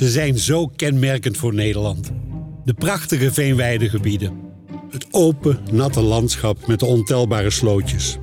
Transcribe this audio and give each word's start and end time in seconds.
Ze 0.00 0.08
zijn 0.08 0.38
zo 0.38 0.66
kenmerkend 0.66 1.36
voor 1.36 1.54
Nederland. 1.54 2.10
De 2.64 2.74
prachtige 2.74 3.32
veenweidegebieden. 3.32 4.40
Het 4.90 5.06
open, 5.10 5.58
natte 5.72 6.00
landschap 6.00 6.66
met 6.66 6.80
de 6.80 6.86
ontelbare 6.86 7.50
slootjes. 7.50 8.18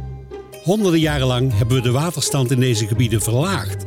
Honderden 0.64 1.00
jaren 1.00 1.28
lang 1.28 1.58
hebben 1.58 1.78
we 1.78 1.84
de 1.84 1.92
waterstand 1.92 2.52
in 2.52 2.60
deze 2.60 2.88
gebieden 2.88 3.22
verlaagd, 3.22 3.86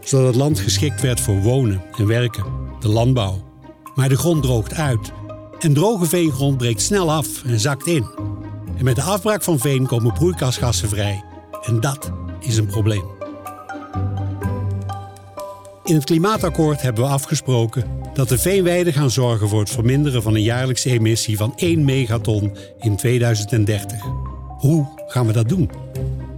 zodat 0.00 0.26
het 0.26 0.36
land 0.36 0.60
geschikt 0.60 1.00
werd 1.00 1.20
voor 1.20 1.40
wonen 1.40 1.82
en 1.96 2.06
werken, 2.06 2.44
de 2.80 2.88
landbouw. 2.88 3.44
Maar 3.94 4.08
de 4.08 4.16
grond 4.16 4.42
droogt 4.42 4.74
uit 4.74 5.12
en 5.60 5.72
droge 5.72 6.06
veengrond 6.06 6.56
breekt 6.56 6.82
snel 6.82 7.12
af 7.12 7.44
en 7.44 7.60
zakt 7.60 7.86
in. 7.86 8.06
En 8.76 8.84
met 8.84 8.96
de 8.96 9.02
afbraak 9.02 9.42
van 9.42 9.58
veen 9.58 9.86
komen 9.86 10.12
broeikasgassen 10.12 10.88
vrij. 10.88 11.24
En 11.62 11.80
dat 11.80 12.10
is 12.40 12.56
een 12.56 12.66
probleem. 12.66 13.21
In 15.84 15.94
het 15.94 16.04
klimaatakkoord 16.04 16.82
hebben 16.82 17.04
we 17.04 17.10
afgesproken 17.10 17.84
dat 18.14 18.28
de 18.28 18.38
veenweiden 18.38 18.92
gaan 18.92 19.10
zorgen 19.10 19.48
voor 19.48 19.60
het 19.60 19.70
verminderen 19.70 20.22
van 20.22 20.34
een 20.34 20.42
jaarlijkse 20.42 20.90
emissie 20.90 21.36
van 21.36 21.52
1 21.56 21.84
megaton 21.84 22.56
in 22.80 22.96
2030. 22.96 24.02
Hoe 24.58 24.86
gaan 25.06 25.26
we 25.26 25.32
dat 25.32 25.48
doen? 25.48 25.70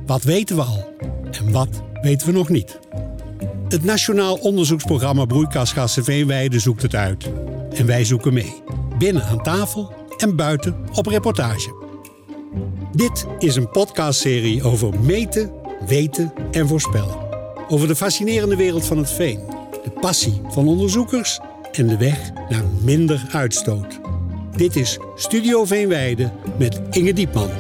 Wat 0.06 0.23
weten 0.23 0.56
we 0.56 0.62
al 0.62 0.95
en 1.30 1.52
wat 1.52 1.68
weten 2.02 2.27
we 2.27 2.32
nog 2.32 2.48
niet? 2.48 2.78
Het 3.68 3.84
Nationaal 3.84 4.34
Onderzoeksprogramma 4.34 5.24
Broeikasgassen 5.24 6.04
Veenweiden 6.04 6.60
zoekt 6.60 6.82
het 6.82 6.95
uit. 6.95 7.30
En 7.74 7.87
wij 7.87 8.04
zoeken 8.04 8.34
mee. 8.34 8.62
Binnen 8.98 9.24
aan 9.24 9.42
tafel 9.42 9.92
en 10.16 10.37
buiten 10.37 10.76
op 10.92 11.06
reportage. 11.06 11.74
Dit 12.92 13.26
is 13.38 13.56
een 13.56 13.70
podcastserie 13.70 14.62
over 14.62 15.01
meten, 15.01 15.52
weten 15.87 16.32
en 16.51 16.68
voorspellen. 16.68 17.23
Over 17.68 17.88
de 17.88 17.96
fascinerende 17.96 18.56
wereld 18.56 18.86
van 18.86 18.98
het 18.98 19.10
veen, 19.10 19.41
de 19.84 19.91
passie 19.91 20.41
van 20.48 20.68
onderzoekers 20.68 21.41
en 21.73 21.87
de 21.87 21.96
weg 21.96 22.32
naar 22.48 22.64
minder 22.82 23.26
uitstoot. 23.30 24.01
Dit 24.57 24.76
is 24.76 24.98
Studio 25.15 25.65
Veenweide 25.65 26.32
met 26.59 26.80
Inge 26.90 27.12
Diepman. 27.12 27.51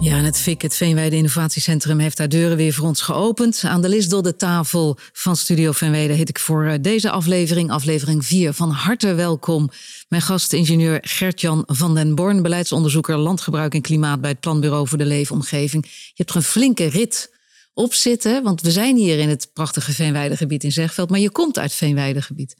Ja, 0.00 0.16
en 0.16 0.24
het 0.24 0.38
FIC, 0.38 0.62
het 0.62 0.76
Veenweide 0.76 1.16
Innovatiecentrum, 1.16 1.98
heeft 1.98 2.18
haar 2.18 2.28
deuren 2.28 2.56
weer 2.56 2.72
voor 2.72 2.86
ons 2.86 3.00
geopend. 3.00 3.62
Aan 3.64 3.82
de 3.82 3.88
Lisdodde 3.88 4.36
tafel 4.36 4.96
van 5.12 5.36
Studio 5.36 5.72
Veenweide 5.72 6.12
heet 6.12 6.28
ik 6.28 6.38
voor 6.38 6.64
eh, 6.64 6.74
deze 6.80 7.10
aflevering, 7.10 7.70
aflevering 7.70 8.26
4, 8.26 8.52
van 8.52 8.70
harte 8.70 9.14
welkom. 9.14 9.70
Mijn 10.08 10.22
gast, 10.22 10.52
ingenieur 10.52 10.98
Gert-Jan 11.00 11.62
van 11.66 11.94
den 11.94 12.14
Born, 12.14 12.42
beleidsonderzoeker 12.42 13.16
landgebruik 13.16 13.74
en 13.74 13.80
klimaat 13.80 14.20
bij 14.20 14.30
het 14.30 14.40
Planbureau 14.40 14.88
voor 14.88 14.98
de 14.98 15.04
Leefomgeving. 15.04 15.84
Je 15.86 16.12
hebt 16.14 16.34
een 16.34 16.42
flinke 16.42 16.86
rit 16.86 17.31
op 17.74 17.94
zitten, 17.94 18.42
want 18.42 18.60
we 18.60 18.70
zijn 18.70 18.96
hier 18.96 19.18
in 19.18 19.28
het 19.28 19.50
prachtige 19.52 19.92
Veenweidegebied 19.92 20.64
in 20.64 20.72
Zegveld, 20.72 21.10
maar 21.10 21.18
je 21.18 21.30
komt 21.30 21.58
uit 21.58 21.72
Veenweidegebied. 21.72 22.56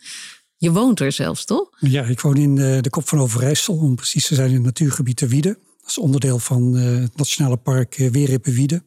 Je 0.57 0.73
woont 0.73 1.01
er 1.01 1.13
zelfs, 1.13 1.45
toch? 1.45 1.69
Ja, 1.79 2.05
ik 2.05 2.21
woon 2.21 2.37
in 2.37 2.55
de, 2.55 2.79
de 2.81 2.91
Kop 2.91 3.09
van 3.09 3.19
Overijssel, 3.19 3.75
om 3.75 3.95
precies 3.95 4.27
te 4.27 4.35
zijn 4.35 4.49
in 4.49 4.55
het 4.55 4.65
natuurgebied 4.65 5.19
de 5.19 5.29
Wiede. 5.29 5.59
Dat 5.81 5.91
is 5.91 5.99
onderdeel 5.99 6.39
van 6.39 6.77
uh, 6.77 7.01
het 7.01 7.17
Nationale 7.17 7.57
Park 7.57 7.99
uh, 7.99 8.11
Weerippenwiede. 8.11 8.83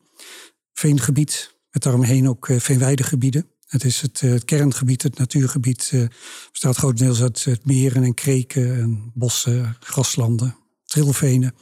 Veengebied, 0.73 1.55
met 1.71 1.83
daaromheen 1.83 2.29
ook 2.29 2.47
uh, 2.47 2.59
veenweidegebieden. 2.59 3.47
Het 3.65 3.83
is 3.83 4.01
het, 4.01 4.21
het, 4.21 4.45
kerngebied, 4.45 5.01
het 5.01 5.17
natuurgebied, 5.17 6.09
bestaat 6.51 6.75
grotendeels 6.75 7.21
uit 7.21 7.47
meren 7.63 8.03
en 8.03 8.13
kreken, 8.13 8.75
en 8.75 9.11
bossen, 9.13 9.77
graslanden, 9.79 10.55
trilvenen. 10.85 11.55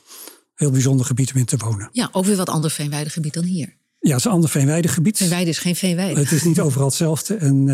Heel 0.55 0.71
bijzonder 0.71 1.05
gebied 1.05 1.33
om 1.33 1.39
in 1.39 1.45
te 1.45 1.57
wonen. 1.57 1.89
Ja, 1.91 2.09
ook 2.11 2.25
weer 2.25 2.35
wat 2.35 2.49
ander 2.49 2.71
veenweidegebied 2.71 3.33
dan 3.33 3.43
hier. 3.43 3.77
Ja, 4.03 4.09
het 4.09 4.19
is 4.19 4.25
een 4.25 4.31
ander 4.31 4.49
veenweidegebied. 4.49 5.17
Veenweide 5.17 5.49
is 5.49 5.59
geen 5.59 5.75
veenweide. 5.75 6.19
Het 6.19 6.31
is 6.31 6.43
niet 6.43 6.59
overal 6.59 6.87
hetzelfde. 6.87 7.35
En 7.35 7.69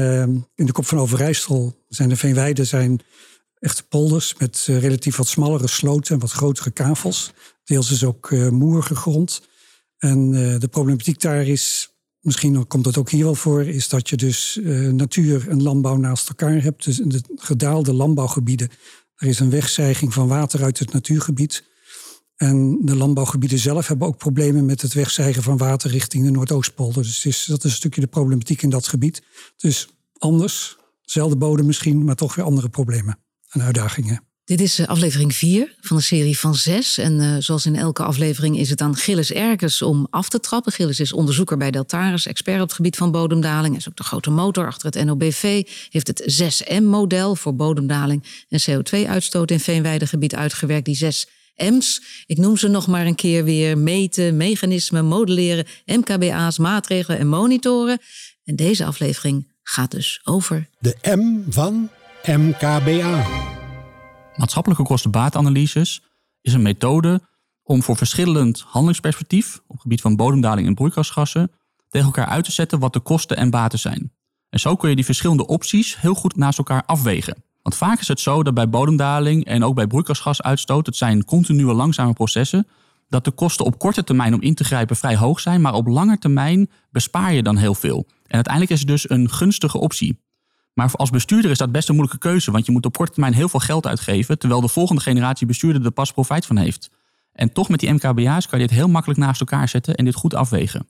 in 0.56 0.66
de 0.66 0.72
kop 0.72 0.86
van 0.86 0.98
Overijssel 0.98 1.86
zijn 1.88 2.10
de 2.10 2.16
veenweiden 2.16 2.68
zijn 2.68 3.00
echte 3.60 3.84
polders 3.84 4.36
met 4.38 4.68
uh, 4.70 4.80
relatief 4.80 5.16
wat 5.16 5.28
smallere 5.28 5.68
sloten 5.68 6.14
en 6.14 6.22
wat 6.22 6.32
grotere 6.32 6.72
kavels. 6.72 7.34
Deels 7.64 7.92
is 7.92 8.04
ook 8.04 8.30
uh, 8.30 8.50
moerige 8.50 8.96
grond. 8.96 9.42
En 9.98 10.32
de 10.60 10.68
problematiek 10.68 11.22
daar 11.22 11.48
is, 11.48 11.90
misschien 12.20 12.68
komt 12.68 12.84
dat 12.84 12.98
ook 12.98 13.10
hier 13.10 13.24
wel 13.24 13.36
voor, 13.36 13.64
is 13.64 13.90
dat 13.90 14.10
je 14.10 14.18
dus 14.18 14.60
natuur 14.92 15.50
en 15.50 15.64
landbouw 15.64 15.96
naast 15.96 16.30
elkaar 16.30 16.62
hebt. 16.62 16.84
Dus 16.84 17.00
in 17.00 17.10
de 17.10 17.22
gedaalde 17.36 17.94
landbouwgebieden, 17.94 18.70
er 19.16 19.28
is 19.28 19.40
een 19.40 19.50
wegzijging 19.50 20.14
van 20.14 20.28
water 20.28 20.64
uit 20.64 20.80
het 20.80 20.94
natuurgebied. 20.94 21.64
En 22.40 22.78
de 22.82 22.96
landbouwgebieden 22.96 23.60
zelf 23.60 23.88
hebben 23.88 24.08
ook 24.08 24.18
problemen 24.18 24.66
met 24.66 24.82
het 24.82 24.94
wegzijgen 24.94 25.44
van 25.44 25.58
water 25.58 25.90
richting 25.90 26.26
de 26.26 26.32
Noordoostpolder. 26.32 27.04
Dus 27.04 27.46
dat 27.46 27.64
is 27.64 27.72
een 27.72 27.78
stukje 27.78 28.02
de 28.02 28.08
problematiek 28.08 28.62
in 28.62 28.70
dat 28.70 28.88
gebied. 28.88 29.22
Dus 29.58 29.88
anders, 30.18 30.78
dezelfde 31.02 31.38
bodem 31.38 31.66
misschien, 31.66 32.04
maar 32.04 32.16
toch 32.16 32.36
weer 32.36 32.46
andere 32.46 32.70
problemen 32.70 33.20
en 33.50 33.62
uitdagingen. 33.62 34.24
Dit 34.44 34.62
is 34.62 34.88
aflevering 34.88 35.36
4 35.36 35.76
van 35.82 35.98
een 35.98 36.04
serie 36.04 36.40
van 36.40 36.56
6. 36.56 36.98
En 36.98 37.20
uh, 37.20 37.36
zoals 37.40 37.66
in 37.66 37.76
elke 37.76 38.04
aflevering 38.04 38.58
is 38.58 38.70
het 38.70 38.82
aan 38.82 38.96
Gilles 38.96 39.32
Erkens 39.32 39.82
om 39.82 40.08
af 40.10 40.30
te 40.30 40.40
trappen. 40.40 40.72
Gilles 40.72 41.00
is 41.00 41.14
onderzoeker 41.14 41.58
bij 41.58 41.72
Deltaris, 41.72 42.26
expert 42.26 42.62
op 42.62 42.68
het 42.68 42.74
gebied 42.74 42.98
van 42.98 43.12
bodemdaling. 43.12 43.68
Hij 43.68 43.78
is 43.78 43.90
ook 43.90 43.96
de 43.96 44.04
grote 44.04 44.30
motor 44.30 44.66
achter 44.66 44.92
het 44.92 45.06
NOBV. 45.06 45.68
Heeft 45.90 46.08
het 46.08 46.42
6M-model 46.42 47.36
voor 47.36 47.56
bodemdaling 47.56 48.24
en 48.50 48.62
CO2-uitstoot 48.62 49.52
in 49.52 49.60
veenweidegebied 49.60 50.36
uitgewerkt. 50.36 50.86
Die 50.86 50.96
6 50.96 51.28
M's, 51.64 52.02
ik 52.26 52.38
noem 52.38 52.58
ze 52.58 52.68
nog 52.68 52.88
maar 52.88 53.06
een 53.06 53.16
keer 53.16 53.44
weer, 53.44 53.78
meten, 53.78 54.38
mechanismen, 54.38 55.06
modelleren, 55.06 55.66
MKBA's, 55.86 56.58
maatregelen 56.58 57.20
en 57.20 57.28
monitoren. 57.28 58.00
En 58.44 58.56
deze 58.56 58.86
aflevering 58.86 59.52
gaat 59.64 59.92
dus 59.92 60.22
over... 60.24 60.70
De 60.80 60.98
M 61.02 61.52
van 61.52 61.90
MKBA. 62.26 63.28
Maatschappelijke 64.36 64.84
kostenbaatanalyses 64.84 66.02
is 66.42 66.54
een 66.54 66.62
methode 66.62 67.22
om 67.64 67.84
voor 67.84 67.96
verschillend 67.96 68.62
handelingsperspectief 68.62 69.56
op 69.56 69.72
het 69.74 69.82
gebied 69.82 70.02
van 70.02 70.16
bodemdaling 70.16 70.68
en 70.68 70.74
broeikasgassen 70.74 71.52
tegen 71.90 72.08
elkaar 72.08 72.28
uit 72.28 72.46
te 72.46 72.52
zetten 72.52 72.80
wat 72.80 72.94
de 72.94 73.00
kosten 73.00 73.38
en 73.38 73.50
baten 73.50 73.80
zijn. 73.80 74.12
En 74.50 74.60
zo 74.60 74.76
kun 74.76 74.90
je 74.90 74.96
die 74.96 75.06
verschillende 75.06 75.48
opties 75.48 76.02
heel 76.02 76.14
goed 76.14 76.36
naast 76.36 76.58
elkaar 76.58 76.84
afwegen. 76.86 77.44
Want 77.70 77.82
vaak 77.82 78.00
is 78.00 78.08
het 78.08 78.20
zo 78.20 78.44
dat 78.44 78.54
bij 78.54 78.70
bodemdaling 78.70 79.46
en 79.46 79.64
ook 79.64 79.76
bij 79.76 79.88
broeikasgasuitstoot, 79.88 80.86
het 80.86 80.96
zijn 80.96 81.26
continue 81.26 81.74
langzame 81.74 82.14
processen, 82.14 82.68
dat 83.10 83.26
de 83.26 83.32
kosten 83.32 83.66
op 83.66 83.80
korte 83.80 84.04
termijn 84.04 84.34
om 84.34 84.42
in 84.42 84.56
te 84.56 84.64
grijpen 84.64 84.96
vrij 84.96 85.16
hoog 85.16 85.40
zijn, 85.40 85.62
maar 85.62 85.74
op 85.74 85.88
lange 85.88 86.18
termijn 86.18 86.70
bespaar 86.92 87.34
je 87.34 87.44
dan 87.44 87.58
heel 87.58 87.76
veel. 87.76 88.06
En 88.08 88.36
uiteindelijk 88.36 88.74
is 88.74 88.80
het 88.80 88.88
dus 88.88 89.10
een 89.10 89.30
gunstige 89.30 89.78
optie. 89.78 90.20
Maar 90.74 90.92
als 90.92 91.10
bestuurder 91.10 91.52
is 91.52 91.58
dat 91.58 91.72
best 91.72 91.90
een 91.90 91.96
moeilijke 91.96 92.28
keuze, 92.28 92.52
want 92.52 92.66
je 92.66 92.72
moet 92.72 92.86
op 92.86 92.98
korte 92.98 93.12
termijn 93.12 93.34
heel 93.34 93.50
veel 93.50 93.60
geld 93.60 93.88
uitgeven, 93.88 94.40
terwijl 94.40 94.62
de 94.62 94.68
volgende 94.68 95.02
generatie 95.02 95.48
bestuurder 95.48 95.86
er 95.86 95.92
pas 95.92 96.12
profijt 96.12 96.46
van 96.46 96.58
heeft. 96.58 96.92
En 97.34 97.54
toch 97.54 97.70
met 97.70 97.80
die 97.80 97.94
MKBA's 97.94 98.48
kan 98.48 98.60
je 98.60 98.68
dit 98.68 98.76
heel 98.78 98.90
makkelijk 98.90 99.20
naast 99.20 99.40
elkaar 99.40 99.70
zetten 99.70 99.96
en 99.96 100.06
dit 100.06 100.16
goed 100.16 100.34
afwegen. 100.34 100.88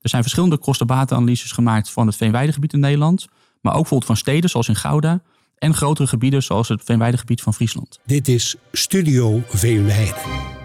Er 0.00 0.08
zijn 0.08 0.22
verschillende 0.22 0.58
kostenbatenanalyses 0.58 1.52
gemaakt 1.52 1.90
van 1.90 2.06
het 2.06 2.16
veenweidegebied 2.16 2.72
in 2.72 2.80
Nederland, 2.80 3.26
maar 3.60 3.72
ook 3.72 3.80
bijvoorbeeld 3.80 4.10
van 4.10 4.16
steden 4.16 4.50
zoals 4.50 4.68
in 4.68 4.76
Gouda 4.76 5.20
en 5.58 5.74
grotere 5.74 6.08
gebieden 6.08 6.42
zoals 6.42 6.68
het 6.68 6.82
veenweidegebied 6.84 7.42
van 7.42 7.54
Friesland. 7.54 7.98
Dit 8.06 8.28
is 8.28 8.56
Studio 8.72 9.42
Veenweide. 9.48 10.56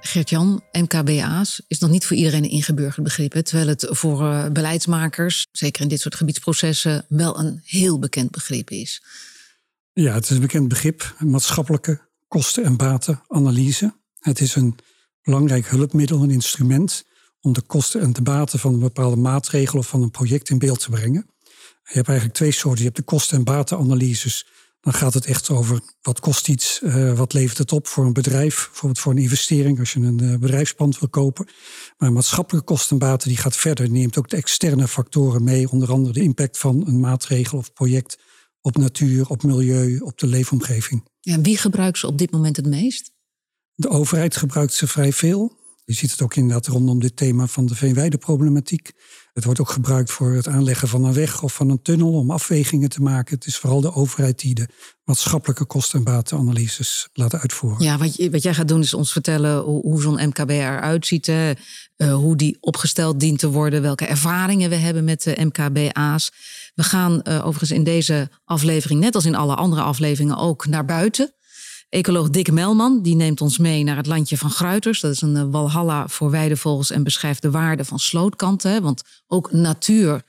Gert-Jan, 0.00 0.62
MKBA's 0.72 1.62
is 1.68 1.78
nog 1.78 1.90
niet 1.90 2.06
voor 2.06 2.16
iedereen 2.16 2.44
een 2.44 2.50
ingeburgerd 2.50 3.02
begrip. 3.02 3.32
Terwijl 3.32 3.68
het 3.68 3.86
voor 3.90 4.22
uh, 4.22 4.48
beleidsmakers, 4.48 5.46
zeker 5.52 5.82
in 5.82 5.88
dit 5.88 6.00
soort 6.00 6.14
gebiedsprocessen, 6.14 7.06
wel 7.08 7.38
een 7.38 7.60
heel 7.64 7.98
bekend 7.98 8.30
begrip 8.30 8.70
is. 8.70 9.02
Ja, 9.92 10.14
het 10.14 10.24
is 10.24 10.30
een 10.30 10.40
bekend 10.40 10.68
begrip. 10.68 11.14
Maatschappelijke 11.18 12.00
kosten- 12.28 12.64
en 12.64 12.76
batenanalyse. 12.76 13.94
Het 14.18 14.40
is 14.40 14.54
een 14.54 14.78
belangrijk 15.22 15.68
hulpmiddel, 15.68 16.22
een 16.22 16.30
instrument 16.30 17.04
om 17.40 17.52
de 17.52 17.62
kosten 17.62 18.00
en 18.00 18.12
de 18.12 18.22
baten 18.22 18.58
van 18.58 18.74
een 18.74 18.80
bepaalde 18.80 19.16
maatregel 19.16 19.78
of 19.78 19.88
van 19.88 20.02
een 20.02 20.10
project 20.10 20.50
in 20.50 20.58
beeld 20.58 20.80
te 20.80 20.90
brengen. 20.90 21.26
Je 21.82 21.94
hebt 21.94 22.08
eigenlijk 22.08 22.38
twee 22.38 22.52
soorten. 22.52 22.78
Je 22.78 22.84
hebt 22.84 22.96
de 22.96 23.02
kosten- 23.02 23.36
en 23.36 23.44
batenanalyses 23.44 24.46
dan 24.82 24.94
gaat 24.94 25.14
het 25.14 25.26
echt 25.26 25.50
over 25.50 25.80
wat 26.00 26.20
kost 26.20 26.48
iets, 26.48 26.80
uh, 26.82 27.12
wat 27.12 27.32
levert 27.32 27.58
het 27.58 27.72
op 27.72 27.86
voor 27.86 28.04
een 28.06 28.12
bedrijf, 28.12 28.66
bijvoorbeeld 28.66 29.00
voor 29.00 29.12
een 29.12 29.18
investering 29.18 29.78
als 29.78 29.92
je 29.92 30.00
een 30.00 30.22
uh, 30.22 30.36
bedrijfspand 30.36 30.98
wil 30.98 31.08
kopen. 31.08 31.48
Maar 31.98 32.12
maatschappelijke 32.12 32.66
kostenbaten 32.66 33.28
die 33.28 33.36
gaat 33.36 33.56
verder, 33.56 33.90
neemt 33.90 34.18
ook 34.18 34.28
de 34.28 34.36
externe 34.36 34.88
factoren 34.88 35.44
mee, 35.44 35.70
onder 35.70 35.92
andere 35.92 36.14
de 36.14 36.22
impact 36.22 36.58
van 36.58 36.86
een 36.86 37.00
maatregel 37.00 37.58
of 37.58 37.72
project 37.72 38.18
op 38.60 38.76
natuur, 38.76 39.28
op 39.28 39.42
milieu, 39.42 39.98
op 39.98 40.18
de 40.18 40.26
leefomgeving. 40.26 41.08
Ja, 41.20 41.40
wie 41.40 41.56
gebruikt 41.56 41.98
ze 41.98 42.06
op 42.06 42.18
dit 42.18 42.30
moment 42.30 42.56
het 42.56 42.66
meest? 42.66 43.12
De 43.74 43.88
overheid 43.88 44.36
gebruikt 44.36 44.74
ze 44.74 44.86
vrij 44.86 45.12
veel. 45.12 45.56
Je 45.84 45.92
ziet 45.92 46.10
het 46.10 46.22
ook 46.22 46.36
inderdaad 46.36 46.66
rondom 46.66 47.00
dit 47.00 47.16
thema 47.16 47.46
van 47.46 47.66
de 47.66 47.74
veenweideproblematiek. 47.74 48.92
Het 49.32 49.44
wordt 49.44 49.60
ook 49.60 49.70
gebruikt 49.70 50.10
voor 50.10 50.32
het 50.32 50.48
aanleggen 50.48 50.88
van 50.88 51.04
een 51.04 51.12
weg 51.12 51.42
of 51.42 51.54
van 51.54 51.70
een 51.70 51.82
tunnel 51.82 52.12
om 52.12 52.30
afwegingen 52.30 52.88
te 52.88 53.02
maken. 53.02 53.34
Het 53.34 53.46
is 53.46 53.56
vooral 53.56 53.80
de 53.80 53.94
overheid 53.94 54.38
die 54.38 54.54
de 54.54 54.68
maatschappelijke 55.04 55.64
kosten- 55.64 55.98
en 55.98 56.04
batenanalyses 56.04 57.08
laat 57.12 57.34
uitvoeren. 57.34 57.84
Ja, 57.84 57.98
wat, 57.98 58.16
wat 58.30 58.42
jij 58.42 58.54
gaat 58.54 58.68
doen 58.68 58.80
is 58.80 58.94
ons 58.94 59.12
vertellen 59.12 59.60
hoe, 59.60 59.80
hoe 59.80 60.00
zo'n 60.00 60.26
MKB 60.26 60.50
eruit 60.50 61.06
ziet. 61.06 61.28
Uh, 61.28 61.50
hoe 62.14 62.36
die 62.36 62.56
opgesteld 62.60 63.20
dient 63.20 63.38
te 63.38 63.50
worden. 63.50 63.82
Welke 63.82 64.06
ervaringen 64.06 64.70
we 64.70 64.76
hebben 64.76 65.04
met 65.04 65.22
de 65.22 65.36
MKBA's. 65.40 66.32
We 66.74 66.82
gaan 66.82 67.20
uh, 67.24 67.36
overigens 67.38 67.70
in 67.70 67.84
deze 67.84 68.30
aflevering, 68.44 69.00
net 69.00 69.14
als 69.14 69.24
in 69.24 69.34
alle 69.34 69.54
andere 69.54 69.82
afleveringen, 69.82 70.36
ook 70.36 70.66
naar 70.66 70.84
buiten. 70.84 71.32
Ecoloog 71.92 72.30
Dick 72.30 72.52
Melman 72.52 73.02
die 73.02 73.14
neemt 73.14 73.40
ons 73.40 73.58
mee 73.58 73.84
naar 73.84 73.96
het 73.96 74.06
landje 74.06 74.36
van 74.36 74.50
Gruiters. 74.50 75.00
Dat 75.00 75.12
is 75.12 75.20
een 75.20 75.36
uh, 75.36 75.44
walhalla 75.50 76.08
voor 76.08 76.30
weidevogels 76.30 76.90
en 76.90 77.02
beschrijft 77.02 77.42
de 77.42 77.50
waarde 77.50 77.84
van 77.84 77.98
slootkanten. 77.98 78.82
Want 78.82 79.02
ook 79.26 79.52
natuur, 79.52 80.22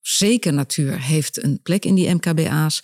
zeker 0.00 0.52
natuur, 0.52 1.00
heeft 1.00 1.42
een 1.42 1.60
plek 1.62 1.84
in 1.84 1.94
die 1.94 2.14
MKBA's. 2.14 2.82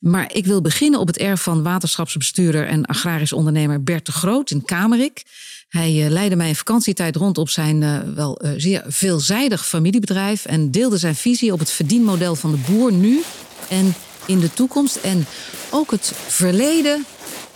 Maar 0.00 0.34
ik 0.34 0.46
wil 0.46 0.60
beginnen 0.60 1.00
op 1.00 1.06
het 1.06 1.18
erf 1.18 1.42
van 1.42 1.62
waterschapsbestuurder 1.62 2.66
en 2.66 2.84
agrarisch 2.84 3.32
ondernemer 3.32 3.82
Bert 3.82 4.06
de 4.06 4.12
Groot 4.12 4.50
in 4.50 4.64
Kamerik. 4.64 5.22
Hij 5.68 6.04
uh, 6.04 6.10
leidde 6.10 6.36
mij 6.36 6.48
in 6.48 6.56
vakantietijd 6.56 7.16
rond 7.16 7.38
op 7.38 7.48
zijn 7.48 7.82
uh, 7.82 7.98
wel 8.14 8.42
zeer 8.56 8.84
veelzijdig 8.86 9.66
familiebedrijf 9.66 10.44
en 10.44 10.70
deelde 10.70 10.98
zijn 10.98 11.16
visie 11.16 11.52
op 11.52 11.58
het 11.58 11.70
verdienmodel 11.70 12.34
van 12.34 12.50
de 12.50 12.58
boer 12.70 12.92
nu 12.92 13.22
en 13.68 13.94
in 14.26 14.40
de 14.40 14.54
toekomst. 14.54 14.96
En 14.96 15.26
ook 15.70 15.90
het 15.90 16.12
verleden 16.26 17.04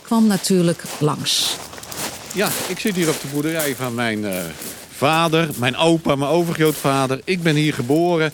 kwam 0.03 0.27
natuurlijk 0.27 0.83
langs. 0.99 1.55
Ja, 2.33 2.49
ik 2.67 2.79
zit 2.79 2.95
hier 2.95 3.09
op 3.09 3.21
de 3.21 3.27
boerderij 3.33 3.75
van 3.75 3.93
mijn 3.93 4.25
vader, 4.95 5.49
mijn 5.57 5.75
opa, 5.75 6.15
mijn 6.15 6.31
overgrootvader. 6.31 7.21
Ik 7.23 7.43
ben 7.43 7.55
hier 7.55 7.73
geboren 7.73 8.31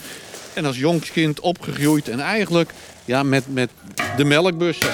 en 0.53 0.65
als 0.65 0.77
jongskind 0.77 1.39
opgegroeid 1.39 2.09
en 2.09 2.19
eigenlijk 2.19 2.73
ja, 3.05 3.23
met, 3.23 3.43
met 3.53 3.69
de 4.17 4.23
melkbussen. 4.23 4.91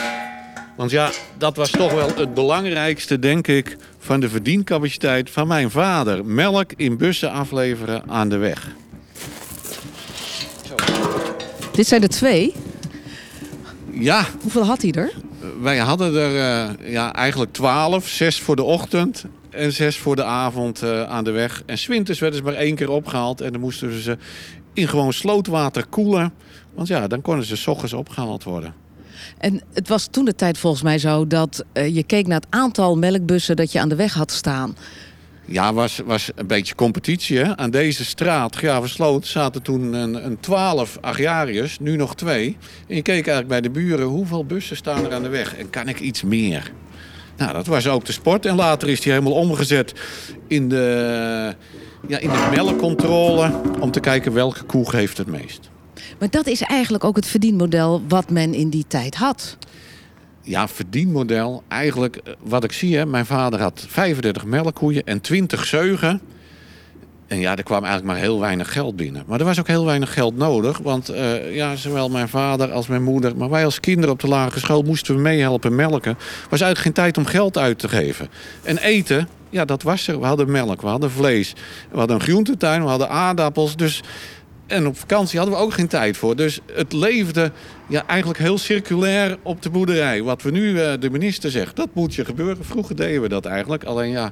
Want 0.76 0.92
ja, 0.92 1.12
dat 1.38 1.56
was 1.56 1.70
toch 1.70 1.94
wel 1.94 2.16
het 2.16 2.34
belangrijkste, 2.34 3.20
denk 3.20 3.48
ik, 3.48 3.78
van 4.00 4.20
de 4.20 4.30
verdiencapaciteit 4.30 5.30
van 5.30 5.48
mijn 5.48 5.72
vader. 5.72 6.26
Melk 6.26 6.72
in 6.76 6.98
bussen 6.98 7.32
afleveren 7.32 8.04
aan 8.08 8.30
de 8.30 8.38
weg. 8.38 8.68
Zo. 10.68 10.76
Dit 11.72 11.88
zijn 11.88 12.02
er 12.02 12.10
twee? 12.10 12.54
Ja. 14.00 14.26
Hoeveel 14.42 14.66
had 14.66 14.82
hij 14.82 14.92
er? 14.92 15.14
Wij 15.62 15.78
hadden 15.78 16.16
er 16.16 16.32
uh, 16.32 16.92
ja, 16.92 17.14
eigenlijk 17.14 17.54
twaalf. 17.54 18.08
Zes 18.08 18.40
voor 18.40 18.56
de 18.56 18.64
ochtend 18.64 19.26
en 19.50 19.74
zes 19.74 19.98
voor 19.98 20.16
de 20.16 20.24
avond 20.24 20.84
uh, 20.84 21.04
aan 21.04 21.24
de 21.24 21.32
weg. 21.32 21.64
En 21.66 21.78
zwinters 21.78 22.20
werden 22.20 22.40
ze 22.40 22.46
maar 22.46 22.54
één 22.54 22.76
keer 22.76 22.90
opgehaald. 22.90 23.42
En 23.42 23.52
dan 23.52 23.62
moesten 23.62 24.02
ze 24.02 24.18
in 24.74 24.88
gewoon 24.88 25.14
slootwater 25.14 25.86
koelen. 25.86 26.34
Want 26.74 26.88
ja, 26.88 27.08
dan 27.08 27.22
konden 27.22 27.46
ze 27.46 27.56
s 27.56 27.68
ochtends 27.68 27.94
opgehaald 27.94 28.44
worden. 28.44 28.74
En 29.38 29.62
het 29.74 29.88
was 29.88 30.08
toen 30.12 30.26
de 30.26 30.36
tijd 30.36 30.58
volgens 30.58 30.84
mij 30.84 30.98
zo 30.98 31.28
dat 31.28 31.66
uh, 31.74 31.96
je 31.96 32.04
keek 32.04 32.28
naar 32.28 32.40
het 32.40 32.50
aantal 32.50 32.98
melkbussen 32.98 33.56
dat 33.56 33.72
je 33.72 33.80
aan 33.80 33.90
de 33.90 33.96
weg 33.96 34.14
had 34.14 34.32
staan. 34.32 34.76
Ja, 35.46 35.74
was, 35.74 36.02
was 36.06 36.30
een 36.36 36.48
beetje 36.48 36.76
competitie. 36.76 37.38
Hè? 37.38 37.58
Aan 37.58 37.70
deze 37.70 38.06
straat, 38.06 38.56
Graversloot, 38.56 39.28
zaten 39.28 39.62
toen 39.62 39.94
een, 39.94 40.26
een 40.26 40.40
12 40.40 40.98
agrariërs, 41.02 41.80
nu 41.80 41.96
nog 41.96 42.16
twee. 42.16 42.58
En 42.88 42.96
je 42.96 43.02
keek 43.02 43.14
eigenlijk 43.14 43.48
bij 43.48 43.62
de 43.62 43.70
buren, 43.70 44.06
hoeveel 44.06 44.46
bussen 44.46 44.76
staan 44.76 45.06
er 45.06 45.14
aan 45.14 45.24
de 45.24 45.30
weg? 45.30 45.56
En 45.56 45.70
kan 45.70 45.88
ik 45.88 46.00
iets 46.00 46.24
meer? 46.24 46.72
Nou, 47.38 47.54
dat 47.54 47.66
was 47.66 47.88
ook 47.88 48.06
de 48.06 48.12
sport. 48.12 48.46
En 48.46 48.56
later 48.56 48.90
is 48.90 49.02
die 49.02 49.12
helemaal 49.12 49.34
omgezet 49.34 49.94
in 50.48 50.70
de, 50.70 51.56
ja, 52.08 52.18
in 52.18 52.30
de 52.30 52.48
melkcontrole... 52.52 53.52
om 53.80 53.92
te 53.92 54.00
kijken 54.00 54.34
welke 54.34 54.64
koe 54.64 54.90
geeft 54.90 55.18
het 55.18 55.28
meest. 55.28 55.70
Maar 56.20 56.30
dat 56.30 56.48
is 56.48 56.62
eigenlijk 56.62 57.04
ook 57.04 57.16
het 57.16 57.28
verdienmodel 57.28 58.02
wat 58.08 58.30
men 58.30 58.54
in 58.54 58.70
die 58.70 58.86
tijd 58.88 59.16
had. 59.16 59.58
Ja, 60.48 60.68
verdienmodel. 60.68 61.64
Eigenlijk 61.68 62.22
wat 62.40 62.64
ik 62.64 62.72
zie, 62.72 62.98
hè, 62.98 63.06
mijn 63.06 63.26
vader 63.26 63.62
had 63.62 63.86
35 63.88 64.46
melkkoeien 64.46 65.04
en 65.04 65.22
20 65.22 65.66
zeugen. 65.66 66.22
En 67.28 67.40
ja, 67.40 67.56
er 67.56 67.64
kwam 67.64 67.84
eigenlijk 67.84 68.14
maar 68.14 68.24
heel 68.24 68.40
weinig 68.40 68.72
geld 68.72 68.96
binnen. 68.96 69.24
Maar 69.28 69.40
er 69.40 69.46
was 69.46 69.60
ook 69.60 69.68
heel 69.68 69.86
weinig 69.86 70.14
geld 70.14 70.38
nodig. 70.38 70.78
Want 70.78 71.12
uh, 71.12 71.56
ja, 71.56 71.76
zowel 71.76 72.10
mijn 72.10 72.30
vader 72.30 72.72
als 72.72 72.88
mijn 72.88 73.04
moeder... 73.04 73.38
maar 73.38 73.50
wij 73.50 73.66
als 73.66 73.80
kinderen 73.80 74.12
op 74.12 74.20
de 74.20 74.28
lagere 74.28 74.60
school 74.60 74.82
moesten 74.82 75.16
we 75.16 75.22
meehelpen 75.22 75.76
melken. 75.76 76.18
was 76.50 76.62
eigenlijk 76.62 76.80
geen 76.80 76.94
tijd 76.94 77.18
om 77.18 77.26
geld 77.26 77.58
uit 77.58 77.80
te 77.80 77.90
geven. 77.90 78.30
En 78.64 78.78
eten, 78.78 79.28
ja, 79.50 79.66
dat 79.66 79.84
was 79.84 80.08
er. 80.08 80.20
We 80.20 80.26
hadden 80.26 80.52
melk, 80.52 80.82
we 80.82 80.88
hadden 80.88 81.12
vlees. 81.12 81.54
We 81.92 81.98
hadden 81.98 82.16
een 82.16 82.22
groentetuin, 82.22 82.82
we 82.82 82.90
hadden 82.90 83.10
aardappels. 83.10 83.76
Dus 83.76 84.04
en 84.68 84.88
op 84.88 84.98
vakantie 84.98 85.40
hadden 85.40 85.58
we 85.58 85.64
ook 85.64 85.74
geen 85.74 85.88
tijd 85.88 86.18
voor. 86.18 86.36
Dus 86.36 86.60
het 86.74 86.94
leefde 86.94 87.52
ja, 87.88 88.08
eigenlijk 88.08 88.40
heel 88.40 88.58
circulair 88.58 89.38
op 89.42 89.62
de 89.62 89.70
boerderij. 89.70 90.24
Wat 90.24 90.42
we 90.42 90.52
nu, 90.52 90.72
uh, 90.72 90.94
de 91.00 91.10
minister 91.10 91.52
zegt, 91.52 91.76
dat 91.76 91.90
moet 91.94 92.16
je 92.16 92.26
gebeuren. 92.26 92.66
Vroeger 92.66 92.96
deden 92.96 93.22
we 93.22 93.30
dat 93.30 93.46
eigenlijk. 93.46 93.84
Alleen 93.84 94.10
ja, 94.10 94.32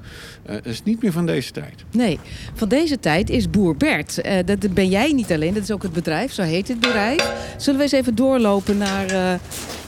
uh, 0.49 0.55
is 0.63 0.83
niet 0.83 1.01
meer 1.01 1.11
van 1.11 1.25
deze 1.25 1.51
tijd. 1.51 1.83
Nee, 1.91 2.19
van 2.53 2.67
deze 2.67 2.99
tijd 2.99 3.29
is 3.29 3.49
Boer 3.49 3.77
Bert. 3.77 4.19
Uh, 4.25 4.33
dat 4.45 4.73
ben 4.73 4.89
jij 4.89 5.11
niet 5.11 5.31
alleen, 5.31 5.53
dat 5.53 5.63
is 5.63 5.71
ook 5.71 5.83
het 5.83 5.93
bedrijf. 5.93 6.33
Zo 6.33 6.41
heet 6.41 6.67
het 6.67 6.79
bedrijf. 6.79 7.31
Zullen 7.57 7.77
we 7.77 7.83
eens 7.83 7.91
even 7.91 8.15
doorlopen 8.15 8.77
naar... 8.77 9.39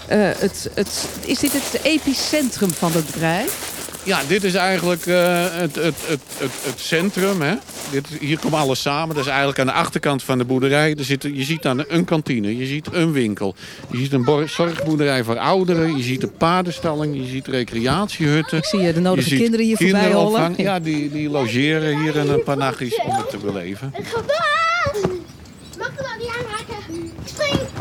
het, 0.07 0.69
het, 0.73 1.09
is 1.25 1.39
dit 1.39 1.53
het 1.53 1.83
epicentrum 1.83 2.69
van 2.69 2.91
het 2.91 3.05
bedrijf? 3.05 3.74
Ja, 4.05 4.19
dit 4.27 4.43
is 4.43 4.53
eigenlijk 4.53 5.05
uh, 5.05 5.43
het, 5.51 5.75
het, 5.75 5.95
het, 6.05 6.21
het, 6.37 6.51
het 6.61 6.79
centrum. 6.79 7.41
Hè? 7.41 7.55
Dit, 7.91 8.07
hier 8.19 8.39
komt 8.39 8.53
alles 8.53 8.81
samen. 8.81 9.15
Dat 9.15 9.23
is 9.23 9.29
eigenlijk 9.29 9.59
aan 9.59 9.65
de 9.65 9.71
achterkant 9.71 10.23
van 10.23 10.37
de 10.37 10.45
boerderij. 10.45 10.95
Er 10.95 11.03
zit, 11.03 11.23
je 11.23 11.43
ziet 11.43 11.61
dan 11.61 11.85
een 11.87 12.05
kantine, 12.05 12.57
je 12.57 12.65
ziet 12.65 12.87
een 12.91 13.11
winkel. 13.11 13.55
Je 13.91 13.97
ziet 13.97 14.13
een 14.13 14.49
zorgboerderij 14.49 15.23
voor 15.23 15.37
ouderen. 15.37 15.97
Je 15.97 16.03
ziet 16.03 16.23
een 16.23 16.37
paardenstalling, 16.37 17.15
je 17.15 17.25
ziet 17.25 17.47
recreatiehutten. 17.47 18.57
Ik 18.57 18.65
zie 18.65 18.79
je 18.79 18.93
de 18.93 18.99
nodige 18.99 19.29
je 19.29 19.41
kinderen 19.41 19.65
hier 19.65 19.77
voorbij 19.77 20.11
hollen. 20.11 20.53
Ja, 20.57 20.79
die, 20.79 21.11
die 21.11 21.29
logeren 21.29 21.99
hier 22.01 22.15
in 22.15 22.29
een 22.29 22.43
paar 22.43 22.57
nachtjes 22.57 23.01
om 23.05 23.15
het 23.15 23.29
te 23.29 23.37
beleven. 23.37 23.93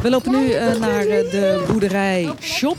We 0.02 0.10
lopen 0.10 0.32
nu 0.32 0.48
uh, 0.48 0.76
naar 0.76 1.04
de 1.04 1.64
boerderij 1.68 2.30
Shop. 2.40 2.76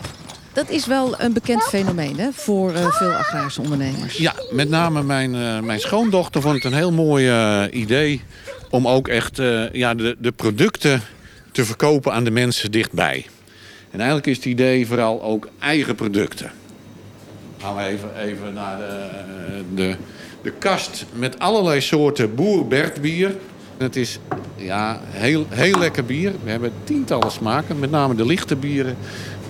Dat 0.55 0.69
is 0.69 0.85
wel 0.85 1.19
een 1.19 1.33
bekend 1.33 1.63
fenomeen 1.63 2.19
hè, 2.19 2.31
voor 2.31 2.71
uh, 2.71 2.87
veel 2.89 3.11
agrarische 3.11 3.61
ondernemers. 3.61 4.17
Ja, 4.17 4.33
met 4.51 4.69
name 4.69 5.03
mijn, 5.03 5.35
uh, 5.35 5.59
mijn 5.59 5.79
schoondochter 5.79 6.41
vond 6.41 6.55
het 6.55 6.63
een 6.63 6.73
heel 6.73 6.91
mooi 6.91 7.29
uh, 7.29 7.63
idee... 7.71 8.21
om 8.69 8.87
ook 8.87 9.07
echt 9.07 9.41
ja, 9.71 9.93
de, 9.93 10.15
de 10.19 10.31
producten 10.31 11.01
te 11.51 11.65
verkopen 11.65 12.13
aan 12.13 12.23
de 12.23 12.31
mensen 12.31 12.71
dichtbij. 12.71 13.25
En 13.91 13.97
eigenlijk 13.97 14.27
is 14.27 14.35
het 14.35 14.45
idee 14.45 14.87
vooral 14.87 15.23
ook 15.23 15.47
eigen 15.59 15.95
producten. 15.95 16.51
Gaan 17.57 17.75
we 17.75 17.83
even, 17.83 18.09
even 18.19 18.53
naar 18.53 18.77
de, 18.77 19.63
de, 19.73 19.95
de 20.41 20.51
kast 20.51 21.05
met 21.13 21.39
allerlei 21.39 21.81
soorten 21.81 22.35
boer 22.35 22.67
Bert 22.67 23.01
bier. 23.01 23.35
Het 23.77 23.95
is 23.95 24.19
ja, 24.55 24.99
heel, 25.03 25.45
heel 25.49 25.79
lekker 25.79 26.05
bier. 26.05 26.31
We 26.43 26.49
hebben 26.49 26.71
tientallen 26.83 27.31
smaken, 27.31 27.79
met 27.79 27.91
name 27.91 28.15
de 28.15 28.25
lichte 28.25 28.55
bieren 28.55 28.97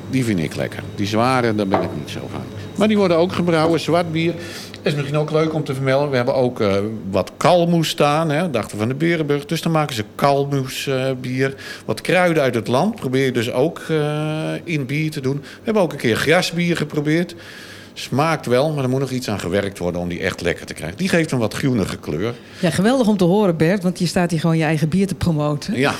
die 0.09 0.23
vind 0.23 0.39
ik 0.39 0.55
lekker. 0.55 0.83
Die 0.95 1.07
zware, 1.07 1.55
daar 1.55 1.67
ben 1.67 1.81
ik 1.81 1.89
niet 1.97 2.09
zo 2.09 2.19
van. 2.31 2.41
Maar 2.75 2.87
die 2.87 2.97
worden 2.97 3.17
ook 3.17 3.33
gebrouwen, 3.33 3.79
zwart 3.79 4.11
bier. 4.11 4.33
Is 4.81 4.95
misschien 4.95 5.17
ook 5.17 5.31
leuk 5.31 5.53
om 5.53 5.63
te 5.63 5.73
vermelden. 5.73 6.09
We 6.09 6.15
hebben 6.15 6.35
ook 6.35 6.59
uh, 6.59 6.73
wat 7.09 7.31
kalmoes 7.37 7.89
staan, 7.89 8.29
hè, 8.29 8.49
dachten 8.49 8.77
van 8.77 8.87
de 8.87 8.93
Berenburg. 8.93 9.45
Dus 9.45 9.61
dan 9.61 9.71
maken 9.71 9.95
ze 9.95 10.03
kalmoes 10.15 10.87
uh, 10.87 11.05
bier. 11.21 11.55
Wat 11.85 12.01
kruiden 12.01 12.43
uit 12.43 12.55
het 12.55 12.67
land 12.67 12.95
probeer 12.95 13.25
je 13.25 13.31
dus 13.31 13.51
ook 13.51 13.81
uh, 13.91 14.49
in 14.63 14.85
bier 14.85 15.11
te 15.11 15.21
doen. 15.21 15.37
We 15.41 15.61
hebben 15.63 15.83
ook 15.83 15.91
een 15.91 15.97
keer 15.97 16.15
grasbier 16.15 16.77
geprobeerd. 16.77 17.35
Smaakt 17.93 18.45
wel, 18.45 18.71
maar 18.71 18.83
er 18.83 18.89
moet 18.89 18.99
nog 18.99 19.11
iets 19.11 19.29
aan 19.29 19.39
gewerkt 19.39 19.77
worden 19.77 20.01
om 20.01 20.07
die 20.07 20.19
echt 20.19 20.41
lekker 20.41 20.65
te 20.65 20.73
krijgen. 20.73 20.97
Die 20.97 21.09
geeft 21.09 21.31
een 21.31 21.39
wat 21.39 21.53
groenige 21.53 21.97
kleur. 21.97 22.33
Ja, 22.59 22.69
geweldig 22.69 23.07
om 23.07 23.17
te 23.17 23.23
horen, 23.23 23.57
Bert, 23.57 23.83
want 23.83 23.99
je 23.99 24.05
staat 24.05 24.31
hier 24.31 24.39
gewoon 24.39 24.57
je 24.57 24.63
eigen 24.63 24.89
bier 24.89 25.07
te 25.07 25.15
promoten. 25.15 25.77
Ja. 25.77 25.93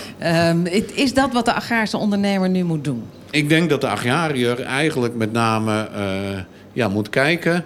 Um, 0.50 0.66
is 0.94 1.14
dat 1.14 1.34
wat 1.34 1.46
de 1.46 1.54
agrarische 1.54 1.98
ondernemer 1.98 2.50
nu 2.50 2.64
moet 2.64 2.84
doen? 2.84 3.04
Ik 3.36 3.50
denk 3.50 3.70
dat 3.70 3.82
de 3.82 3.88
agrariër 3.88 4.62
eigenlijk 4.62 5.16
met 5.16 5.32
name 5.32 5.90
uh, 5.96 6.40
ja, 6.74 6.88
moet 6.88 7.10
kijken. 7.10 7.66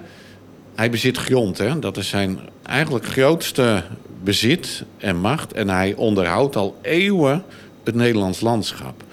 Hij 0.75 0.89
bezit 0.89 1.17
grond, 1.17 1.57
hè? 1.57 1.79
dat 1.79 1.97
is 1.97 2.09
zijn 2.09 2.39
eigenlijk 2.63 3.05
grootste 3.05 3.83
bezit 4.23 4.83
en 4.97 5.17
macht. 5.17 5.53
En 5.53 5.69
hij 5.69 5.93
onderhoudt 5.95 6.55
al 6.55 6.77
eeuwen 6.81 7.43
het 7.83 7.95
Nederlands 7.95 8.41
landschap. 8.41 9.03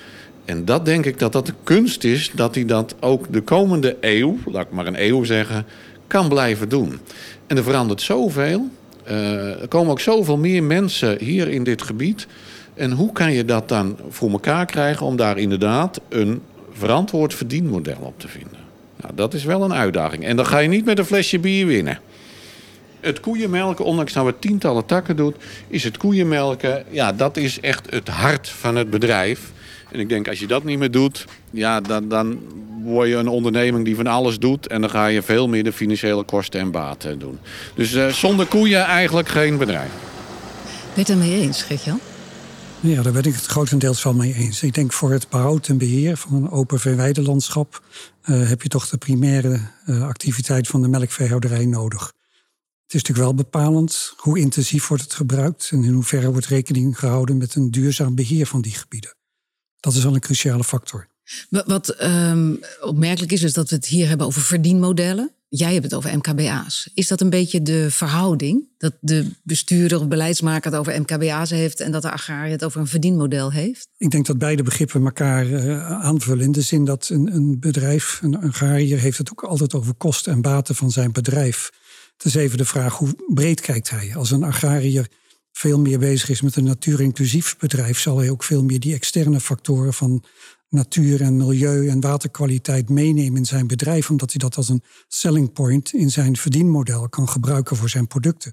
En 0.44 0.64
dat 0.64 0.84
denk 0.84 1.04
ik 1.04 1.18
dat 1.18 1.32
dat 1.32 1.46
de 1.46 1.54
kunst 1.62 2.04
is, 2.04 2.30
dat 2.34 2.54
hij 2.54 2.64
dat 2.64 2.94
ook 3.00 3.32
de 3.32 3.40
komende 3.40 3.96
eeuw, 4.00 4.38
laat 4.44 4.66
ik 4.66 4.72
maar 4.72 4.86
een 4.86 5.02
eeuw 5.02 5.24
zeggen, 5.24 5.66
kan 6.06 6.28
blijven 6.28 6.68
doen. 6.68 6.98
En 7.46 7.56
er 7.56 7.62
verandert 7.62 8.02
zoveel. 8.02 8.68
Uh, 9.08 9.60
er 9.60 9.68
komen 9.68 9.90
ook 9.90 10.00
zoveel 10.00 10.36
meer 10.36 10.62
mensen 10.62 11.18
hier 11.20 11.48
in 11.48 11.64
dit 11.64 11.82
gebied. 11.82 12.26
En 12.76 12.92
hoe 12.92 13.12
kan 13.12 13.32
je 13.32 13.44
dat 13.44 13.68
dan 13.68 13.96
voor 14.08 14.30
elkaar 14.30 14.66
krijgen 14.66 15.06
om 15.06 15.16
daar 15.16 15.38
inderdaad 15.38 16.00
een 16.08 16.42
verantwoord 16.72 17.34
verdienmodel 17.34 17.98
op 18.00 18.20
te 18.20 18.28
vinden? 18.28 18.58
Nou, 18.96 19.14
dat 19.14 19.34
is 19.34 19.44
wel 19.44 19.62
een 19.62 19.74
uitdaging. 19.74 20.24
En 20.24 20.36
dan 20.36 20.46
ga 20.46 20.58
je 20.58 20.68
niet 20.68 20.84
met 20.84 20.98
een 20.98 21.04
flesje 21.04 21.38
bier 21.38 21.66
winnen. 21.66 22.00
Het 23.00 23.20
koeienmelken, 23.20 23.84
ondanks 23.84 24.12
dat 24.12 24.24
we 24.24 24.34
tientallen 24.38 24.86
takken 24.86 25.16
doet, 25.16 25.36
is 25.68 25.84
het 25.84 25.96
koeienmelken, 25.96 26.84
ja, 26.90 27.12
dat 27.12 27.36
is 27.36 27.60
echt 27.60 27.90
het 27.90 28.08
hart 28.08 28.48
van 28.48 28.76
het 28.76 28.90
bedrijf. 28.90 29.52
En 29.90 30.00
ik 30.00 30.08
denk, 30.08 30.28
als 30.28 30.38
je 30.38 30.46
dat 30.46 30.64
niet 30.64 30.78
meer 30.78 30.90
doet, 30.90 31.24
ja, 31.50 31.80
dan, 31.80 32.08
dan 32.08 32.38
word 32.82 33.08
je 33.08 33.14
een 33.14 33.28
onderneming 33.28 33.84
die 33.84 33.96
van 33.96 34.06
alles 34.06 34.38
doet. 34.38 34.66
En 34.66 34.80
dan 34.80 34.90
ga 34.90 35.06
je 35.06 35.22
veel 35.22 35.48
meer 35.48 35.64
de 35.64 35.72
financiële 35.72 36.22
kosten 36.22 36.60
en 36.60 36.70
baten 36.70 37.18
doen. 37.18 37.38
Dus 37.74 37.94
uh, 37.94 38.08
zonder 38.08 38.46
koeien 38.46 38.84
eigenlijk 38.84 39.28
geen 39.28 39.58
bedrijf. 39.58 39.90
Ben 40.94 40.94
je 40.94 41.00
het 41.00 41.10
ermee 41.10 41.40
eens, 41.40 41.62
Gertjan? 41.62 42.00
Ja, 42.80 43.02
daar 43.02 43.12
ben 43.12 43.24
ik 43.24 43.34
het 43.34 43.46
grotendeels 43.46 44.02
wel 44.02 44.14
mee 44.14 44.34
eens. 44.34 44.62
Ik 44.62 44.74
denk 44.74 44.92
voor 44.92 45.10
het 45.10 45.28
behoud 45.28 45.68
en 45.68 45.78
beheer 45.78 46.16
van 46.16 46.34
een 46.34 46.50
open 46.50 46.80
veeweidelandschap 46.80 47.82
uh, 48.24 48.48
heb 48.48 48.62
je 48.62 48.68
toch 48.68 48.88
de 48.88 48.96
primaire 48.96 49.60
uh, 49.86 50.02
activiteit 50.02 50.68
van 50.68 50.82
de 50.82 50.88
melkveehouderij 50.88 51.66
nodig. 51.66 52.06
Het 52.86 52.94
is 52.94 53.02
natuurlijk 53.02 53.26
wel 53.26 53.34
bepalend 53.34 54.14
hoe 54.16 54.38
intensief 54.38 54.86
wordt 54.86 55.02
het 55.02 55.14
gebruikt 55.14 55.68
en 55.72 55.84
in 55.84 55.92
hoeverre 55.92 56.30
wordt 56.30 56.46
rekening 56.46 56.98
gehouden 56.98 57.36
met 57.36 57.54
een 57.54 57.70
duurzaam 57.70 58.14
beheer 58.14 58.46
van 58.46 58.60
die 58.60 58.74
gebieden. 58.74 59.14
Dat 59.80 59.94
is 59.94 60.02
wel 60.02 60.14
een 60.14 60.20
cruciale 60.20 60.64
factor. 60.64 61.08
Wat 61.48 62.02
um, 62.02 62.60
opmerkelijk 62.80 63.32
is, 63.32 63.42
is 63.42 63.52
dat 63.52 63.70
we 63.70 63.76
het 63.76 63.86
hier 63.86 64.08
hebben 64.08 64.26
over 64.26 64.42
verdienmodellen. 64.42 65.35
Jij 65.48 65.72
hebt 65.72 65.84
het 65.84 65.94
over 65.94 66.16
MKBA's. 66.16 66.90
Is 66.94 67.08
dat 67.08 67.20
een 67.20 67.30
beetje 67.30 67.62
de 67.62 67.90
verhouding? 67.90 68.68
Dat 68.78 68.92
de 69.00 69.30
bestuurder 69.42 70.00
of 70.00 70.08
beleidsmaker 70.08 70.70
het 70.70 70.80
over 70.80 71.00
MKBA's 71.00 71.50
heeft 71.50 71.80
en 71.80 71.92
dat 71.92 72.02
de 72.02 72.10
agrariër 72.10 72.50
het 72.50 72.64
over 72.64 72.80
een 72.80 72.86
verdienmodel 72.86 73.52
heeft? 73.52 73.88
Ik 73.96 74.10
denk 74.10 74.26
dat 74.26 74.38
beide 74.38 74.62
begrippen 74.62 75.04
elkaar 75.04 75.46
uh, 75.46 75.90
aanvullen. 75.90 76.44
In 76.44 76.52
de 76.52 76.60
zin 76.60 76.84
dat 76.84 77.08
een, 77.08 77.34
een 77.34 77.60
bedrijf, 77.60 78.20
een 78.22 78.38
agrariër, 78.38 78.98
heeft 78.98 79.18
het 79.18 79.30
ook 79.30 79.44
altijd 79.44 79.74
over 79.74 79.94
kosten 79.94 80.32
en 80.32 80.40
baten 80.40 80.74
van 80.74 80.90
zijn 80.90 81.12
bedrijf. 81.12 81.70
Het 82.16 82.26
is 82.26 82.34
even 82.34 82.58
de 82.58 82.64
vraag 82.64 82.94
hoe 82.94 83.14
breed 83.26 83.60
kijkt 83.60 83.90
hij. 83.90 84.16
Als 84.16 84.30
een 84.30 84.42
agrariër 84.42 85.08
veel 85.52 85.80
meer 85.80 85.98
bezig 85.98 86.28
is 86.28 86.40
met 86.40 86.56
een 86.56 86.64
natuurinclusief 86.64 87.56
bedrijf, 87.56 87.98
zal 87.98 88.18
hij 88.18 88.30
ook 88.30 88.44
veel 88.44 88.64
meer 88.64 88.80
die 88.80 88.94
externe 88.94 89.40
factoren 89.40 89.94
van 89.94 90.24
natuur 90.76 91.20
en 91.20 91.36
milieu 91.36 91.88
en 91.88 92.00
waterkwaliteit 92.00 92.88
meenemen 92.88 93.36
in 93.36 93.44
zijn 93.44 93.66
bedrijf, 93.66 94.10
omdat 94.10 94.30
hij 94.30 94.40
dat 94.40 94.56
als 94.56 94.68
een 94.68 94.82
selling 95.08 95.52
point 95.52 95.92
in 95.92 96.10
zijn 96.10 96.36
verdienmodel 96.36 97.08
kan 97.08 97.28
gebruiken 97.28 97.76
voor 97.76 97.88
zijn 97.88 98.06
producten. 98.06 98.52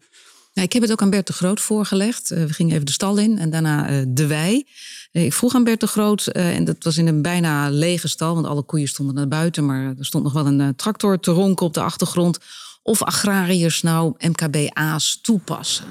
Nou, 0.54 0.68
ik 0.68 0.74
heb 0.74 0.82
het 0.82 0.92
ook 0.92 1.02
aan 1.02 1.10
Bert 1.10 1.28
de 1.28 1.34
Groot 1.34 1.62
voorgelegd. 1.62 2.32
Uh, 2.32 2.44
we 2.46 2.54
gingen 2.54 2.74
even 2.74 2.86
de 2.86 2.92
stal 2.92 3.18
in 3.18 3.38
en 3.38 3.50
daarna 3.50 3.90
uh, 3.92 4.06
de 4.08 4.28
wei. 4.28 4.68
Uh, 5.12 5.26
ik 5.26 5.34
vroeg 5.34 5.56
aan 5.56 5.64
Bert 5.64 5.80
de 5.80 5.88
Groot, 5.88 6.28
en 6.28 6.64
dat 6.64 6.84
was 6.84 6.98
in 6.98 7.08
een 7.08 7.22
bijna 7.22 7.70
lege 7.70 8.08
stal, 8.08 8.34
want 8.34 8.48
alle 8.48 8.64
koeien 8.64 8.88
stonden 8.88 9.16
naar 9.16 9.28
buiten, 9.28 9.66
maar 9.66 9.86
er 9.98 10.06
stond 10.06 10.24
nog 10.24 10.34
wel 10.34 10.46
een 10.46 10.76
tractor 10.76 11.20
te 11.20 11.32
ronken 11.32 11.66
op 11.66 11.74
de 11.74 11.82
achtergrond. 11.82 12.38
Of 12.82 13.04
agrariërs 13.04 13.82
nou 13.82 14.14
MKBA's 14.18 15.20
toepassen. 15.22 15.86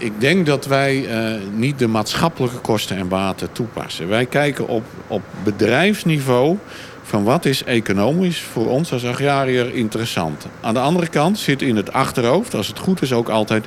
Ik 0.00 0.20
denk 0.20 0.46
dat 0.46 0.66
wij 0.66 0.96
uh, 0.96 1.40
niet 1.54 1.78
de 1.78 1.86
maatschappelijke 1.86 2.58
kosten 2.58 2.96
en 2.96 3.08
baten 3.08 3.52
toepassen. 3.52 4.08
Wij 4.08 4.26
kijken 4.26 4.68
op, 4.68 4.84
op 5.06 5.22
bedrijfsniveau 5.44 6.58
van 7.02 7.24
wat 7.24 7.44
is 7.44 7.64
economisch 7.64 8.40
voor 8.40 8.68
ons 8.68 8.92
als 8.92 9.04
agrariër 9.04 9.74
interessant. 9.74 10.46
Aan 10.60 10.74
de 10.74 10.80
andere 10.80 11.08
kant 11.08 11.38
zit 11.38 11.62
in 11.62 11.76
het 11.76 11.92
achterhoofd, 11.92 12.54
als 12.54 12.66
het 12.66 12.78
goed 12.78 13.02
is 13.02 13.12
ook 13.12 13.28
altijd... 13.28 13.66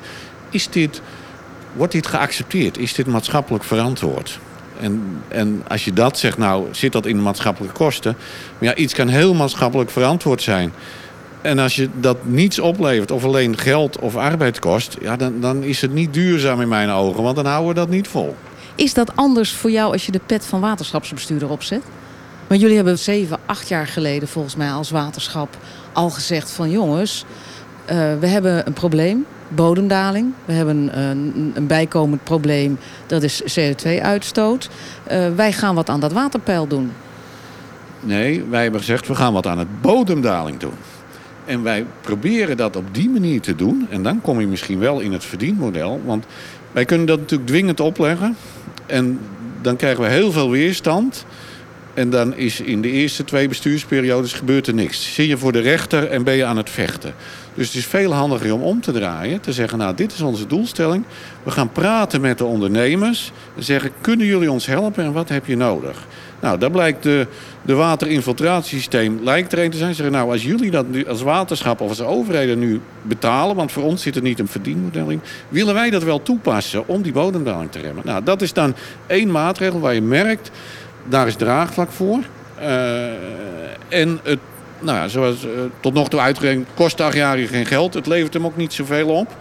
Is 0.50 0.70
dit, 0.70 1.02
wordt 1.74 1.94
dit 1.94 2.08
geaccepteerd? 2.08 2.78
Is 2.78 2.94
dit 2.94 3.08
maatschappelijk 3.08 3.64
verantwoord? 3.64 4.40
En, 4.80 5.22
en 5.28 5.64
als 5.68 5.86
je 5.86 5.94
dat 5.94 6.18
zegt, 6.18 6.38
nou 6.38 6.68
zit 6.72 6.92
dat 6.92 7.06
in 7.06 7.16
de 7.16 7.22
maatschappelijke 7.22 7.76
kosten. 7.76 8.16
Maar 8.58 8.70
ja, 8.70 8.76
iets 8.76 8.94
kan 8.94 9.08
heel 9.08 9.34
maatschappelijk 9.34 9.90
verantwoord 9.90 10.42
zijn... 10.42 10.74
En 11.44 11.60
als 11.60 11.76
je 11.76 11.90
dat 12.00 12.18
niets 12.26 12.60
oplevert 12.60 13.12
of 13.12 13.24
alleen 13.24 13.58
geld 13.58 14.00
of 14.00 14.16
arbeid 14.16 14.60
kost... 14.60 14.98
Ja, 15.02 15.16
dan, 15.16 15.40
dan 15.40 15.64
is 15.64 15.82
het 15.82 15.94
niet 15.94 16.14
duurzaam 16.14 16.62
in 16.62 16.68
mijn 16.68 16.90
ogen, 16.90 17.24
want 17.24 17.36
dan 17.36 17.46
houden 17.46 17.68
we 17.68 17.74
dat 17.74 17.90
niet 17.90 18.08
vol. 18.08 18.36
Is 18.76 18.94
dat 18.94 19.16
anders 19.16 19.52
voor 19.52 19.72
jou 19.72 19.92
als 19.92 20.06
je 20.06 20.12
de 20.12 20.22
pet 20.26 20.46
van 20.46 20.60
waterschapsbestuurder 20.60 21.50
opzet? 21.50 21.82
Want 22.48 22.62
jullie 22.62 22.76
hebben 22.76 23.00
zeven, 23.00 23.38
acht 23.46 23.68
jaar 23.68 23.88
geleden 23.88 24.28
volgens 24.28 24.56
mij 24.56 24.72
als 24.72 24.90
waterschap 24.90 25.58
al 25.94 26.10
gezegd 26.10 26.52
van... 26.52 26.70
jongens, 26.70 27.26
uh, 27.86 27.96
we 28.20 28.28
hebben 28.28 28.68
een 28.68 28.74
probleem, 28.74 29.26
bodemdaling. 29.48 30.34
We 30.46 30.54
hebben 30.54 31.00
een, 31.00 31.52
een 31.56 31.68
bijkomend 31.68 32.24
probleem, 32.24 32.78
dat 33.08 33.24
is 33.24 33.60
CO2-uitstoot. 33.60 34.70
Uh, 35.12 35.28
wij 35.36 35.52
gaan 35.52 35.76
wat 35.76 35.90
aan 35.90 36.00
dat 36.00 36.14
waterpeil 36.14 36.68
doen. 36.68 36.92
Nee, 38.00 38.44
wij 38.50 38.62
hebben 38.62 38.80
gezegd, 38.80 39.08
we 39.08 39.16
gaan 39.16 39.34
wat 39.34 39.48
aan 39.48 39.60
het 39.60 39.82
bodemdaling 39.82 40.60
doen. 40.60 40.74
En 41.46 41.64
wij 41.64 41.86
proberen 42.02 42.58
dat 42.58 42.76
op 42.76 42.86
die 42.92 43.10
manier 43.10 43.42
te 43.42 43.56
doen. 43.56 43.88
En 43.90 44.04
dan 44.04 44.22
kom 44.22 44.40
je 44.40 44.48
misschien 44.48 44.80
wel 44.80 45.00
in 45.00 45.12
het 45.12 45.26
verdienmodel. 45.26 46.02
Want 46.06 46.26
wij 46.72 46.86
kunnen 46.86 47.08
dat 47.08 47.20
natuurlijk 47.20 47.50
dwingend 47.50 47.80
opleggen. 47.80 48.36
En 48.86 49.20
dan 49.62 49.76
krijgen 49.76 50.04
we 50.04 50.10
heel 50.10 50.32
veel 50.32 50.50
weerstand. 50.50 51.26
En 51.94 52.10
dan 52.10 52.36
is 52.36 52.60
in 52.60 52.82
de 52.82 52.92
eerste 52.92 53.24
twee 53.24 53.48
bestuursperiodes 53.48 54.34
gebeurt 54.34 54.68
er 54.68 54.74
niks. 54.74 55.14
Zie 55.14 55.28
je 55.28 55.38
voor 55.38 55.52
de 55.52 55.60
rechter 55.60 56.08
en 56.08 56.24
ben 56.24 56.36
je 56.36 56.46
aan 56.46 56.58
het 56.58 56.70
vechten. 56.70 57.14
Dus 57.54 57.68
het 57.68 57.76
is 57.76 57.86
veel 57.86 58.14
handiger 58.14 58.54
om 58.54 58.62
om 58.62 58.82
te 58.82 58.92
draaien. 58.92 59.42
Te 59.42 59.54
zeggen, 59.54 59.78
nou 59.78 59.96
dit 59.96 60.12
is 60.12 60.22
onze 60.22 60.48
doelstelling. 60.48 61.04
We 61.44 61.52
gaan 61.52 61.72
praten 61.72 62.22
met 62.22 62.38
de 62.38 62.46
ondernemers. 62.46 63.32
En 63.56 63.64
zeggen, 63.64 63.92
kunnen 64.02 64.28
jullie 64.28 64.52
ons 64.52 64.66
helpen 64.66 65.04
en 65.04 65.14
wat 65.14 65.30
heb 65.30 65.46
je 65.46 65.56
nodig? 65.56 66.08
Nou, 66.44 66.58
daar 66.58 66.72
blijkt 66.72 67.04
de, 67.04 67.28
de 67.62 67.74
waterinfiltratiesysteem 67.74 69.20
lijkt 69.24 69.50
te 69.50 69.70
zijn. 69.72 69.96
Zeggen, 69.96 70.12
nou, 70.12 70.32
als 70.32 70.44
jullie 70.44 70.72
dat 70.72 70.88
nu 70.90 71.08
als 71.08 71.22
waterschap 71.22 71.82
of 71.82 71.90
als 71.90 72.02
overheden 72.02 72.60
nu 72.60 72.82
betalen... 73.02 73.56
want 73.56 73.72
voor 73.72 73.84
ons 73.84 74.02
zit 74.02 74.16
er 74.16 74.22
niet 74.22 74.40
een 74.40 74.48
verdienmodel 74.48 75.10
in... 75.10 75.22
willen 75.50 75.74
wij 75.74 75.90
dat 75.90 76.04
wel 76.04 76.22
toepassen 76.22 76.88
om 76.88 77.02
die 77.02 77.12
bodemdaling 77.12 77.72
te 77.72 77.80
remmen. 77.80 78.04
Nou, 78.06 78.24
dat 78.24 78.42
is 78.42 78.54
dan 78.54 78.76
één 79.08 79.32
maatregel 79.32 79.80
waar 79.80 79.94
je 79.94 80.02
merkt... 80.02 80.52
daar 81.08 81.28
is 81.28 81.36
draagvlak 81.36 81.92
voor. 81.92 82.20
Uh, 82.60 83.06
en 83.88 84.20
het, 84.24 84.40
nou, 84.80 85.10
zoals 85.10 85.46
uh, 85.46 85.52
tot 85.80 85.94
nog 85.94 86.10
toe 86.10 86.20
uitgerekend, 86.20 86.68
kost 86.74 86.98
de 86.98 87.04
agrariër 87.04 87.48
geen 87.48 87.66
geld. 87.66 87.94
Het 87.94 88.08
levert 88.08 88.34
hem 88.34 88.46
ook 88.46 88.58
niet 88.58 88.74
zoveel 88.74 89.10
op. 89.10 89.36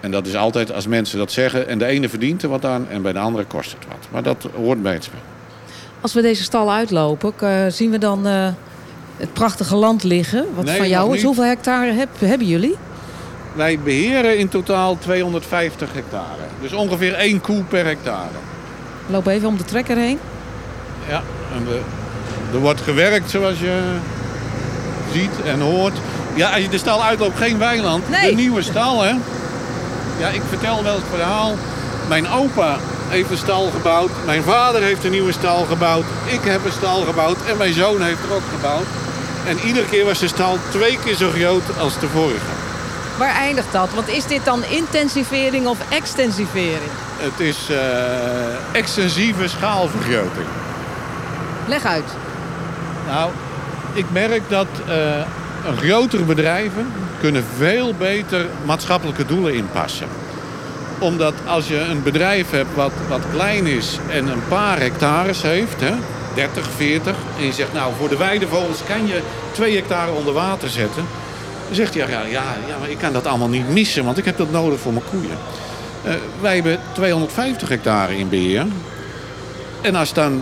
En 0.00 0.10
dat 0.10 0.26
is 0.26 0.34
altijd 0.34 0.72
als 0.72 0.86
mensen 0.86 1.18
dat 1.18 1.32
zeggen... 1.32 1.68
en 1.68 1.78
de 1.78 1.86
ene 1.86 2.08
verdient 2.08 2.42
er 2.42 2.48
wat 2.48 2.64
aan 2.64 2.86
en 2.90 3.02
bij 3.02 3.12
de 3.12 3.18
andere 3.18 3.44
kost 3.44 3.72
het 3.72 3.86
wat. 3.88 4.08
Maar 4.10 4.22
dat 4.22 4.48
hoort 4.54 4.82
bij 4.82 4.92
het 4.92 5.04
spel. 5.04 5.34
Als 6.06 6.14
we 6.14 6.22
deze 6.22 6.42
stal 6.42 6.72
uitlopen, 6.72 7.72
zien 7.72 7.90
we 7.90 7.98
dan 7.98 8.26
uh, 8.26 8.48
het 9.16 9.32
prachtige 9.32 9.76
land 9.76 10.02
liggen. 10.02 10.46
Wat 10.54 10.64
nee, 10.64 10.76
van 10.76 10.88
jou 10.88 11.16
is. 11.16 11.22
Hoeveel 11.22 11.44
hectare 11.44 11.92
heb, 11.92 12.08
hebben 12.18 12.46
jullie? 12.46 12.76
Wij 13.52 13.78
beheren 13.78 14.38
in 14.38 14.48
totaal 14.48 14.98
250 14.98 15.92
hectare. 15.92 16.42
Dus 16.60 16.72
ongeveer 16.72 17.14
één 17.14 17.40
koe 17.40 17.62
per 17.62 17.84
hectare. 17.84 18.38
We 19.06 19.12
lopen 19.12 19.32
even 19.32 19.48
om 19.48 19.56
de 19.56 19.64
trekker 19.64 19.96
heen. 19.96 20.18
Ja, 21.08 21.22
en 21.56 21.66
we, 21.66 21.80
er 22.52 22.58
wordt 22.58 22.80
gewerkt 22.80 23.30
zoals 23.30 23.60
je 23.60 23.80
ziet 25.12 25.42
en 25.44 25.60
hoort. 25.60 25.94
Ja, 26.34 26.50
als 26.50 26.62
je 26.62 26.68
de 26.68 26.78
stal 26.78 27.04
uitloopt, 27.04 27.38
geen 27.38 27.58
weiland. 27.58 28.08
Nee. 28.08 28.30
De 28.30 28.36
nieuwe 28.36 28.62
stal, 28.62 29.02
hè. 29.02 29.14
Ja, 30.18 30.28
ik 30.28 30.42
vertel 30.48 30.82
wel 30.82 30.94
het 30.94 31.08
verhaal. 31.10 31.54
Mijn 32.08 32.28
opa 32.28 32.78
heeft 33.08 33.30
een 33.30 33.36
stal 33.36 33.70
gebouwd. 33.70 34.10
Mijn 34.24 34.42
vader 34.42 34.82
heeft 34.82 35.04
een 35.04 35.10
nieuwe 35.10 35.32
stal 35.32 35.64
gebouwd. 35.64 36.04
Ik 36.24 36.40
heb 36.42 36.64
een 36.64 36.72
stal 36.72 37.00
gebouwd 37.04 37.36
en 37.48 37.56
mijn 37.56 37.72
zoon 37.72 38.02
heeft 38.02 38.22
er 38.22 38.34
ook 38.34 38.48
gebouwd. 38.54 38.86
En 39.46 39.58
iedere 39.66 39.86
keer 39.86 40.04
was 40.04 40.18
de 40.18 40.28
stal 40.28 40.58
twee 40.70 40.98
keer 41.04 41.14
zo 41.14 41.30
groot 41.30 41.78
als 41.78 41.98
de 41.98 42.08
vorige. 42.08 42.52
Waar 43.18 43.34
eindigt 43.34 43.72
dat? 43.72 43.94
Want 43.94 44.08
is 44.08 44.26
dit 44.26 44.44
dan 44.44 44.64
intensivering 44.64 45.66
of 45.66 45.78
extensivering? 45.88 46.90
Het 47.16 47.40
is 47.40 47.70
uh, 47.70 47.76
extensieve 48.72 49.48
schaalvergroting. 49.48 50.46
Leg 51.66 51.84
uit. 51.84 52.10
Nou, 53.06 53.30
ik 53.92 54.04
merk 54.12 54.42
dat 54.48 54.66
uh, 54.88 55.22
grotere 55.78 56.22
bedrijven 56.22 56.92
kunnen 57.20 57.44
veel 57.56 57.94
beter 57.94 58.46
maatschappelijke 58.64 59.26
doelen 59.26 59.54
inpassen 59.54 60.08
omdat 60.98 61.34
als 61.46 61.68
je 61.68 61.78
een 61.78 62.02
bedrijf 62.02 62.50
hebt 62.50 62.74
wat, 62.74 62.92
wat 63.08 63.20
klein 63.32 63.66
is 63.66 63.98
en 64.08 64.26
een 64.26 64.48
paar 64.48 64.78
hectares 64.78 65.42
heeft, 65.42 65.80
hè, 65.80 65.92
30, 66.34 66.68
40, 66.76 67.16
en 67.38 67.44
je 67.44 67.52
zegt 67.52 67.72
nou 67.72 67.92
voor 67.98 68.08
de 68.08 68.16
weidevogels 68.16 68.84
kan 68.88 69.06
je 69.06 69.20
twee 69.52 69.76
hectare 69.76 70.12
onder 70.12 70.32
water 70.32 70.68
zetten. 70.68 71.04
Dan 71.66 71.74
zegt 71.74 71.94
hij 71.94 72.08
ja, 72.08 72.20
ja, 72.20 72.42
ja, 72.66 72.78
maar 72.80 72.90
ik 72.90 72.98
kan 72.98 73.12
dat 73.12 73.26
allemaal 73.26 73.48
niet 73.48 73.68
missen, 73.68 74.04
want 74.04 74.18
ik 74.18 74.24
heb 74.24 74.36
dat 74.36 74.50
nodig 74.50 74.80
voor 74.80 74.92
mijn 74.92 75.04
koeien. 75.10 75.38
Uh, 76.06 76.12
wij 76.40 76.54
hebben 76.54 76.78
250 76.92 77.68
hectare 77.68 78.18
in 78.18 78.28
beheer. 78.28 78.66
En 79.80 79.94
als 79.94 80.12
dan 80.12 80.32
eh, 80.32 80.40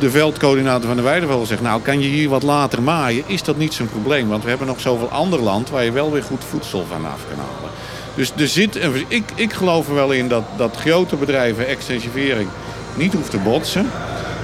de 0.00 0.10
veldcoördinator 0.10 0.86
van 0.86 0.96
de 0.96 1.02
weidevogel 1.02 1.46
zegt... 1.46 1.62
nou, 1.62 1.82
kan 1.82 2.00
je 2.00 2.08
hier 2.08 2.28
wat 2.28 2.42
later 2.42 2.82
maaien, 2.82 3.24
is 3.26 3.42
dat 3.42 3.56
niet 3.56 3.74
zo'n 3.74 3.88
probleem. 3.88 4.28
Want 4.28 4.42
we 4.42 4.48
hebben 4.48 4.66
nog 4.66 4.80
zoveel 4.80 5.08
ander 5.08 5.40
land 5.40 5.70
waar 5.70 5.84
je 5.84 5.92
wel 5.92 6.12
weer 6.12 6.22
goed 6.22 6.44
voedsel 6.44 6.84
van 6.88 7.06
af 7.06 7.20
kan 7.28 7.38
halen. 7.38 7.69
Dus 8.14 8.32
er 8.36 8.48
zit, 8.48 8.78
ik, 9.08 9.32
ik 9.34 9.52
geloof 9.52 9.88
er 9.88 9.94
wel 9.94 10.10
in 10.10 10.28
dat, 10.28 10.44
dat 10.56 10.76
grote 10.76 11.16
bedrijven 11.16 11.66
extensivering 11.66 12.48
niet 12.94 13.12
hoeft 13.12 13.30
te 13.30 13.38
botsen. 13.38 13.90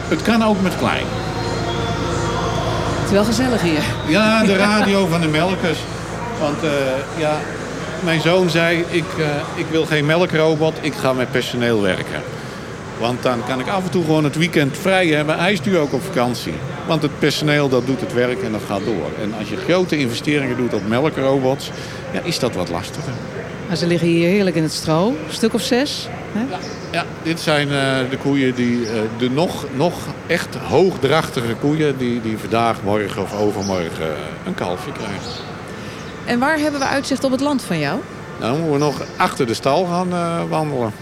Het 0.08 0.22
kan 0.22 0.44
ook 0.44 0.62
met 0.62 0.76
klein. 0.76 1.04
Het 2.98 3.04
is 3.04 3.10
wel 3.10 3.24
gezellig 3.24 3.62
hier. 3.62 3.82
Ja, 4.08 4.44
de 4.44 4.56
radio 4.72 5.06
van 5.06 5.20
de 5.20 5.28
melkers. 5.28 5.78
Want 6.40 6.64
uh, 6.64 6.70
ja, 7.18 7.36
mijn 8.04 8.20
zoon 8.20 8.50
zei, 8.50 8.84
ik, 8.88 9.04
uh, 9.18 9.26
ik 9.54 9.66
wil 9.70 9.84
geen 9.86 10.06
melkrobot, 10.06 10.74
ik 10.80 10.94
ga 10.94 11.12
met 11.12 11.30
personeel 11.30 11.82
werken. 11.82 12.22
Want 12.98 13.22
dan 13.22 13.44
kan 13.46 13.60
ik 13.60 13.68
af 13.68 13.84
en 13.84 13.90
toe 13.90 14.04
gewoon 14.04 14.24
het 14.24 14.36
weekend 14.36 14.78
vrij 14.78 15.06
hebben. 15.06 15.38
Hij 15.38 15.52
is 15.52 15.60
nu 15.60 15.78
ook 15.78 15.92
op 15.92 16.02
vakantie. 16.02 16.54
Want 16.86 17.02
het 17.02 17.18
personeel 17.18 17.68
dat 17.68 17.86
doet 17.86 18.00
het 18.00 18.12
werk 18.12 18.42
en 18.42 18.52
dat 18.52 18.60
gaat 18.68 18.84
door. 18.84 19.10
En 19.22 19.34
als 19.38 19.48
je 19.48 19.56
grote 19.56 19.98
investeringen 19.98 20.56
doet 20.56 20.74
op 20.74 20.88
melkrobots, 20.88 21.70
ja, 22.12 22.20
is 22.22 22.38
dat 22.38 22.54
wat 22.54 22.68
lastiger. 22.68 23.12
Maar 23.66 23.76
ze 23.76 23.86
liggen 23.86 24.08
hier 24.08 24.28
heerlijk 24.28 24.56
in 24.56 24.62
het 24.62 24.72
stro, 24.72 25.08
een 25.08 25.34
stuk 25.34 25.54
of 25.54 25.62
zes. 25.62 26.08
Hè? 26.32 26.40
Ja, 26.40 26.58
ja, 26.90 27.04
dit 27.22 27.40
zijn 27.40 27.68
eh, 27.68 28.10
de 28.10 28.18
koeien 28.22 28.54
die 28.54 28.86
eh, 28.86 29.00
de 29.18 29.30
nog, 29.30 29.66
nog 29.74 29.94
echt 30.26 30.54
hoogdrachtige 30.54 31.54
koeien 31.54 31.98
die, 31.98 32.20
die 32.20 32.38
vandaag, 32.38 32.82
morgen 32.82 33.22
of 33.22 33.38
overmorgen 33.38 34.10
eh, 34.12 34.46
een 34.46 34.54
kalfje 34.54 34.92
krijgen. 34.92 35.32
En 36.26 36.38
waar 36.38 36.58
hebben 36.58 36.80
we 36.80 36.86
uitzicht 36.86 37.24
op 37.24 37.30
het 37.30 37.40
land 37.40 37.62
van 37.62 37.78
jou? 37.78 38.00
Nou, 38.40 38.52
dan 38.52 38.60
moeten 38.60 38.72
we 38.72 38.84
nog 38.84 39.02
achter 39.16 39.46
de 39.46 39.54
stal 39.54 39.84
gaan 39.84 40.12
eh, 40.12 40.48
wandelen. 40.48 40.92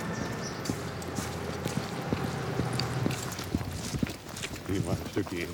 Hier 4.67 4.81
maar 4.87 4.95
een 4.95 5.11
stukje 5.11 5.39
in. 5.39 5.49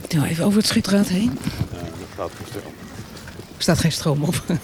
Ik 0.00 0.10
doe 0.10 0.26
even 0.26 0.44
over 0.44 0.58
het 0.58 0.66
schutraad 0.66 1.08
heen. 1.08 1.38
dat 2.16 2.30
gestel. 2.42 2.72
Er 3.56 3.62
staat 3.62 3.78
geen 3.78 3.92
stroom 3.92 4.22
op. 4.22 4.42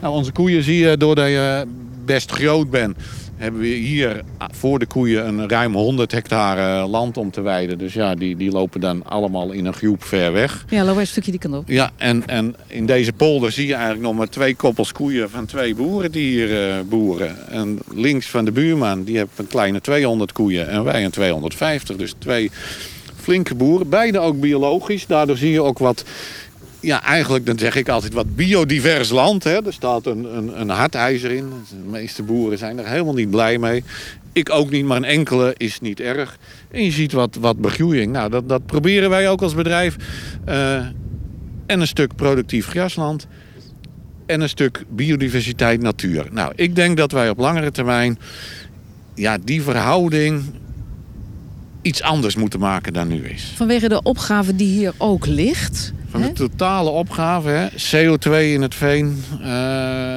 Nou, 0.00 0.16
onze 0.16 0.32
koeien 0.32 0.62
zie 0.62 0.78
je, 0.78 0.96
doordat 0.96 1.28
je 1.28 1.66
best 2.04 2.30
groot 2.30 2.70
bent, 2.70 2.96
hebben 3.36 3.60
we 3.60 3.66
hier 3.66 4.22
voor 4.38 4.78
de 4.78 4.86
koeien 4.86 5.26
een 5.26 5.48
ruim 5.48 5.74
100 5.74 6.12
hectare 6.12 6.88
land 6.88 7.16
om 7.16 7.30
te 7.30 7.40
weiden. 7.40 7.78
Dus 7.78 7.94
ja, 7.94 8.14
die, 8.14 8.36
die 8.36 8.50
lopen 8.50 8.80
dan 8.80 9.04
allemaal 9.06 9.50
in 9.50 9.66
een 9.66 9.74
groep 9.74 10.04
ver 10.04 10.32
weg. 10.32 10.64
Ja, 10.68 10.84
loop 10.84 10.96
een 10.96 11.06
stukje 11.06 11.30
die 11.30 11.40
kant 11.40 11.54
op. 11.54 11.68
Ja, 11.68 11.90
en, 11.96 12.26
en 12.26 12.56
in 12.66 12.86
deze 12.86 13.12
polder 13.12 13.52
zie 13.52 13.66
je 13.66 13.74
eigenlijk 13.74 14.04
nog 14.04 14.14
maar 14.14 14.28
twee 14.28 14.54
koppels 14.54 14.92
koeien 14.92 15.30
van 15.30 15.46
twee 15.46 15.74
boeren 15.74 16.12
die 16.12 16.26
hier 16.26 16.68
eh, 16.68 16.80
boeren. 16.88 17.48
En 17.48 17.78
links 17.94 18.26
van 18.26 18.44
de 18.44 18.52
buurman, 18.52 19.04
die 19.04 19.16
heeft 19.16 19.30
een 19.36 19.46
kleine 19.46 19.80
200 19.80 20.32
koeien 20.32 20.68
en 20.68 20.84
wij 20.84 21.04
een 21.04 21.10
250. 21.10 21.96
Dus 21.96 22.14
twee 22.18 22.50
flinke 23.16 23.54
boeren, 23.54 23.88
beide 23.88 24.18
ook 24.18 24.40
biologisch. 24.40 25.06
Daardoor 25.06 25.36
zie 25.36 25.50
je 25.50 25.62
ook 25.62 25.78
wat 25.78 26.04
ja, 26.84 27.02
eigenlijk 27.02 27.46
dan 27.46 27.58
zeg 27.58 27.76
ik 27.76 27.88
altijd 27.88 28.12
wat 28.12 28.36
biodivers 28.36 29.10
land. 29.10 29.44
Hè. 29.44 29.66
Er 29.66 29.72
staat 29.72 30.06
een, 30.06 30.36
een, 30.36 30.60
een 30.60 30.68
hardijzer 30.68 31.30
in. 31.30 31.48
De 31.68 31.90
meeste 31.90 32.22
boeren 32.22 32.58
zijn 32.58 32.78
er 32.78 32.86
helemaal 32.86 33.14
niet 33.14 33.30
blij 33.30 33.58
mee. 33.58 33.84
Ik 34.32 34.50
ook 34.50 34.70
niet, 34.70 34.84
maar 34.84 34.96
een 34.96 35.04
enkele 35.04 35.54
is 35.56 35.80
niet 35.80 36.00
erg. 36.00 36.38
En 36.70 36.84
je 36.84 36.90
ziet 36.90 37.12
wat, 37.12 37.36
wat 37.40 37.58
begroeiing. 37.58 38.12
Nou, 38.12 38.30
dat, 38.30 38.48
dat 38.48 38.66
proberen 38.66 39.10
wij 39.10 39.28
ook 39.28 39.42
als 39.42 39.54
bedrijf. 39.54 39.96
Eh, 40.44 40.74
en 41.66 41.80
een 41.80 41.86
stuk 41.86 42.14
productief 42.14 42.66
grasland. 42.66 43.26
En 44.26 44.40
een 44.40 44.48
stuk 44.48 44.84
biodiversiteit 44.88 45.82
natuur. 45.82 46.26
Nou, 46.30 46.52
ik 46.56 46.74
denk 46.74 46.96
dat 46.96 47.12
wij 47.12 47.30
op 47.30 47.38
langere 47.38 47.70
termijn... 47.70 48.18
Ja, 49.14 49.38
die 49.38 49.62
verhouding 49.62 50.42
iets 51.82 52.02
anders 52.02 52.36
moeten 52.36 52.60
maken 52.60 52.92
dan 52.92 53.08
nu 53.08 53.24
is. 53.24 53.52
Vanwege 53.54 53.88
de 53.88 54.02
opgave 54.02 54.56
die 54.56 54.68
hier 54.68 54.92
ook 54.98 55.26
ligt. 55.26 55.92
Van 56.14 56.22
hè? 56.22 56.32
totale 56.32 56.90
opgave, 56.90 57.48
hè? 57.48 57.68
CO2 57.68 58.30
in 58.52 58.62
het 58.62 58.74
veen. 58.74 59.22
eh, 59.32 59.38
We 59.38 59.46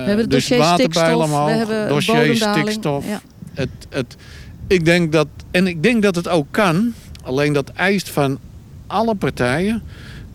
hebben 0.06 0.18
het 0.18 0.30
dus 0.30 0.48
dossier 0.48 0.64
stikstof, 0.74 1.24
omhoog, 1.24 1.46
we 1.46 1.52
hebben 1.52 1.88
dossier 1.88 2.36
stikstof. 2.36 3.06
Ja. 3.08 3.22
Het, 3.54 3.70
het, 3.90 4.16
ik 4.68 4.86
denk 4.86 5.12
dat, 5.12 5.28
en 5.52 5.68
ik 5.68 5.84
denk 5.84 6.02
dat 6.04 6.16
het 6.16 6.28
ook 6.28 6.48
kan. 6.52 6.94
Alleen 7.24 7.54
dat 7.54 7.70
eist 7.70 8.10
van 8.10 8.40
alle 8.88 9.16
partijen 9.16 9.84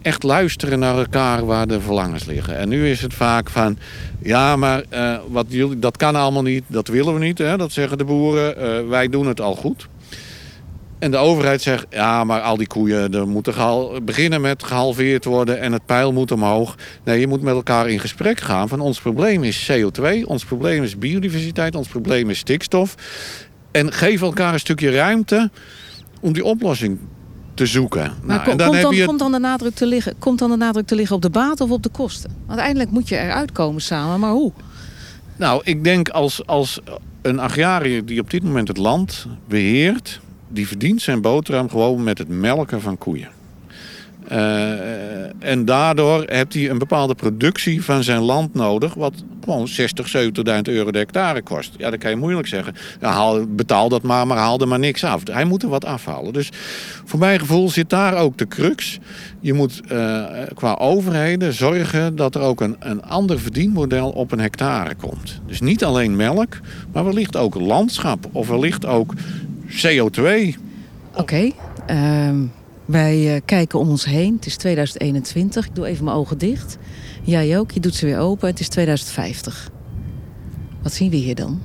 echt 0.03 0.23
luisteren 0.23 0.79
naar 0.79 0.99
elkaar 0.99 1.47
waar 1.47 1.67
de 1.67 1.81
verlangens 1.81 2.25
liggen. 2.25 2.59
En 2.59 2.69
nu 2.69 2.89
is 2.91 3.01
het 3.01 3.15
vaak 3.15 3.51
van, 3.51 3.79
ja, 4.23 4.57
maar 4.57 4.83
eh, 4.89 5.15
wat 5.29 5.47
jullie, 5.49 5.79
dat 5.79 5.97
kan 5.97 6.15
allemaal 6.17 6.43
niet, 6.43 6.65
dat 6.67 6.89
willen 6.89 7.15
we 7.15 7.21
niet. 7.21 7.39
Hè? 7.39 7.57
Dat 7.57 7.73
zeggen 7.73 7.99
de 7.99 8.05
boeren, 8.05 8.57
eh, 8.57 8.89
wij 8.89 9.09
doen 9.09 9.27
het 9.27 9.41
al 9.41 9.55
goed. 9.55 9.89
En 11.03 11.11
de 11.11 11.17
overheid 11.17 11.63
zegt, 11.63 11.87
ja, 11.91 12.25
maar 12.25 12.41
al 12.41 12.57
die 12.57 12.67
koeien 12.67 13.15
er 13.15 13.29
moeten 13.29 13.53
gehal- 13.55 13.99
beginnen 14.03 14.41
met 14.41 14.63
gehalveerd 14.65 15.25
worden 15.25 15.61
en 15.61 15.73
het 15.73 15.87
pijl 15.87 16.13
moet 16.13 16.33
omhoog. 16.33 16.75
Nee, 17.05 17.21
je 17.21 17.27
moet 17.27 17.43
met 17.43 17.55
elkaar 17.55 17.89
in 17.89 17.99
gesprek 18.01 18.41
gaan 18.41 18.69
van 18.69 18.81
ons 18.81 19.01
probleem 19.01 19.43
is 19.45 19.71
CO2, 19.73 20.25
ons 20.27 20.45
probleem 20.45 20.83
is 20.83 20.99
biodiversiteit, 20.99 21.75
ons 21.75 21.89
probleem 21.89 22.31
is 22.31 22.39
stikstof. 22.39 22.95
En 23.71 23.93
geef 23.93 24.23
elkaar 24.23 24.53
een 24.53 24.59
stukje 24.61 24.91
ruimte 24.91 25.51
om 26.21 26.33
die 26.33 26.45
oplossing 26.45 26.99
te 27.55 27.67
zoeken. 27.67 28.03
Maar 28.23 28.37
Nou, 28.37 28.43
ko- 28.45 28.51
en 28.51 28.57
dan 28.57 28.67
komt, 28.67 28.75
heb 28.79 28.83
dan, 28.85 28.93
je 28.95 28.99
het- 28.99 29.07
komt, 29.09 29.19
dan 29.21 29.33
de 29.33 29.39
nadruk 29.39 29.75
te 29.75 29.87
liggen, 29.87 30.15
komt 30.19 30.39
dan 30.39 30.51
de 30.51 30.57
nadruk 30.57 30.87
te 30.87 30.95
liggen 30.95 31.17
op 31.17 31.23
de 31.23 31.31
baat 31.31 31.61
of 31.61 31.71
op 31.71 31.83
de 31.83 31.91
kosten? 31.91 32.31
Want 32.31 32.49
uiteindelijk 32.49 32.91
moet 32.91 33.09
je 33.09 33.17
eruit 33.19 33.53
komen 33.53 33.83
samen, 33.83 34.21
maar 34.21 34.33
hoe? 34.33 34.53
Nou, 35.37 35.61
ik 35.65 35.85
denk 35.85 36.09
als, 36.09 36.47
als 36.47 36.81
een 37.23 37.39
agrariër 37.39 38.05
die 38.05 38.21
op 38.21 38.31
dit 38.31 38.43
moment 38.43 38.69
het 38.69 38.77
land 38.77 39.27
beheert... 39.49 40.21
die 40.53 40.67
verdient 40.67 41.03
zijn 41.03 41.21
boterham 41.21 41.69
gewoon 41.69 42.03
met 42.03 42.19
het 42.19 42.29
melken 42.29 42.81
van 42.81 42.99
koeien. 42.99 43.29
Eh, 44.29 45.49
en 45.51 45.65
daardoor 45.65 46.23
heeft 46.27 46.55
hij 46.55 46.71
een 46.71 46.79
bepaalde 46.79 47.15
productie 47.15 47.85
van 47.85 48.03
zijn 48.03 48.21
land 48.21 48.55
nodig... 48.55 48.95
wat 48.95 49.15
gewoon 49.45 49.69
60, 49.69 50.17
70.000 50.17 50.63
euro 50.63 50.91
de 50.91 50.99
hectare 50.99 51.43
kost. 51.43 51.75
Ja, 51.77 51.91
dan 51.91 51.99
kan 51.99 52.11
je 52.11 52.17
moeilijk 52.17 52.49
zeggen. 52.49 52.75
Betaal 53.49 53.89
dat 53.89 54.03
maar, 54.03 54.27
maar 54.27 54.37
haal 54.37 54.61
er 54.61 54.69
maar 54.69 54.79
niks 54.79 55.05
af. 55.05 55.23
Hij 55.31 55.45
moet 55.45 55.63
er 55.63 55.69
wat 55.69 55.85
afhalen. 55.85 56.33
Dus 56.33 56.51
voor 57.05 57.19
mijn 57.19 57.39
gevoel 57.39 57.69
zit 57.69 57.91
daar 57.91 58.17
ook 58.17 58.39
de 58.39 58.49
crux. 58.49 58.99
Je 59.41 59.53
moet 59.53 59.81
eh, 59.89 60.25
qua 60.55 60.75
overheden 60.75 61.53
zorgen 61.53 62.17
dat 62.17 62.35
er 62.35 62.41
ook 62.41 62.61
een, 62.61 62.77
een 62.79 63.03
ander 63.03 63.41
verdienmodel 63.41 64.11
op 64.11 64.33
een 64.33 64.41
hectare 64.41 64.95
komt. 64.95 65.41
Dus 65.47 65.61
niet 65.61 65.85
alleen 65.85 66.17
melk, 66.17 66.61
maar 66.93 67.05
wellicht 67.05 67.37
ook 67.37 67.55
landschap 67.55 68.27
of 68.33 68.49
wellicht 68.49 68.87
ook 68.87 69.15
CO2. 69.73 70.55
Oké, 71.15 71.51
ehm, 71.87 72.37
wij 72.85 73.35
eh, 73.35 73.41
kijken 73.45 73.79
om 73.79 73.89
ons 73.89 74.05
heen. 74.05 74.35
Het 74.35 74.47
is 74.47 74.57
2021. 74.57 75.67
Ik 75.67 75.75
doe 75.75 75.87
even 75.87 76.05
mijn 76.05 76.17
ogen 76.17 76.39
dicht. 76.39 76.79
Jij 77.23 77.59
ook, 77.59 77.71
je 77.71 77.81
doet 77.81 77.95
ze 77.95 78.07
weer 78.07 78.19
open. 78.19 78.49
Het 78.49 78.61
is 78.61 78.69
2050. 78.69 79.71
Wat 80.83 80.93
zien 80.93 81.11
we 81.11 81.17
hier 81.17 81.35
dan? 81.35 81.61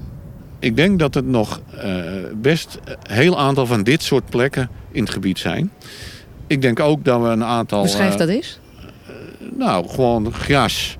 Ik 0.59 0.75
denk 0.75 0.99
dat 0.99 1.13
het 1.13 1.25
nog 1.25 1.61
eh, 1.77 2.03
best 2.35 2.79
een 2.83 3.15
heel 3.15 3.39
aantal 3.39 3.65
van 3.65 3.83
dit 3.83 4.03
soort 4.03 4.29
plekken 4.29 4.69
in 4.91 5.03
het 5.03 5.11
gebied 5.11 5.39
zijn. 5.39 5.71
Ik 6.47 6.61
denk 6.61 6.79
ook 6.79 7.05
dat 7.05 7.21
we 7.21 7.27
een 7.27 7.43
aantal... 7.43 7.81
Beschrijf 7.81 8.13
eh, 8.13 8.19
dat 8.19 8.27
eens. 8.27 8.59
Nou, 9.57 9.87
gewoon 9.89 10.33
gras, 10.33 10.97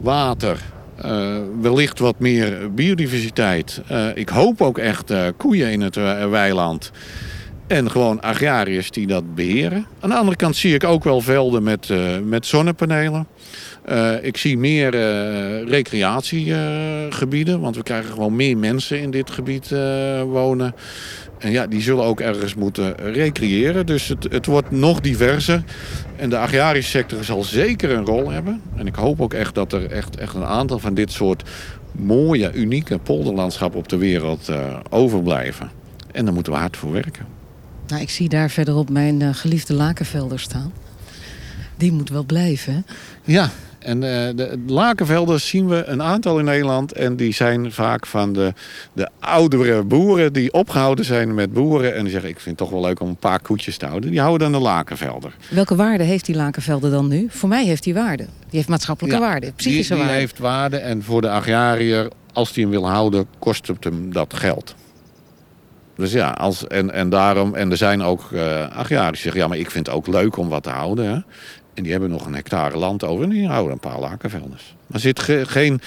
water, 0.00 0.71
eh, 1.02 1.36
wellicht 1.60 1.98
wat 1.98 2.18
meer 2.18 2.74
biodiversiteit. 2.74 3.82
Eh, 3.88 4.06
ik 4.14 4.28
hoop 4.28 4.60
ook 4.60 4.78
echt 4.78 5.10
eh, 5.10 5.26
koeien 5.36 5.70
in 5.70 5.80
het 5.80 5.94
weiland. 6.30 6.90
En 7.66 7.90
gewoon 7.90 8.20
agrariërs 8.20 8.90
die 8.90 9.06
dat 9.06 9.34
beheren. 9.34 9.86
Aan 10.00 10.10
de 10.10 10.16
andere 10.16 10.36
kant 10.36 10.56
zie 10.56 10.74
ik 10.74 10.84
ook 10.84 11.04
wel 11.04 11.20
velden 11.20 11.62
met, 11.62 11.88
met 12.24 12.46
zonnepanelen. 12.46 13.26
Ik 14.22 14.36
zie 14.36 14.58
meer 14.58 14.90
recreatiegebieden, 15.68 17.60
want 17.60 17.76
we 17.76 17.82
krijgen 17.82 18.12
gewoon 18.12 18.36
meer 18.36 18.56
mensen 18.56 19.00
in 19.00 19.10
dit 19.10 19.30
gebied 19.30 19.70
wonen. 20.26 20.74
En 21.42 21.50
ja, 21.50 21.66
die 21.66 21.80
zullen 21.80 22.04
ook 22.04 22.20
ergens 22.20 22.54
moeten 22.54 22.96
recreëren. 22.96 23.86
Dus 23.86 24.08
het, 24.08 24.26
het 24.30 24.46
wordt 24.46 24.70
nog 24.70 25.00
diverser. 25.00 25.62
En 26.16 26.30
de 26.30 26.38
agrarische 26.38 26.90
sector 26.90 27.24
zal 27.24 27.42
zeker 27.42 27.90
een 27.90 28.04
rol 28.04 28.30
hebben. 28.30 28.60
En 28.76 28.86
ik 28.86 28.94
hoop 28.94 29.20
ook 29.20 29.34
echt 29.34 29.54
dat 29.54 29.72
er 29.72 29.90
echt, 29.90 30.16
echt 30.16 30.34
een 30.34 30.44
aantal 30.44 30.78
van 30.78 30.94
dit 30.94 31.12
soort 31.12 31.42
mooie, 31.92 32.52
unieke 32.52 32.98
polderlandschappen 32.98 33.78
op 33.78 33.88
de 33.88 33.96
wereld 33.96 34.48
eh, 34.48 34.76
overblijven. 34.90 35.70
En 36.12 36.24
daar 36.24 36.34
moeten 36.34 36.52
we 36.52 36.58
hard 36.58 36.76
voor 36.76 36.92
werken. 36.92 37.26
Nou, 37.86 38.02
ik 38.02 38.10
zie 38.10 38.28
daar 38.28 38.50
verderop 38.50 38.90
mijn 38.90 39.22
eh, 39.22 39.28
geliefde 39.32 39.74
lakenvelder 39.74 40.40
staan. 40.40 40.72
Die 41.82 41.92
moet 41.92 42.08
wel 42.10 42.24
blijven. 42.24 42.86
Ja, 43.24 43.50
en 43.78 44.02
eh, 44.02 44.36
de 44.36 44.58
lakenvelden 44.66 45.40
zien 45.40 45.68
we 45.68 45.84
een 45.84 46.02
aantal 46.02 46.38
in 46.38 46.44
Nederland. 46.44 46.92
En 46.92 47.16
die 47.16 47.32
zijn 47.32 47.72
vaak 47.72 48.06
van 48.06 48.32
de, 48.32 48.52
de 48.92 49.08
oudere 49.20 49.82
boeren 49.82 50.32
die 50.32 50.52
opgehouden 50.52 51.04
zijn 51.04 51.34
met 51.34 51.52
boeren. 51.52 51.94
En 51.94 52.02
die 52.02 52.12
zeggen, 52.12 52.30
ik 52.30 52.40
vind 52.40 52.58
het 52.58 52.68
toch 52.68 52.78
wel 52.80 52.88
leuk 52.88 53.00
om 53.00 53.08
een 53.08 53.16
paar 53.16 53.40
koetjes 53.40 53.76
te 53.76 53.86
houden. 53.86 54.10
Die 54.10 54.20
houden 54.20 54.52
dan 54.52 54.60
de 54.60 54.66
lakenvelder. 54.66 55.34
Welke 55.50 55.74
waarde 55.76 56.04
heeft 56.04 56.26
die 56.26 56.34
lakenvelder 56.36 56.90
dan 56.90 57.08
nu? 57.08 57.26
Voor 57.30 57.48
mij 57.48 57.64
heeft 57.64 57.82
die 57.82 57.94
waarde. 57.94 58.22
Die 58.24 58.30
heeft 58.50 58.68
maatschappelijke 58.68 59.18
Ja, 59.18 59.22
waarde, 59.22 59.52
psychische 59.56 59.82
die, 59.94 59.96
die 59.96 60.02
waarde. 60.04 60.20
heeft 60.20 60.38
waarde 60.38 60.76
en 60.76 61.02
voor 61.02 61.20
de 61.20 61.30
agrariër, 61.30 62.08
als 62.32 62.52
die 62.52 62.62
hem 62.62 62.72
wil 62.72 62.88
houden, 62.88 63.26
kost 63.38 63.66
het 63.66 63.84
hem 63.84 64.12
dat 64.12 64.34
geld. 64.34 64.74
Dus 65.96 66.12
ja, 66.12 66.30
als, 66.30 66.66
en, 66.66 66.90
en 66.92 67.08
daarom, 67.08 67.54
en 67.54 67.70
er 67.70 67.76
zijn 67.76 68.02
ook 68.02 68.32
eh 68.32 68.76
agrariërs 68.76 69.10
die 69.12 69.20
zeggen, 69.22 69.40
ja, 69.40 69.48
maar 69.48 69.58
ik 69.58 69.70
vind 69.70 69.86
het 69.86 69.94
ook 69.96 70.06
leuk 70.06 70.36
om 70.36 70.48
wat 70.48 70.62
te 70.62 70.70
houden. 70.70 71.06
Hè? 71.14 71.18
En 71.74 71.82
die 71.82 71.92
hebben 71.92 72.10
nog 72.10 72.26
een 72.26 72.34
hectare 72.34 72.76
land 72.78 73.04
over 73.04 73.24
en 73.24 73.30
die 73.30 73.46
houden 73.48 73.72
een 73.72 73.78
paar 73.78 73.98
lakenvelders. 74.00 74.74
Er 74.92 75.00
zit 75.00 75.20
ge- 75.20 75.44
geen 75.46 75.80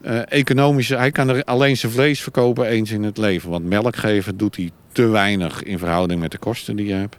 eh, 0.00 0.20
economische, 0.32 0.96
hij 0.96 1.10
kan 1.10 1.28
er 1.28 1.44
alleen 1.44 1.76
zijn 1.76 1.92
vlees 1.92 2.20
verkopen 2.22 2.66
eens 2.66 2.90
in 2.90 3.02
het 3.02 3.18
leven. 3.18 3.50
Want 3.50 3.64
melk 3.64 3.96
geven 3.96 4.36
doet 4.36 4.56
hij 4.56 4.70
te 4.92 5.06
weinig 5.06 5.62
in 5.62 5.78
verhouding 5.78 6.20
met 6.20 6.30
de 6.30 6.38
kosten 6.38 6.76
die 6.76 6.86
je 6.86 6.94
hebt. 6.94 7.16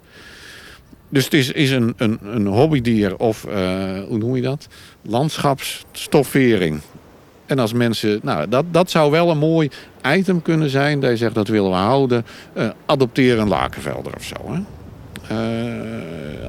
Dus 1.10 1.24
het 1.24 1.34
is, 1.34 1.52
is 1.52 1.72
een, 1.72 1.94
een, 1.98 2.20
een 2.24 2.46
hobbydier 2.48 3.18
of, 3.18 3.46
eh, 3.46 4.04
hoe 4.08 4.18
noem 4.18 4.36
je 4.36 4.42
dat? 4.42 4.68
Landschapsstoffering. 5.02 6.82
En 7.46 7.60
als 7.60 7.74
mensen, 7.74 8.20
nou, 8.24 8.50
dat, 8.50 8.66
dat 8.72 8.90
zou 8.92 9.12
wel 9.12 9.30
een 9.30 9.38
mooi 9.38 9.70
item 10.08 10.42
kunnen 10.42 10.70
zijn. 10.70 11.00
Dat 11.00 11.10
je 11.10 11.18
zegt, 11.18 11.36
dat 11.36 11.48
willen 11.48 11.70
we 11.70 11.76
houden. 11.76 12.26
Eh, 12.54 12.70
adopteer 12.86 13.40
een 13.40 13.48
lakenvelder 13.48 14.16
of 14.16 14.24
zo. 14.24 14.36
Hè? 14.54 14.60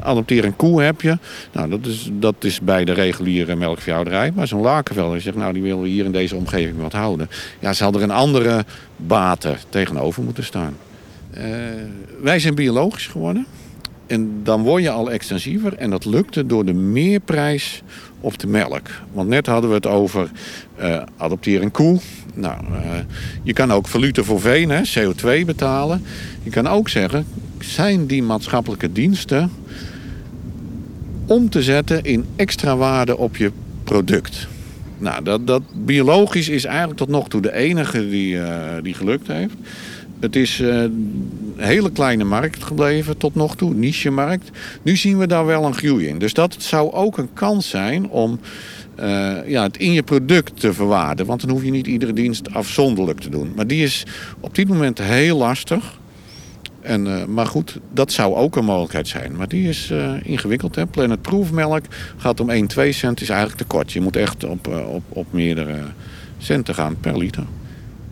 Adopteer 0.00 0.44
een 0.44 0.56
koe 0.56 0.82
heb 0.82 1.00
je. 1.00 1.18
Nou, 1.52 1.70
dat 1.70 1.86
is, 1.86 2.10
dat 2.12 2.34
is 2.40 2.60
bij 2.60 2.84
de 2.84 2.92
reguliere 2.92 3.56
melkveehouderij. 3.56 4.32
Maar 4.34 4.46
zo'n 4.46 4.60
lakenvelder 4.60 5.20
zegt, 5.20 5.36
nou, 5.36 5.52
die 5.52 5.62
willen 5.62 5.82
we 5.82 5.88
hier 5.88 6.04
in 6.04 6.12
deze 6.12 6.36
omgeving 6.36 6.80
wat 6.80 6.92
houden. 6.92 7.30
Ja, 7.58 7.72
zal 7.72 7.92
er 7.92 8.02
een 8.02 8.10
andere 8.10 8.64
baten 8.96 9.56
tegenover 9.68 10.22
moeten 10.22 10.44
staan. 10.44 10.76
wij 12.22 12.38
zijn 12.38 12.54
biologisch 12.54 13.06
geworden. 13.06 13.46
En 14.10 14.40
dan 14.42 14.62
word 14.62 14.82
je 14.82 14.90
al 14.90 15.10
extensiever. 15.10 15.74
En 15.74 15.90
dat 15.90 16.04
lukte 16.04 16.46
door 16.46 16.64
de 16.64 16.72
meerprijs 16.72 17.82
op 18.20 18.38
de 18.38 18.46
melk. 18.46 18.88
Want 19.12 19.28
net 19.28 19.46
hadden 19.46 19.70
we 19.70 19.76
het 19.76 19.86
over 19.86 20.30
uh, 20.80 21.02
adopteer 21.16 21.70
koe. 21.70 22.00
Nou, 22.34 22.64
uh, 22.72 22.78
je 23.42 23.52
kan 23.52 23.72
ook 23.72 23.88
valute 23.88 24.24
voor 24.24 24.40
veen, 24.40 24.70
hè, 24.70 24.80
CO2 24.98 25.44
betalen. 25.44 26.04
Je 26.42 26.50
kan 26.50 26.66
ook 26.66 26.88
zeggen, 26.88 27.26
zijn 27.64 28.06
die 28.06 28.22
maatschappelijke 28.22 28.92
diensten 28.92 29.50
om 31.26 31.50
te 31.50 31.62
zetten 31.62 32.04
in 32.04 32.24
extra 32.36 32.76
waarde 32.76 33.16
op 33.16 33.36
je 33.36 33.52
product? 33.84 34.48
Nou, 34.98 35.24
dat, 35.24 35.46
dat 35.46 35.62
biologisch 35.74 36.48
is 36.48 36.64
eigenlijk 36.64 36.98
tot 36.98 37.08
nog 37.08 37.28
toe 37.28 37.40
de 37.40 37.54
enige 37.54 38.08
die, 38.08 38.34
uh, 38.34 38.74
die 38.82 38.94
gelukt 38.94 39.26
heeft. 39.26 39.54
Het 40.20 40.36
is 40.36 40.58
een 40.58 41.54
hele 41.56 41.92
kleine 41.92 42.24
markt 42.24 42.64
gebleven 42.64 43.16
tot 43.16 43.34
nog 43.34 43.56
toe, 43.56 43.74
niche-markt. 43.74 44.50
Nu 44.82 44.96
zien 44.96 45.18
we 45.18 45.26
daar 45.26 45.46
wel 45.46 45.64
een 45.64 45.74
groei 45.74 46.06
in. 46.06 46.18
Dus 46.18 46.34
dat 46.34 46.56
zou 46.58 46.92
ook 46.92 47.18
een 47.18 47.32
kans 47.32 47.68
zijn 47.68 48.08
om 48.08 48.40
uh, 49.00 49.36
ja, 49.46 49.62
het 49.62 49.76
in 49.76 49.92
je 49.92 50.02
product 50.02 50.60
te 50.60 50.72
verwaarden. 50.72 51.26
Want 51.26 51.40
dan 51.40 51.50
hoef 51.50 51.64
je 51.64 51.70
niet 51.70 51.86
iedere 51.86 52.12
dienst 52.12 52.54
afzonderlijk 52.54 53.20
te 53.20 53.28
doen. 53.28 53.52
Maar 53.56 53.66
die 53.66 53.82
is 53.82 54.06
op 54.40 54.54
dit 54.54 54.68
moment 54.68 54.98
heel 54.98 55.36
lastig. 55.36 55.99
En, 56.82 57.06
uh, 57.06 57.24
maar 57.24 57.46
goed, 57.46 57.78
dat 57.92 58.12
zou 58.12 58.34
ook 58.34 58.56
een 58.56 58.64
mogelijkheid 58.64 59.08
zijn. 59.08 59.36
Maar 59.36 59.48
die 59.48 59.68
is 59.68 59.90
uh, 59.90 60.14
ingewikkeld. 60.22 60.74
Hè? 60.74 60.86
Planet 60.86 61.22
Proof 61.22 61.52
melk 61.52 61.84
gaat 62.16 62.40
om 62.40 62.50
1, 62.50 62.66
2 62.66 62.92
cent, 62.92 63.20
is 63.20 63.28
eigenlijk 63.28 63.60
te 63.60 63.66
kort. 63.66 63.92
Je 63.92 64.00
moet 64.00 64.16
echt 64.16 64.44
op, 64.44 64.66
op, 64.66 65.02
op 65.08 65.32
meerdere 65.32 65.82
centen 66.38 66.74
gaan 66.74 67.00
per 67.00 67.18
liter. 67.18 67.44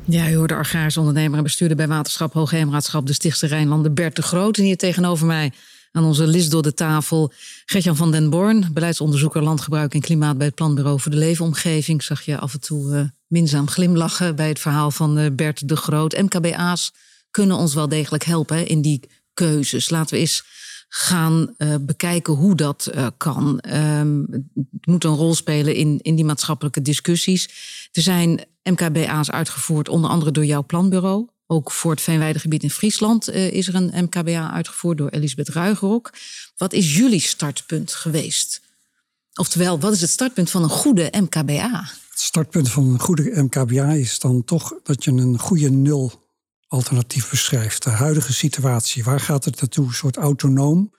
Ja, 0.04 0.30
u 0.30 0.36
hoorde 0.36 0.54
agrarisch 0.54 0.96
ondernemer 0.96 1.36
en 1.36 1.42
bestuurder 1.42 1.76
bij 1.76 1.88
Waterschap 1.88 2.32
Hoogheemraadschap 2.32 3.06
de 3.06 3.12
Stichtse 3.12 3.46
Rijnlanden 3.46 3.94
Bert 3.94 4.16
de 4.16 4.22
Groot. 4.22 4.56
En 4.56 4.64
hier 4.64 4.76
tegenover 4.76 5.26
mij 5.26 5.52
aan 5.92 6.04
onze 6.04 6.26
list 6.26 6.50
door 6.50 6.62
de 6.62 6.74
tafel 6.74 7.32
Gertjan 7.66 7.96
van 7.96 8.10
den 8.10 8.30
Born, 8.30 8.68
beleidsonderzoeker 8.72 9.42
landgebruik 9.42 9.94
en 9.94 10.00
klimaat 10.00 10.38
bij 10.38 10.46
het 10.46 10.54
Planbureau 10.54 11.00
voor 11.00 11.10
de 11.10 11.16
Leefomgeving. 11.16 12.02
Zag 12.02 12.22
je 12.22 12.38
af 12.38 12.52
en 12.52 12.60
toe 12.60 13.12
minzaam 13.26 13.68
glimlachen 13.68 14.36
bij 14.36 14.48
het 14.48 14.58
verhaal 14.58 14.90
van 14.90 15.34
Bert 15.36 15.68
de 15.68 15.76
Groot. 15.76 16.20
MKBA's 16.20 16.92
kunnen 17.38 17.56
ons 17.56 17.74
wel 17.74 17.88
degelijk 17.88 18.24
helpen 18.24 18.66
in 18.66 18.82
die 18.82 19.00
keuzes. 19.34 19.90
Laten 19.90 20.14
we 20.14 20.20
eens 20.20 20.44
gaan 20.88 21.54
uh, 21.58 21.74
bekijken 21.80 22.34
hoe 22.34 22.54
dat 22.54 22.90
kan. 23.16 23.60
Um, 23.74 24.26
het 24.54 24.86
moet 24.86 25.04
een 25.04 25.14
rol 25.14 25.34
spelen 25.34 25.74
in, 25.74 25.98
in 26.02 26.14
die 26.14 26.24
maatschappelijke 26.24 26.82
discussies. 26.82 27.48
Er 27.92 28.02
zijn 28.02 28.44
MKBA's 28.62 29.30
uitgevoerd, 29.30 29.88
onder 29.88 30.10
andere 30.10 30.30
door 30.30 30.44
jouw 30.44 30.64
planbureau. 30.64 31.28
Ook 31.46 31.72
voor 31.72 31.90
het 31.90 32.00
Veenweidegebied 32.00 32.62
in 32.62 32.70
Friesland 32.70 33.28
uh, 33.28 33.50
is 33.50 33.68
er 33.68 33.74
een 33.74 34.04
MKBA 34.04 34.52
uitgevoerd 34.52 34.98
door 34.98 35.08
Elisabeth 35.08 35.48
Ruigerok. 35.48 36.12
Wat 36.56 36.72
is 36.72 36.96
jullie 36.96 37.20
startpunt 37.20 37.94
geweest? 37.94 38.60
Oftewel, 39.34 39.80
wat 39.80 39.92
is 39.92 40.00
het 40.00 40.10
startpunt 40.10 40.50
van 40.50 40.62
een 40.62 40.68
goede 40.68 41.12
MKBA? 41.20 41.90
Het 42.10 42.20
startpunt 42.20 42.70
van 42.70 42.88
een 42.88 43.00
goede 43.00 43.42
MKBA 43.42 43.92
is 43.92 44.18
dan 44.18 44.44
toch 44.44 44.74
dat 44.82 45.04
je 45.04 45.10
een 45.10 45.38
goede 45.38 45.70
nul 45.70 46.26
alternatief 46.68 47.30
beschrijft. 47.30 47.82
De 47.82 47.90
huidige 47.90 48.32
situatie, 48.32 49.04
waar 49.04 49.20
gaat 49.20 49.44
het 49.44 49.60
naartoe? 49.60 49.86
Een 49.86 49.92
soort 49.92 50.16
autonoom. 50.16 50.92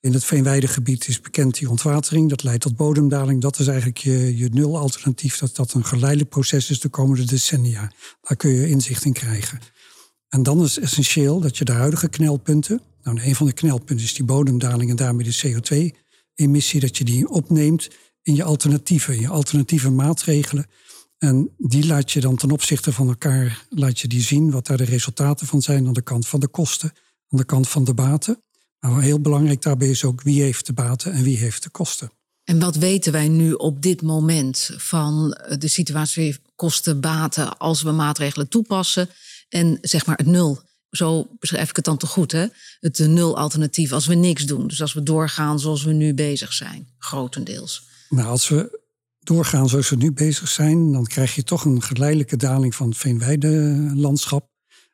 In 0.00 0.12
het 0.12 0.24
veenweidegebied 0.24 1.08
is 1.08 1.20
bekend 1.20 1.58
die 1.58 1.70
ontwatering. 1.70 2.28
Dat 2.28 2.42
leidt 2.42 2.62
tot 2.62 2.76
bodemdaling. 2.76 3.40
Dat 3.40 3.58
is 3.58 3.66
eigenlijk 3.66 3.98
je, 3.98 4.36
je 4.36 4.48
nul 4.52 4.78
alternatief. 4.78 5.38
Dat 5.38 5.56
dat 5.56 5.72
een 5.72 5.84
geleidelijk 5.84 6.30
proces 6.30 6.70
is 6.70 6.80
de 6.80 6.88
komende 6.88 7.24
decennia. 7.24 7.92
Daar 8.20 8.36
kun 8.36 8.50
je 8.50 8.68
inzicht 8.68 9.04
in 9.04 9.12
krijgen. 9.12 9.60
En 10.28 10.42
dan 10.42 10.62
is 10.62 10.78
essentieel 10.78 11.40
dat 11.40 11.58
je 11.58 11.64
de 11.64 11.72
huidige 11.72 12.08
knelpunten. 12.08 12.80
Nou, 13.02 13.20
een 13.22 13.34
van 13.34 13.46
de 13.46 13.52
knelpunten 13.52 14.04
is 14.04 14.14
die 14.14 14.24
bodemdaling 14.24 14.90
en 14.90 14.96
daarmee 14.96 15.26
de 15.30 15.38
CO2-emissie. 15.46 16.80
Dat 16.80 16.96
je 16.96 17.04
die 17.04 17.28
opneemt 17.28 17.88
in 18.22 18.34
je 18.34 18.44
alternatieven, 18.44 19.14
in 19.14 19.20
je 19.20 19.28
alternatieve 19.28 19.90
maatregelen. 19.90 20.66
En 21.20 21.54
die 21.58 21.86
laat 21.86 22.12
je 22.12 22.20
dan 22.20 22.36
ten 22.36 22.50
opzichte 22.50 22.92
van 22.92 23.08
elkaar 23.08 23.66
laat 23.68 24.00
je 24.00 24.08
die 24.08 24.22
zien, 24.22 24.50
wat 24.50 24.66
daar 24.66 24.76
de 24.76 24.84
resultaten 24.84 25.46
van 25.46 25.62
zijn 25.62 25.86
aan 25.86 25.92
de 25.92 26.02
kant 26.02 26.28
van 26.28 26.40
de 26.40 26.48
kosten, 26.48 26.92
aan 27.28 27.38
de 27.38 27.44
kant 27.44 27.68
van 27.68 27.84
de 27.84 27.94
baten. 27.94 28.42
Maar 28.78 29.02
heel 29.02 29.20
belangrijk 29.20 29.62
daarbij 29.62 29.88
is 29.88 30.04
ook 30.04 30.22
wie 30.22 30.42
heeft 30.42 30.66
de 30.66 30.72
baten 30.72 31.12
en 31.12 31.22
wie 31.22 31.36
heeft 31.36 31.62
de 31.62 31.70
kosten. 31.70 32.10
En 32.44 32.58
wat 32.58 32.76
weten 32.76 33.12
wij 33.12 33.28
nu 33.28 33.52
op 33.52 33.82
dit 33.82 34.02
moment 34.02 34.70
van 34.76 35.38
de 35.58 35.68
situatie 35.68 36.36
kosten-baten 36.56 37.58
als 37.58 37.82
we 37.82 37.90
maatregelen 37.90 38.48
toepassen 38.48 39.08
en 39.48 39.78
zeg 39.80 40.06
maar 40.06 40.16
het 40.16 40.26
nul? 40.26 40.60
Zo 40.90 41.28
beschrijf 41.38 41.68
ik 41.70 41.76
het 41.76 41.84
dan 41.84 41.96
te 41.96 42.06
goed, 42.06 42.32
hè? 42.32 42.46
Het 42.80 42.98
nul 42.98 43.36
alternatief 43.36 43.92
als 43.92 44.06
we 44.06 44.14
niks 44.14 44.44
doen. 44.44 44.66
Dus 44.66 44.80
als 44.80 44.92
we 44.92 45.02
doorgaan 45.02 45.60
zoals 45.60 45.84
we 45.84 45.92
nu 45.92 46.14
bezig 46.14 46.52
zijn, 46.52 46.88
grotendeels. 46.98 47.82
Nou, 48.08 48.28
als 48.28 48.48
we 48.48 48.79
doorgaan 49.20 49.68
zoals 49.68 49.90
we 49.90 49.96
nu 49.96 50.12
bezig 50.12 50.48
zijn, 50.48 50.92
dan 50.92 51.04
krijg 51.04 51.34
je 51.34 51.42
toch 51.42 51.64
een 51.64 51.82
geleidelijke 51.82 52.36
daling 52.36 52.74
van 52.74 52.88
het 52.88 52.98
veenweidelandschap. 52.98 54.48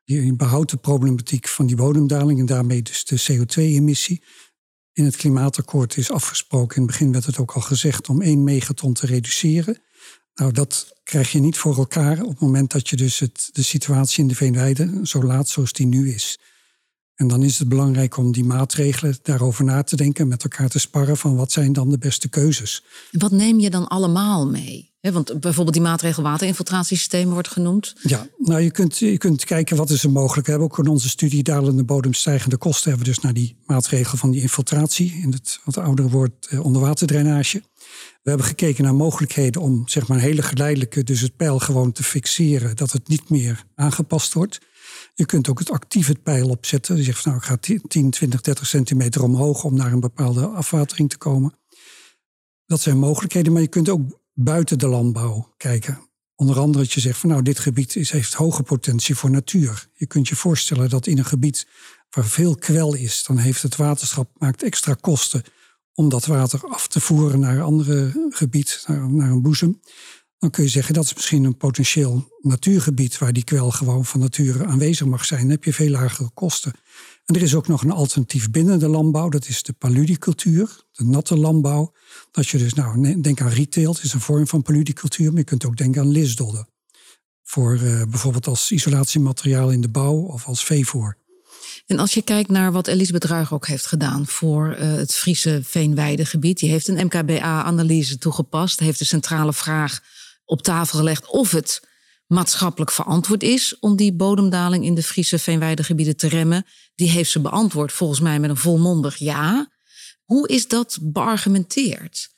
Je 0.04 0.34
behoudt 0.36 0.70
de 0.70 0.76
problematiek 0.76 1.48
van 1.48 1.66
die 1.66 1.76
bodemdaling 1.76 2.40
en 2.40 2.46
daarmee 2.46 2.82
dus 2.82 3.04
de 3.04 3.22
CO2-emissie. 3.22 4.22
In 4.92 5.04
het 5.04 5.16
klimaatakkoord 5.16 5.96
is 5.96 6.10
afgesproken, 6.10 6.76
in 6.76 6.82
het 6.82 6.90
begin 6.90 7.12
werd 7.12 7.24
het 7.24 7.38
ook 7.38 7.52
al 7.52 7.60
gezegd, 7.60 8.08
om 8.08 8.22
1 8.22 8.44
megaton 8.44 8.92
te 8.92 9.06
reduceren. 9.06 9.78
Nou, 10.34 10.52
dat 10.52 11.00
krijg 11.02 11.32
je 11.32 11.38
niet 11.38 11.58
voor 11.58 11.76
elkaar 11.76 12.22
op 12.22 12.28
het 12.28 12.40
moment 12.40 12.70
dat 12.70 12.88
je 12.88 12.96
dus 12.96 13.18
het, 13.18 13.48
de 13.52 13.62
situatie 13.62 14.22
in 14.22 14.28
de 14.28 14.34
veenweide 14.34 15.00
zo 15.02 15.22
laat 15.22 15.48
zoals 15.48 15.72
die 15.72 15.86
nu 15.86 16.12
is. 16.12 16.38
En 17.16 17.28
dan 17.28 17.42
is 17.42 17.58
het 17.58 17.68
belangrijk 17.68 18.16
om 18.16 18.32
die 18.32 18.44
maatregelen 18.44 19.18
daarover 19.22 19.64
na 19.64 19.82
te 19.82 19.96
denken, 19.96 20.28
met 20.28 20.42
elkaar 20.42 20.68
te 20.68 20.78
sparren 20.78 21.16
van 21.16 21.36
wat 21.36 21.52
zijn 21.52 21.72
dan 21.72 21.90
de 21.90 21.98
beste 21.98 22.28
keuzes. 22.28 22.84
Wat 23.10 23.30
neem 23.30 23.60
je 23.60 23.70
dan 23.70 23.88
allemaal 23.88 24.46
mee? 24.46 24.94
want 25.12 25.40
bijvoorbeeld 25.40 25.72
die 25.72 25.82
maatregel 25.82 26.22
waterinfiltratiesystemen 26.22 27.32
wordt 27.32 27.48
genoemd. 27.48 27.94
Ja, 28.02 28.26
nou 28.38 28.60
je 28.60 28.70
kunt, 28.70 28.98
je 28.98 29.18
kunt 29.18 29.44
kijken 29.44 29.76
wat 29.76 29.90
is 29.90 30.04
er 30.04 30.10
mogelijk. 30.10 30.46
We 30.46 30.52
hebben 30.52 30.70
ook 30.70 30.78
in 30.78 30.86
onze 30.86 31.08
studie 31.08 31.42
dalende 31.42 31.84
bodemstijgende 31.84 32.56
kosten 32.56 32.88
hebben 32.88 33.06
we 33.06 33.12
dus 33.12 33.22
naar 33.22 33.32
die 33.32 33.56
maatregel 33.66 34.18
van 34.18 34.30
die 34.30 34.40
infiltratie, 34.40 35.20
in 35.22 35.32
het 35.32 35.60
wat 35.64 35.78
oudere 35.78 36.08
woord 36.08 36.46
eh, 36.46 36.64
onderwaterdrainage. 36.64 37.62
We 38.22 38.32
hebben 38.32 38.46
gekeken 38.46 38.84
naar 38.84 38.94
mogelijkheden 38.94 39.62
om 39.62 39.88
zeg 39.88 40.08
maar 40.08 40.16
een 40.16 40.22
hele 40.22 40.42
geleidelijke, 40.42 41.02
dus 41.02 41.20
het 41.20 41.36
pijl 41.36 41.58
gewoon 41.58 41.92
te 41.92 42.02
fixeren, 42.02 42.76
dat 42.76 42.92
het 42.92 43.08
niet 43.08 43.30
meer 43.30 43.64
aangepast 43.74 44.32
wordt. 44.32 44.58
Je 45.18 45.26
kunt 45.26 45.48
ook 45.48 45.58
het 45.58 45.70
actief 45.70 46.06
het 46.06 46.22
pijl 46.22 46.48
opzetten. 46.48 46.96
Je 46.96 47.02
zegt, 47.02 47.24
nou, 47.24 47.36
ik 47.36 47.42
ga 47.42 47.56
10, 47.56 47.82
20, 47.88 48.40
30 48.40 48.66
centimeter 48.66 49.22
omhoog 49.22 49.64
om 49.64 49.74
naar 49.74 49.92
een 49.92 50.00
bepaalde 50.00 50.46
afwatering 50.46 51.10
te 51.10 51.18
komen. 51.18 51.58
Dat 52.66 52.80
zijn 52.80 52.98
mogelijkheden, 52.98 53.52
maar 53.52 53.62
je 53.62 53.68
kunt 53.68 53.88
ook 53.88 54.20
buiten 54.32 54.78
de 54.78 54.86
landbouw 54.86 55.54
kijken. 55.56 56.00
Onder 56.34 56.58
andere 56.58 56.84
dat 56.84 56.92
je 56.92 57.00
zegt 57.00 57.18
van 57.18 57.30
nou, 57.30 57.42
dit 57.42 57.58
gebied 57.58 57.96
is, 57.96 58.10
heeft 58.10 58.34
hoge 58.34 58.62
potentie 58.62 59.14
voor 59.14 59.30
natuur. 59.30 59.88
Je 59.92 60.06
kunt 60.06 60.28
je 60.28 60.36
voorstellen 60.36 60.88
dat 60.88 61.06
in 61.06 61.18
een 61.18 61.24
gebied 61.24 61.66
waar 62.10 62.26
veel 62.26 62.54
kwel 62.54 62.94
is, 62.94 63.24
dan 63.24 63.38
heeft 63.38 63.62
het 63.62 63.76
waterschap 63.76 64.30
maakt 64.38 64.62
extra 64.62 64.94
kosten 64.94 65.42
om 65.94 66.08
dat 66.08 66.26
water 66.26 66.68
af 66.68 66.88
te 66.88 67.00
voeren 67.00 67.40
naar 67.40 67.56
een 67.56 67.62
andere 67.62 68.28
gebied, 68.28 68.84
naar, 68.86 69.10
naar 69.10 69.30
een 69.30 69.42
boezem 69.42 69.80
dan 70.38 70.50
kun 70.50 70.64
je 70.64 70.70
zeggen 70.70 70.94
dat 70.94 71.04
is 71.04 71.14
misschien 71.14 71.44
een 71.44 71.56
potentieel 71.56 72.28
natuurgebied 72.40 73.18
waar 73.18 73.32
die 73.32 73.44
kwel 73.44 73.70
gewoon 73.70 74.04
van 74.04 74.20
nature 74.20 74.66
aanwezig 74.66 75.06
mag 75.06 75.24
zijn. 75.24 75.40
Dan 75.40 75.50
heb 75.50 75.64
je 75.64 75.72
veel 75.72 75.90
lagere 75.90 76.30
kosten. 76.34 76.72
En 77.24 77.34
er 77.34 77.42
is 77.42 77.54
ook 77.54 77.68
nog 77.68 77.82
een 77.82 77.90
alternatief 77.90 78.50
binnen 78.50 78.78
de 78.78 78.88
landbouw, 78.88 79.28
dat 79.28 79.48
is 79.48 79.62
de 79.62 79.72
paludicultuur, 79.72 80.84
de 80.92 81.04
natte 81.04 81.36
landbouw. 81.38 81.92
Dat 82.30 82.48
je 82.48 82.58
dus, 82.58 82.74
nou, 82.74 83.20
denk 83.20 83.40
aan 83.40 83.48
retail, 83.48 83.92
het 83.92 84.02
is 84.02 84.12
een 84.12 84.20
vorm 84.20 84.46
van 84.46 84.62
paludicultuur, 84.62 85.28
maar 85.28 85.38
je 85.38 85.44
kunt 85.44 85.66
ook 85.66 85.76
denken 85.76 86.00
aan 86.00 86.10
lisdodden. 86.10 86.68
Voor 87.42 87.74
uh, 87.74 88.02
bijvoorbeeld 88.02 88.46
als 88.46 88.70
isolatiemateriaal 88.70 89.70
in 89.70 89.80
de 89.80 89.88
bouw 89.88 90.14
of 90.14 90.46
als 90.46 90.64
veevoer. 90.64 91.16
En 91.86 91.98
als 91.98 92.14
je 92.14 92.22
kijkt 92.22 92.50
naar 92.50 92.72
wat 92.72 92.86
Elisabeth 92.86 93.24
Ruig 93.24 93.52
ook 93.52 93.66
heeft 93.66 93.86
gedaan 93.86 94.26
voor 94.26 94.76
uh, 94.78 94.94
het 94.94 95.14
Friese 95.14 95.60
Veenweidegebied, 95.64 96.58
die 96.58 96.70
heeft 96.70 96.88
een 96.88 97.04
MKBA-analyse 97.04 98.18
toegepast, 98.18 98.80
heeft 98.80 98.98
de 98.98 99.04
centrale 99.04 99.52
vraag 99.52 100.00
op 100.46 100.62
tafel 100.62 100.98
gelegd 100.98 101.26
of 101.26 101.50
het 101.50 101.88
maatschappelijk 102.26 102.90
verantwoord 102.90 103.42
is 103.42 103.78
om 103.78 103.96
die 103.96 104.14
bodemdaling 104.14 104.84
in 104.84 104.94
de 104.94 105.02
Friese 105.02 105.38
veenweidegebieden 105.38 106.16
te 106.16 106.28
remmen. 106.28 106.66
Die 106.94 107.10
heeft 107.10 107.30
ze 107.30 107.40
beantwoord 107.40 107.92
volgens 107.92 108.20
mij 108.20 108.40
met 108.40 108.50
een 108.50 108.56
volmondig 108.56 109.16
ja. 109.16 109.70
Hoe 110.24 110.48
is 110.48 110.68
dat 110.68 110.98
beargumenteerd? 111.02 112.34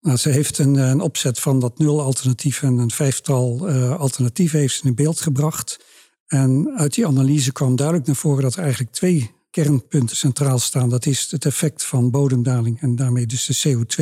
Nou, 0.00 0.16
ze 0.16 0.28
heeft 0.28 0.58
een, 0.58 0.74
een, 0.74 1.00
opzet 1.00 1.38
van 1.40 1.60
dat 1.60 1.78
nul 1.78 2.00
alternatief 2.00 2.62
en 2.62 2.78
een 2.78 2.90
vijftal 2.90 3.68
uh, 3.68 3.98
alternatieven 3.98 4.58
heeft 4.58 4.74
ze 4.74 4.86
in 4.86 4.94
beeld 4.94 5.20
gebracht. 5.20 5.78
En 6.26 6.72
uit 6.76 6.94
die 6.94 7.06
analyse 7.06 7.52
kwam 7.52 7.76
duidelijk 7.76 8.06
naar 8.06 8.16
voren 8.16 8.42
dat 8.42 8.54
er 8.54 8.62
eigenlijk 8.62 8.92
twee 8.92 9.30
kernpunten 9.50 10.16
centraal 10.16 10.58
staan. 10.58 10.88
Dat 10.88 11.06
is 11.06 11.30
het 11.30 11.44
effect 11.44 11.84
van 11.84 12.10
bodemdaling 12.10 12.80
en 12.80 12.96
daarmee 12.96 13.26
dus 13.26 13.46
de 13.46 13.68
CO2. 13.68 13.94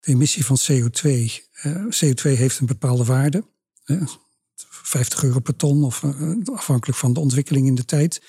De 0.00 0.10
emissie 0.10 0.44
van 0.44 0.58
CO2. 0.58 1.08
Uh, 1.66 1.84
CO2 1.84 2.22
heeft 2.22 2.58
een 2.58 2.66
bepaalde 2.66 3.04
waarde. 3.04 3.44
50 4.58 5.24
euro 5.24 5.40
per 5.40 5.56
ton, 5.56 5.84
of 5.84 6.04
afhankelijk 6.44 6.98
van 6.98 7.12
de 7.12 7.20
ontwikkeling 7.20 7.66
in 7.66 7.74
de 7.74 7.84
tijd. 7.84 8.22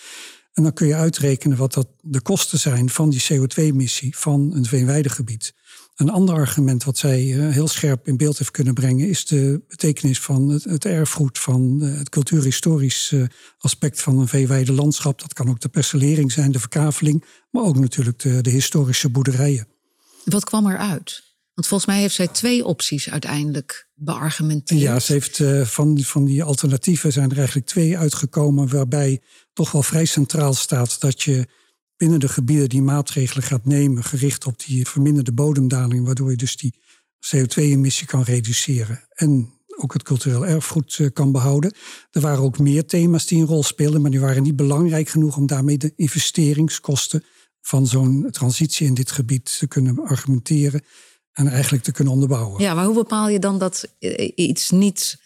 En 0.54 0.64
dan 0.64 0.74
kun 0.74 0.88
je 0.88 0.96
uitrekenen 0.96 1.58
wat 1.58 1.74
dat 1.74 1.88
de 2.02 2.22
kosten 2.22 2.60
zijn 2.60 2.90
van 2.90 3.10
die 3.10 3.24
CO2-emissie 3.24 4.18
van 4.18 4.54
een 4.54 4.66
veenweidegebied. 4.66 5.54
Een 5.96 6.10
ander 6.10 6.36
argument 6.36 6.84
wat 6.84 6.98
zij 6.98 7.20
eh, 7.20 7.54
heel 7.54 7.68
scherp 7.68 8.08
in 8.08 8.18
beeld 8.18 8.38
heeft 8.38 8.52
kunnen 8.52 8.74
brengen, 8.74 9.08
is 9.08 9.26
de 9.26 9.62
betekenis 9.68 10.20
van 10.20 10.50
het, 10.50 10.86
erfgoed, 10.86 11.40
van 11.40 11.82
eh, 11.82 11.98
het 11.98 12.10
cultuurhistorisch 12.10 13.12
eh, 13.12 13.24
aspect 13.58 14.02
van 14.02 14.20
een 14.20 14.28
veeweide 14.28 14.74
landschap. 14.74 15.22
Dat 15.22 15.34
kan 15.34 15.50
ook 15.50 15.60
de 15.60 15.70
percelering 15.70 16.32
zijn, 16.32 16.52
de 16.52 16.60
verkaveling, 16.60 17.26
maar 17.52 17.64
ook 17.64 17.80
natuurlijk 17.80 18.20
de, 18.20 18.42
de 18.42 18.50
historische 18.50 19.10
boerderijen. 19.10 19.68
Wat 20.24 20.44
kwam 20.44 20.68
eruit? 20.68 21.35
Want 21.56 21.68
volgens 21.68 21.90
mij 21.90 22.00
heeft 22.00 22.16
zij 22.16 22.28
twee 22.28 22.66
opties 22.66 23.10
uiteindelijk 23.10 23.90
beargumenteerd. 23.94 24.82
Ja, 24.82 25.00
ze 25.00 25.12
heeft 25.14 25.42
van, 25.70 26.00
van 26.00 26.26
die 26.26 26.44
alternatieven 26.44 27.12
zijn 27.12 27.32
er 27.32 27.38
eigenlijk 27.38 27.68
twee 27.68 27.98
uitgekomen, 27.98 28.70
waarbij 28.70 29.22
toch 29.54 29.72
wel 29.72 29.84
vrij 29.84 30.06
centraal 30.06 30.54
staat 30.54 31.02
dat 31.02 31.22
je 31.24 31.48
binnen 31.98 32.20
de 32.20 32.30
gebieden 32.30 32.70
die 32.70 32.82
maatregelen 32.82 33.44
gaat 33.44 33.66
nemen, 33.66 34.04
gericht 34.04 34.46
op 34.46 34.66
die 34.66 34.88
verminderde 34.88 35.34
bodemdaling, 35.34 36.06
waardoor 36.06 36.30
je 36.30 36.38
dus 36.38 36.58
die 36.58 36.76
CO2-emissie 37.26 38.08
kan 38.08 38.24
reduceren 38.24 39.08
en 39.10 39.54
ook 39.78 39.94
het 39.94 40.04
cultureel 40.04 40.46
erfgoed 40.46 40.98
eh, 41.00 41.08
kan 41.14 41.32
behouden. 41.32 41.76
Er 42.12 42.22
waren 42.22 42.44
ook 42.44 42.60
meer 42.60 42.86
thema's 42.86 43.26
die 43.26 43.40
een 43.40 43.48
rol 43.48 43.64
speelden, 43.64 44.02
maar 44.02 44.12
die 44.12 44.20
waren 44.20 44.44
niet 44.44 44.56
belangrijk 44.56 45.10
genoeg 45.10 45.38
om 45.38 45.48
daarmee 45.48 45.78
de 45.78 45.94
investeringskosten 45.96 47.24
van 47.62 47.88
zo'n 47.88 48.28
transitie 48.32 48.88
in 48.88 48.94
dit 48.94 49.12
gebied 49.12 49.58
te 49.58 49.68
kunnen 49.68 50.00
argumenteren 50.00 50.84
en 51.36 51.48
eigenlijk 51.48 51.84
te 51.84 51.92
kunnen 51.92 52.14
onderbouwen. 52.14 52.62
Ja, 52.62 52.74
maar 52.74 52.86
hoe 52.86 52.96
bepaal 52.96 53.30
je 53.30 53.40
dan 53.40 53.60
dat 53.60 53.88
eh, 54.00 54.32
iets 54.36 54.70
niet, 54.70 55.18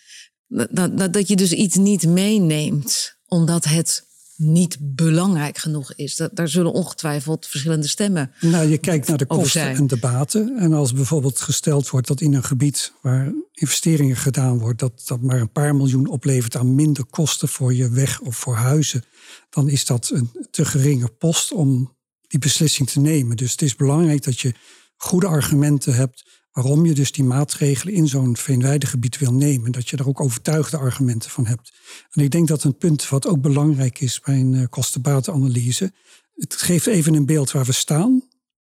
dat, 0.48 1.14
dat 1.14 1.28
je 1.28 1.36
dus 1.36 1.52
iets 1.52 1.76
niet 1.76 2.08
meeneemt, 2.08 3.18
omdat 3.28 3.64
het 3.64 4.08
niet 4.36 4.78
belangrijk 4.80 5.58
genoeg 5.58 5.94
is. 5.94 6.16
Dat, 6.16 6.36
daar 6.36 6.48
zullen 6.48 6.72
ongetwijfeld 6.72 7.48
verschillende 7.48 7.88
stemmen. 7.88 8.32
Nou, 8.40 8.70
je 8.70 8.78
kijkt 8.78 9.08
naar 9.08 9.18
de 9.18 9.26
kosten 9.26 9.62
en 9.62 9.88
de 9.88 9.98
baten. 9.98 10.58
En 10.58 10.74
als 10.74 10.94
bijvoorbeeld 10.94 11.42
gesteld 11.42 11.90
wordt 11.90 12.08
dat 12.08 12.22
in 12.22 12.34
een 12.34 12.44
gebied 12.44 12.94
waar 13.02 13.34
investeringen 13.54 14.16
gedaan 14.16 14.60
worden, 14.60 14.78
dat 14.78 15.04
dat 15.06 15.22
maar 15.22 15.40
een 15.40 15.52
paar 15.52 15.76
miljoen 15.76 16.08
oplevert 16.08 16.56
aan 16.56 16.76
minder 16.76 17.06
kosten 17.06 17.48
voor 17.48 17.74
je 17.74 17.90
weg 17.90 18.20
of 18.20 18.36
voor 18.36 18.56
huizen, 18.56 19.04
dan 19.50 19.70
is 19.70 19.86
dat 19.86 20.10
een 20.14 20.32
te 20.52 20.66
geringe 20.66 21.10
post 21.10 21.52
om 21.52 21.98
die 22.28 22.40
beslissing 22.40 22.90
te 22.90 23.00
nemen. 23.00 23.38
Dus 23.38 23.52
het 23.52 23.62
is 23.62 23.76
belangrijk 23.76 24.24
dat 24.24 24.40
je 24.40 24.54
goede 25.02 25.28
argumenten 25.28 25.94
hebt 25.94 26.40
waarom 26.52 26.86
je 26.86 26.94
dus 26.94 27.12
die 27.12 27.24
maatregelen 27.24 27.94
in 27.94 28.08
zo'n 28.08 28.38
veenweidegebied 28.38 29.18
wil 29.18 29.34
nemen. 29.34 29.72
Dat 29.72 29.90
je 29.90 29.96
daar 29.96 30.08
ook 30.08 30.22
overtuigde 30.22 30.78
argumenten 30.78 31.30
van 31.30 31.46
hebt. 31.46 31.72
En 32.12 32.24
ik 32.24 32.32
denk 32.32 32.48
dat 32.48 32.64
een 32.64 32.78
punt 32.78 33.10
wat 33.10 33.28
ook 33.28 33.42
belangrijk 33.42 34.00
is 34.00 34.20
bij 34.20 34.40
een 34.40 34.54
uh, 34.54 34.66
kostenbatenanalyse. 34.70 35.94
Het 36.36 36.54
geeft 36.54 36.88
even 36.88 37.14
een 37.14 37.26
beeld 37.26 37.52
waar 37.52 37.66
we 37.66 37.72
staan. 37.72 38.24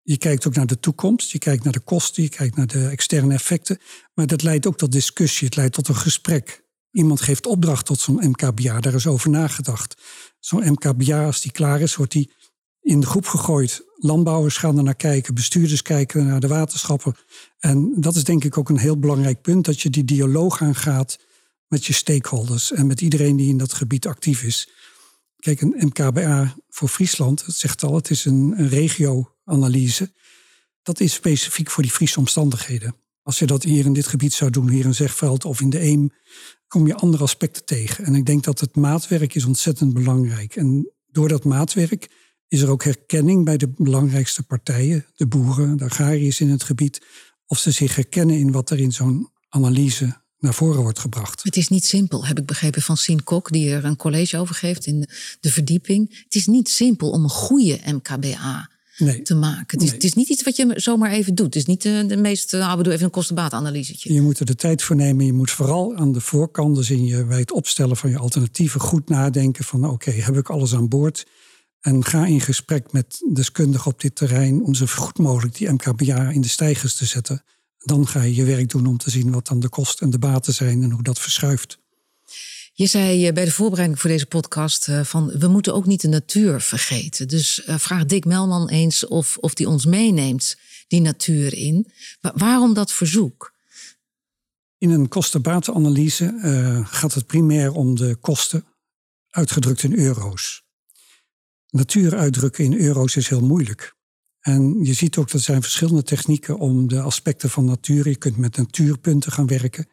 Je 0.03 0.17
kijkt 0.17 0.47
ook 0.47 0.55
naar 0.55 0.67
de 0.67 0.81
toekomst, 0.81 1.31
je 1.31 1.39
kijkt 1.39 1.65
naar 1.65 1.73
de 1.73 1.81
kosten, 1.81 2.23
je 2.23 2.29
kijkt 2.29 2.57
naar 2.57 2.67
de 2.67 2.87
externe 2.87 3.35
effecten. 3.35 3.79
Maar 4.15 4.27
dat 4.27 4.43
leidt 4.43 4.67
ook 4.67 4.77
tot 4.77 4.93
discussie, 4.93 5.47
het 5.47 5.57
leidt 5.57 5.75
tot 5.75 5.89
een 5.89 5.97
gesprek. 5.97 6.65
Iemand 6.91 7.21
geeft 7.21 7.47
opdracht 7.47 7.87
tot 7.87 8.01
zo'n 8.01 8.29
MKBA, 8.29 8.81
daar 8.81 8.95
is 8.95 9.07
over 9.07 9.31
nagedacht. 9.31 10.03
Zo'n 10.39 10.71
MKBA, 10.71 11.25
als 11.25 11.41
die 11.41 11.53
klaar 11.53 11.81
is, 11.81 11.97
wordt 11.97 12.13
die 12.13 12.33
in 12.83 13.01
de 13.01 13.07
groep 13.07 13.27
gegooid. 13.27 13.85
Landbouwers 13.97 14.57
gaan 14.57 14.77
er 14.77 14.83
naar 14.83 14.95
kijken, 14.95 15.35
bestuurders 15.35 15.83
kijken 15.83 16.27
naar 16.27 16.41
de 16.41 16.49
waterschappen. 16.49 17.17
En 17.59 17.95
dat 17.97 18.17
is 18.17 18.25
denk 18.25 18.45
ik 18.45 18.59
ook 18.59 18.69
een 18.69 18.79
heel 18.79 18.99
belangrijk 18.99 19.41
punt, 19.43 19.65
dat 19.65 19.81
je 19.81 19.91
die 19.91 20.05
dialoog 20.05 20.63
aangaat 20.63 21.19
met 21.67 21.87
je 21.87 21.93
stakeholders 21.93 22.73
en 22.73 22.87
met 22.87 23.01
iedereen 23.01 23.37
die 23.37 23.49
in 23.49 23.57
dat 23.57 23.73
gebied 23.73 24.07
actief 24.07 24.43
is. 24.43 24.69
Kijk, 25.37 25.61
een 25.61 25.75
MKBA 25.79 26.57
voor 26.69 26.89
Friesland, 26.89 27.47
het 27.47 27.55
zegt 27.55 27.83
al, 27.83 27.95
het 27.95 28.11
is 28.11 28.25
een, 28.25 28.55
een 28.57 28.69
regio-analyse. 28.69 30.13
Dat 30.83 31.01
is 31.01 31.13
specifiek 31.13 31.71
voor 31.71 31.83
die 31.83 31.93
Friese 31.93 32.19
omstandigheden. 32.19 32.95
Als 33.23 33.39
je 33.39 33.47
dat 33.47 33.63
hier 33.63 33.85
in 33.85 33.93
dit 33.93 34.07
gebied 34.07 34.33
zou 34.33 34.51
doen, 34.51 34.69
hier 34.69 34.85
in 34.85 34.95
Zegveld 34.95 35.45
of 35.45 35.61
in 35.61 35.71
de 35.71 35.81
Eem, 35.81 36.11
kom 36.69 36.87
je 36.87 36.95
andere 36.95 37.23
aspecten 37.23 37.65
tegen. 37.65 38.05
En 38.05 38.15
ik 38.15 38.27
denk 38.27 38.45
dat 38.45 38.61
het 38.61 38.77
maatwerk 38.77 39.35
is 39.35 39.45
ontzettend 39.45 39.93
belangrijk. 39.93 40.57
En 40.57 40.93
door 41.07 41.29
dat 41.29 41.45
maatwerk 41.45 42.11
is 42.53 42.61
er 42.61 42.71
ook 42.71 42.85
herkenning 42.85 43.45
bij 43.45 43.57
de 43.57 43.69
belangrijkste 43.77 44.43
partijen, 44.43 45.07
de 45.17 45.27
boeren, 45.27 45.77
de 45.77 45.85
agrariërs 45.85 46.41
in 46.41 46.51
het 46.51 46.63
gebied, 46.63 47.03
of 47.47 47.59
ze 47.59 47.71
zich 47.71 47.95
herkennen 47.95 48.39
in 48.39 48.53
wat 48.53 48.71
er 48.71 48.79
in 48.79 48.93
zo'n 48.93 49.31
analyse 49.49 50.21
naar 50.39 50.55
voren 50.55 50.83
wordt 50.83 50.99
gebracht. 50.99 51.43
Het 51.43 51.57
is 51.57 51.69
niet 51.69 51.85
simpel, 51.85 52.27
heb 52.27 52.39
ik 52.39 52.47
begrepen 52.47 52.83
van 52.83 52.97
Sien 52.97 53.25
Kok, 53.25 53.53
die 53.53 53.71
er 53.71 53.85
een 53.85 53.97
college 53.97 54.39
over 54.39 54.55
geeft 54.55 54.87
in 54.87 55.09
de 55.41 55.51
verdieping. 55.51 56.23
Het 56.25 56.35
is 56.35 56.47
niet 56.47 56.69
simpel 56.69 57.11
om 57.11 57.23
een 57.23 57.31
goede 57.31 57.81
MKBA 57.85 58.71
nee. 58.99 59.23
te 59.23 59.35
maken. 59.35 59.79
Het 59.79 59.83
is, 59.83 59.93
het 59.93 60.05
is, 60.05 60.13
niet 60.13 60.29
iets 60.29 60.43
wat 60.43 60.57
je 60.57 60.73
zomaar 60.75 61.11
even 61.11 61.35
doet. 61.35 61.47
Het 61.47 61.57
is 61.57 61.67
niet 61.67 61.83
de, 61.83 62.05
de 62.07 62.17
meest, 62.17 62.53
nou, 62.53 62.77
we 62.79 62.83
doen 62.83 62.93
even 62.93 63.05
een 63.05 63.11
kostenbaatanalysetje. 63.11 64.13
Je 64.13 64.21
moet 64.21 64.39
er 64.39 64.47
de 64.47 64.55
tijd 64.55 64.83
voor 64.83 64.97
nemen. 64.97 65.25
Je 65.27 65.33
moet 65.33 65.51
vooral 65.51 65.97
aan 65.97 66.13
de 66.13 66.21
voorkant, 66.21 66.77
dus 66.77 66.91
in 66.91 67.05
je, 67.05 67.25
bij 67.25 67.39
het 67.39 67.53
opstellen 67.53 67.97
van 67.97 68.11
je 68.11 68.19
alternatieven, 68.19 68.81
goed 68.81 69.09
nadenken 69.09 69.65
van 69.65 69.89
oké, 69.89 70.11
heb 70.11 70.37
ik 70.37 70.51
alles 70.51 70.75
aan 70.75 70.89
boord? 70.89 71.27
En 71.83 72.05
ga 72.05 72.27
in 72.27 72.41
gesprek 72.41 72.93
met 72.93 73.23
deskundigen 73.33 73.91
op 73.91 74.01
dit 74.01 74.15
terrein 74.17 74.63
om 74.63 74.75
zo 74.75 74.87
goed 74.87 75.19
mogelijk 75.19 75.55
die 75.55 75.71
MKBA 75.71 76.31
in 76.31 76.41
de 76.41 76.49
stijgers 76.49 76.97
te 76.97 77.05
zetten. 77.05 77.45
Dan 77.79 78.07
ga 78.07 78.23
je 78.23 78.35
je 78.35 78.45
werk 78.45 78.69
doen 78.69 78.87
om 78.87 78.99
te 78.99 79.11
zien 79.11 79.31
wat 79.31 79.47
dan 79.47 79.61
de 79.61 79.69
kosten 79.69 80.07
en 80.07 80.13
de 80.13 80.19
baten 80.19 80.55
zijn 80.55 80.83
en 80.83 80.91
hoe 80.91 81.03
dat 81.03 81.19
verschuift. 81.19 81.79
Je 82.73 82.87
zei 82.87 83.27
eh, 83.27 83.33
bij 83.33 83.45
de 83.45 83.51
voorbereiding 83.51 84.01
voor 84.01 84.11
deze 84.11 84.27
podcast 84.27 84.89
eh, 84.89 85.05
van 85.05 85.27
we 85.39 85.49
moeten 85.49 85.75
ook 85.75 85.87
niet 85.87 86.01
de 86.01 86.09
natuur 86.09 86.61
vergeten. 86.61 87.29
Dus 87.29 87.65
eh, 87.65 87.79
vraag 87.79 88.05
Dick 88.05 88.25
Melman 88.25 88.69
eens 88.69 89.07
of, 89.07 89.37
of 89.37 89.55
die 89.55 89.69
ons 89.69 89.87
meeneemt 89.87 90.57
die 90.89 91.01
natuur 91.01 91.55
in. 91.55 91.93
waarom 92.21 92.75
dat 92.75 92.93
verzoek? 92.93 93.53
In 94.79 94.91
een 94.91 95.09
kostenbatenanalyse 95.09 96.35
uh, 96.45 96.87
gaat 96.89 97.15
het 97.15 97.27
primair 97.27 97.73
om 97.73 97.97
de 97.97 98.17
kosten 98.21 98.65
uitgedrukt 99.31 99.83
in 99.83 99.95
euro's 99.99 100.63
natuur 101.73 102.17
uitdrukken 102.17 102.65
in 102.65 102.79
euro's 102.79 103.17
is 103.17 103.29
heel 103.29 103.45
moeilijk. 103.45 103.95
En 104.41 104.85
je 104.85 104.93
ziet 104.93 105.17
ook 105.17 105.27
dat 105.27 105.35
er 105.35 105.47
zijn 105.47 105.63
verschillende 105.63 106.03
technieken 106.03 106.59
om 106.59 106.89
de 106.89 107.01
aspecten 107.01 107.51
van 107.51 107.65
natuur. 107.65 108.09
Je 108.09 108.17
kunt 108.17 108.37
met 108.37 108.57
natuurpunten 108.57 109.33
gaan 109.33 109.47
werken. 109.47 109.87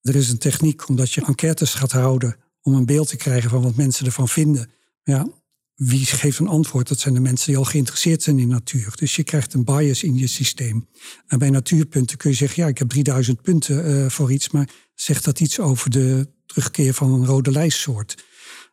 Er 0.00 0.16
is 0.16 0.28
een 0.28 0.38
techniek 0.38 0.88
omdat 0.88 1.12
je 1.12 1.24
enquêtes 1.24 1.74
gaat 1.74 1.92
houden 1.92 2.36
om 2.62 2.74
een 2.74 2.86
beeld 2.86 3.08
te 3.08 3.16
krijgen 3.16 3.50
van 3.50 3.62
wat 3.62 3.74
mensen 3.74 4.06
ervan 4.06 4.28
vinden. 4.28 4.70
Ja, 5.02 5.28
wie 5.74 6.06
geeft 6.06 6.38
een 6.38 6.48
antwoord? 6.48 6.88
Dat 6.88 6.98
zijn 6.98 7.14
de 7.14 7.20
mensen 7.20 7.46
die 7.46 7.56
al 7.56 7.64
geïnteresseerd 7.64 8.22
zijn 8.22 8.38
in 8.38 8.48
natuur. 8.48 8.92
Dus 8.96 9.16
je 9.16 9.24
krijgt 9.24 9.54
een 9.54 9.64
bias 9.64 10.02
in 10.02 10.16
je 10.16 10.26
systeem. 10.26 10.88
En 11.26 11.38
bij 11.38 11.50
natuurpunten 11.50 12.16
kun 12.16 12.30
je 12.30 12.36
zeggen, 12.36 12.62
ja, 12.62 12.68
ik 12.68 12.78
heb 12.78 12.88
3000 12.88 13.42
punten 13.42 13.90
uh, 13.90 14.08
voor 14.08 14.32
iets, 14.32 14.50
maar 14.50 14.68
zegt 14.94 15.24
dat 15.24 15.40
iets 15.40 15.60
over 15.60 15.90
de 15.90 16.28
terugkeer 16.46 16.94
van 16.94 17.12
een 17.12 17.26
rode 17.26 17.50
lijstsoort? 17.50 18.24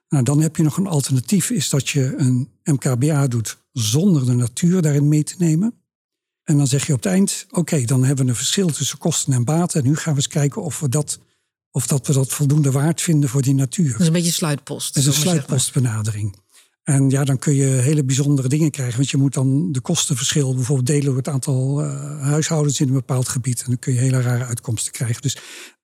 Nou, 0.09 0.23
dan 0.23 0.41
heb 0.41 0.55
je 0.55 0.63
nog 0.63 0.77
een 0.77 0.87
alternatief, 0.87 1.49
is 1.49 1.69
dat 1.69 1.89
je 1.89 2.13
een 2.17 2.49
MKBA 2.63 3.27
doet 3.27 3.57
zonder 3.71 4.25
de 4.25 4.33
natuur 4.33 4.81
daarin 4.81 5.07
mee 5.07 5.23
te 5.23 5.35
nemen. 5.37 5.73
En 6.43 6.57
dan 6.57 6.67
zeg 6.67 6.87
je 6.87 6.93
op 6.93 7.03
het 7.03 7.11
eind, 7.11 7.45
oké, 7.49 7.81
dan 7.81 8.03
hebben 8.03 8.25
we 8.25 8.31
een 8.31 8.37
verschil 8.37 8.67
tussen 8.67 8.97
kosten 8.97 9.33
en 9.33 9.43
baten. 9.43 9.81
En 9.81 9.87
nu 9.87 9.95
gaan 9.95 10.13
we 10.13 10.19
eens 10.19 10.27
kijken 10.27 10.63
of 10.63 10.79
we 10.79 10.89
dat, 10.89 11.19
of 11.71 11.87
dat, 11.87 12.07
we 12.07 12.13
dat 12.13 12.33
voldoende 12.33 12.71
waard 12.71 13.01
vinden 13.01 13.29
voor 13.29 13.41
die 13.41 13.53
natuur. 13.53 13.91
Dat 13.91 13.99
is 13.99 14.07
een 14.07 14.13
beetje 14.13 14.31
sluitpost. 14.31 14.93
Dat 14.93 15.03
is 15.03 15.09
een 15.09 15.21
sluitpostbenadering. 15.21 16.35
En 16.83 17.09
ja, 17.09 17.23
dan 17.23 17.39
kun 17.39 17.55
je 17.55 17.65
hele 17.65 18.03
bijzondere 18.03 18.47
dingen 18.47 18.71
krijgen. 18.71 18.95
Want 18.97 19.09
je 19.09 19.17
moet 19.17 19.33
dan 19.33 19.71
de 19.71 19.79
kostenverschil 19.79 20.55
bijvoorbeeld 20.55 20.87
delen 20.87 21.05
door 21.05 21.17
het 21.17 21.27
aantal 21.27 21.83
uh, 21.83 22.21
huishoudens 22.21 22.79
in 22.79 22.87
een 22.87 22.93
bepaald 22.93 23.29
gebied. 23.29 23.59
En 23.59 23.65
dan 23.65 23.79
kun 23.79 23.93
je 23.93 23.99
hele 23.99 24.21
rare 24.21 24.45
uitkomsten 24.45 24.91
krijgen. 24.91 25.21
Dus 25.21 25.37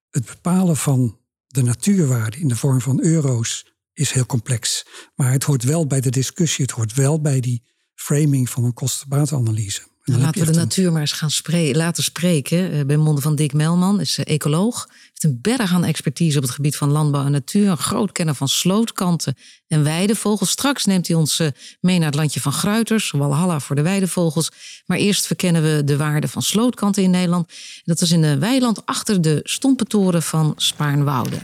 het 0.09 0.25
bepalen 0.25 0.77
van 0.77 1.17
de 1.47 1.63
natuurwaarde 1.63 2.37
in 2.37 2.47
de 2.47 2.55
vorm 2.55 2.81
van 2.81 3.01
euro's 3.01 3.74
is 3.95 4.11
heel 4.11 4.25
complex. 4.25 4.85
Maar 5.15 5.31
het 5.31 5.43
hoort 5.43 5.63
wel 5.63 5.87
bij 5.87 6.01
de 6.01 6.09
discussie, 6.09 6.65
het 6.65 6.73
hoort 6.73 6.93
wel 6.93 7.21
bij 7.21 7.39
die 7.39 7.63
framing 7.95 8.49
van 8.49 8.63
een 8.63 8.73
kostenbaatanalyse. 8.73 9.81
Nou, 10.05 10.21
laten 10.21 10.45
we 10.45 10.51
de 10.51 10.57
natuur 10.57 10.91
maar 10.91 11.01
eens 11.01 11.11
gaan 11.11 11.31
spreken, 11.31 11.77
laten 11.77 12.03
spreken. 12.03 12.73
Uh, 12.73 12.85
bij 12.85 12.97
monden 12.97 13.23
van 13.23 13.35
Dick 13.35 13.53
Melman, 13.53 13.99
is 13.99 14.19
uh, 14.19 14.25
ecoloog. 14.27 14.87
Heeft 14.89 15.23
een 15.23 15.39
berg 15.41 15.73
aan 15.73 15.83
expertise 15.83 16.37
op 16.37 16.43
het 16.43 16.51
gebied 16.51 16.75
van 16.75 16.91
landbouw 16.91 17.25
en 17.25 17.31
natuur. 17.31 17.69
Een 17.69 17.77
groot 17.77 18.11
kenner 18.11 18.35
van 18.35 18.47
slootkanten 18.47 19.37
en 19.67 19.83
weidevogels. 19.83 20.49
Straks 20.49 20.85
neemt 20.85 21.07
hij 21.07 21.15
ons 21.15 21.39
uh, 21.39 21.47
mee 21.79 21.97
naar 21.97 22.07
het 22.07 22.15
landje 22.15 22.41
van 22.41 22.51
Gruiters. 22.51 23.11
Walhalla 23.11 23.59
voor 23.59 23.75
de 23.75 23.81
weidevogels. 23.81 24.51
Maar 24.85 24.97
eerst 24.97 25.25
verkennen 25.25 25.63
we 25.63 25.83
de 25.83 25.97
waarde 25.97 26.27
van 26.27 26.41
slootkanten 26.41 27.03
in 27.03 27.09
Nederland. 27.09 27.51
Dat 27.83 28.01
is 28.01 28.11
in 28.11 28.23
een 28.23 28.39
weiland 28.39 28.85
achter 28.85 29.21
de 29.21 29.39
stompentoren 29.43 30.23
van 30.23 30.53
Spaarnwoude. 30.55 31.37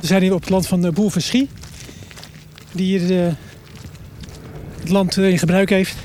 We 0.00 0.06
zijn 0.06 0.22
hier 0.22 0.34
op 0.34 0.40
het 0.40 0.50
land 0.50 0.66
van 0.66 0.80
de 0.80 0.92
boer 0.92 1.10
Verschie. 1.10 1.48
Die 2.72 2.98
hier 2.98 3.06
de 3.06 3.32
het 4.80 4.88
land 4.88 5.16
in 5.16 5.38
gebruik 5.38 5.70
heeft. 5.70 5.96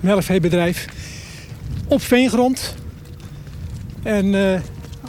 Melkveebedrijf. 0.00 0.86
Op 1.88 2.02
veengrond. 2.02 2.74
En 4.02 4.26
uh, 4.26 4.60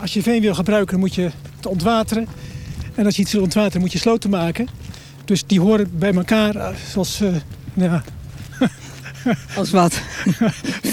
als 0.01 0.13
je 0.13 0.21
veen 0.21 0.41
wil 0.41 0.55
gebruiken, 0.55 0.99
moet 0.99 1.15
je 1.15 1.29
het 1.55 1.65
ontwateren. 1.65 2.27
En 2.95 3.05
als 3.05 3.15
je 3.15 3.21
iets 3.21 3.31
wil 3.31 3.41
ontwateren, 3.41 3.81
moet 3.81 3.91
je 3.91 3.97
sloten 3.97 4.29
maken. 4.29 4.67
Dus 5.25 5.45
die 5.45 5.59
horen 5.59 5.97
bij 5.97 6.13
elkaar 6.13 6.55
eh, 6.55 6.75
zoals... 6.91 7.21
Uh, 7.21 7.35
ja. 7.73 8.03
als 9.57 9.71
wat? 9.71 10.01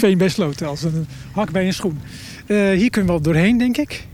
veen 0.01 0.17
bij 0.17 0.29
sloten, 0.29 0.67
als 0.67 0.83
een 0.83 1.07
hak 1.31 1.51
bij 1.51 1.65
een 1.65 1.73
schoen. 1.73 1.99
hier 2.47 2.89
kunnen 2.89 3.05
we 3.05 3.05
wel 3.05 3.21
doorheen, 3.21 3.57
denk 3.57 3.77
ik 3.77 4.07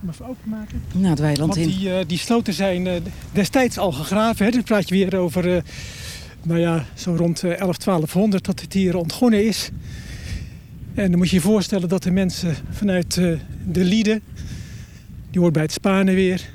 hem 0.00 0.10
even 0.10 0.26
openmaken. 0.26 0.82
Nou, 0.92 1.06
het 1.06 1.18
weiland 1.18 1.54
Want 1.54 1.68
die, 1.68 1.88
uh, 1.88 1.98
die 2.06 2.18
sloten 2.18 2.52
zijn 2.52 2.86
uh, 2.86 2.92
destijds 3.32 3.78
al 3.78 3.92
gegraven. 3.92 4.44
Hè. 4.44 4.50
Dan 4.50 4.62
praat 4.62 4.88
je 4.88 4.94
weer 4.94 5.16
over, 5.16 5.46
uh, 5.46 5.62
nou 6.42 6.60
ja, 6.60 6.84
zo 6.94 7.14
rond 7.14 7.44
11, 7.44 7.76
1200 7.76 8.44
dat 8.44 8.60
het 8.60 8.72
hier 8.72 8.96
ontgonnen 8.96 9.46
is. 9.46 9.70
En 10.94 11.10
dan 11.10 11.18
moet 11.18 11.30
je 11.30 11.36
je 11.36 11.42
voorstellen 11.42 11.88
dat 11.88 12.02
de 12.02 12.10
mensen 12.10 12.54
vanuit 12.70 13.14
de 13.14 13.84
Lieden, 13.84 14.20
die 15.30 15.40
hoort 15.40 15.52
bij 15.52 15.62
het 15.62 15.72
Spanen 15.72 16.14
weer, 16.14 16.48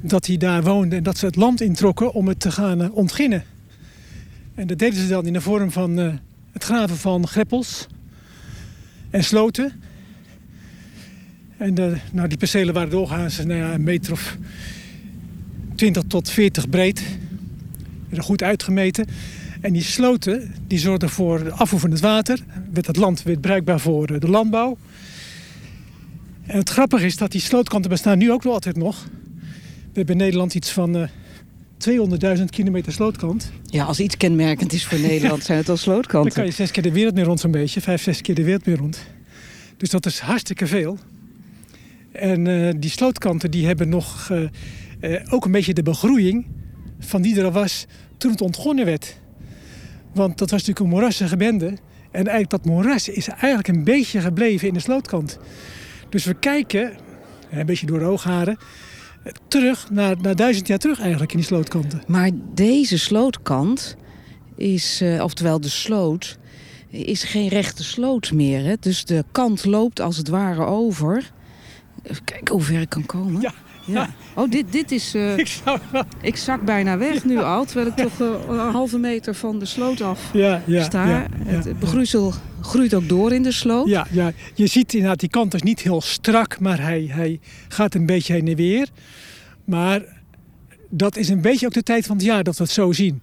dat 0.00 0.24
die 0.24 0.38
daar 0.38 0.62
woonden 0.62 0.98
en 0.98 1.04
dat 1.04 1.18
ze 1.18 1.26
het 1.26 1.36
land 1.36 1.60
introkken 1.60 2.12
om 2.12 2.28
het 2.28 2.40
te 2.40 2.50
gaan 2.50 2.92
ontginnen. 2.92 3.44
En 4.54 4.66
dat 4.66 4.78
deden 4.78 5.00
ze 5.00 5.08
dan 5.08 5.26
in 5.26 5.32
de 5.32 5.40
vorm 5.40 5.70
van 5.70 5.96
het 6.52 6.64
graven 6.64 6.96
van 6.96 7.26
greppels 7.26 7.86
en 9.10 9.24
sloten. 9.24 9.82
En 11.60 11.74
de, 11.74 11.96
nou, 12.12 12.28
die 12.28 12.38
percelen 12.38 12.74
waren 12.74 12.90
doorgaans 12.90 13.38
nou 13.44 13.58
ja, 13.58 13.74
een 13.74 13.82
meter 13.82 14.12
of 14.12 14.36
20 15.74 16.02
tot 16.06 16.30
40 16.30 16.68
breed. 16.68 17.02
Goed 18.18 18.42
uitgemeten. 18.42 19.06
En 19.60 19.72
die 19.72 19.82
sloten 19.82 20.54
die 20.66 20.78
zorgden 20.78 21.08
voor 21.08 21.44
de 21.44 21.50
afvoer 21.50 21.80
van 21.80 21.90
het 21.90 22.00
water. 22.00 22.44
Werd 22.72 22.86
het 22.86 22.96
land 22.96 23.22
weer 23.22 23.38
bruikbaar 23.38 23.80
voor 23.80 24.20
de 24.20 24.28
landbouw. 24.28 24.78
En 26.46 26.58
het 26.58 26.68
grappige 26.68 27.06
is 27.06 27.16
dat 27.16 27.32
die 27.32 27.40
slootkanten 27.40 27.90
bestaan 27.90 28.18
nu 28.18 28.32
ook 28.32 28.42
wel 28.42 28.52
altijd 28.52 28.76
nog. 28.76 29.04
We 29.92 29.98
hebben 29.98 30.14
in 30.14 30.20
Nederland 30.20 30.54
iets 30.54 30.70
van 30.70 30.96
uh, 30.96 31.02
eh, 32.22 32.38
200.000 32.38 32.44
kilometer 32.44 32.92
slootkant. 32.92 33.52
Ja, 33.64 33.84
als 33.84 34.00
iets 34.00 34.16
kenmerkend 34.16 34.72
is 34.72 34.86
voor 34.86 35.00
Nederland 35.10 35.42
zijn 35.42 35.58
het 35.58 35.68
al 35.68 35.76
slootkanten. 35.76 36.22
Dan 36.22 36.38
kan 36.38 36.46
je 36.46 36.52
zes 36.52 36.70
keer 36.70 36.82
de 36.82 36.92
wereld 36.92 37.14
meer 37.14 37.24
rond 37.24 37.40
zo'n 37.40 37.50
beetje. 37.50 37.80
Vijf, 37.80 38.02
zes 38.02 38.20
keer 38.20 38.34
de 38.34 38.44
wereld 38.44 38.66
meer 38.66 38.76
rond. 38.76 38.98
Dus 39.76 39.90
dat 39.90 40.06
is 40.06 40.18
hartstikke 40.18 40.66
veel. 40.66 40.98
En 42.12 42.46
uh, 42.46 42.72
die 42.76 42.90
slootkanten 42.90 43.50
die 43.50 43.66
hebben 43.66 43.88
nog 43.88 44.28
uh, 44.32 44.48
uh, 45.00 45.20
ook 45.28 45.44
een 45.44 45.52
beetje 45.52 45.74
de 45.74 45.82
begroeiing 45.82 46.46
van 46.98 47.22
die 47.22 47.38
er 47.38 47.44
al 47.44 47.52
was 47.52 47.86
toen 48.16 48.30
het 48.30 48.40
ontgonnen 48.40 48.84
werd. 48.84 49.16
Want 50.14 50.38
dat 50.38 50.50
was 50.50 50.60
natuurlijk 50.60 50.80
een 50.80 50.98
moerassige 50.98 51.36
bende. 51.36 51.66
En 52.10 52.26
eigenlijk 52.26 52.50
dat 52.50 52.64
moeras 52.64 53.08
is 53.08 53.28
eigenlijk 53.28 53.68
een 53.68 53.84
beetje 53.84 54.20
gebleven 54.20 54.68
in 54.68 54.74
de 54.74 54.80
slootkant. 54.80 55.38
Dus 56.08 56.24
we 56.24 56.34
kijken, 56.34 56.92
een 57.50 57.66
beetje 57.66 57.86
door 57.86 57.98
de 57.98 58.04
oogharen, 58.04 58.56
terug 59.48 59.90
naar, 59.90 60.16
naar 60.20 60.36
duizend 60.36 60.66
jaar 60.66 60.78
terug 60.78 61.00
eigenlijk 61.00 61.32
in 61.32 61.38
die 61.38 61.46
slootkanten. 61.46 62.02
Maar 62.06 62.30
deze 62.54 62.98
slootkant 62.98 63.96
is, 64.56 65.02
oftewel 65.20 65.60
de 65.60 65.68
sloot, 65.68 66.38
is 66.90 67.24
geen 67.24 67.48
rechte 67.48 67.84
sloot 67.84 68.32
meer. 68.32 68.64
Hè? 68.64 68.74
Dus 68.80 69.04
de 69.04 69.24
kant 69.32 69.64
loopt 69.64 70.00
als 70.00 70.16
het 70.16 70.28
ware 70.28 70.64
over. 70.64 71.32
Even 72.02 72.24
kijken 72.24 72.54
hoe 72.54 72.64
ver 72.64 72.80
ik 72.80 72.88
kan 72.88 73.06
komen. 73.06 73.40
Ja. 73.40 73.52
ja. 73.84 74.08
Oh, 74.34 74.50
dit, 74.50 74.72
dit 74.72 74.90
is... 74.90 75.14
Uh, 75.14 75.38
ik, 75.44 75.46
zou... 75.46 75.78
ik 76.20 76.36
zak 76.36 76.62
bijna 76.62 76.98
weg 76.98 77.24
nu 77.24 77.38
al, 77.38 77.64
terwijl 77.64 77.86
ik 77.86 77.96
toch 77.96 78.20
uh, 78.20 78.28
een 78.48 78.72
halve 78.72 78.98
meter 78.98 79.34
van 79.34 79.58
de 79.58 79.64
sloot 79.64 80.00
af 80.00 80.20
ja, 80.32 80.62
sta. 80.82 81.26
Het 81.44 81.78
begroeisel 81.78 82.32
groeit 82.60 82.94
ook 82.94 83.08
door 83.08 83.32
in 83.32 83.42
de 83.42 83.52
sloot. 83.52 83.88
Ja, 83.88 84.06
ja. 84.10 84.32
je 84.54 84.66
ziet 84.66 84.94
inderdaad, 84.94 85.20
die 85.20 85.28
kant 85.28 85.54
is 85.54 85.62
niet 85.62 85.80
heel 85.80 86.00
strak, 86.00 86.60
maar 86.60 86.80
hij, 86.80 87.08
hij 87.10 87.40
gaat 87.68 87.94
een 87.94 88.06
beetje 88.06 88.32
heen 88.32 88.48
en 88.48 88.56
weer. 88.56 88.88
Maar 89.64 90.02
dat 90.88 91.16
is 91.16 91.28
een 91.28 91.40
beetje 91.40 91.66
ook 91.66 91.72
de 91.72 91.82
tijd 91.82 92.06
van 92.06 92.16
het 92.16 92.24
jaar 92.24 92.44
dat 92.44 92.56
we 92.56 92.62
het 92.62 92.72
zo 92.72 92.92
zien. 92.92 93.22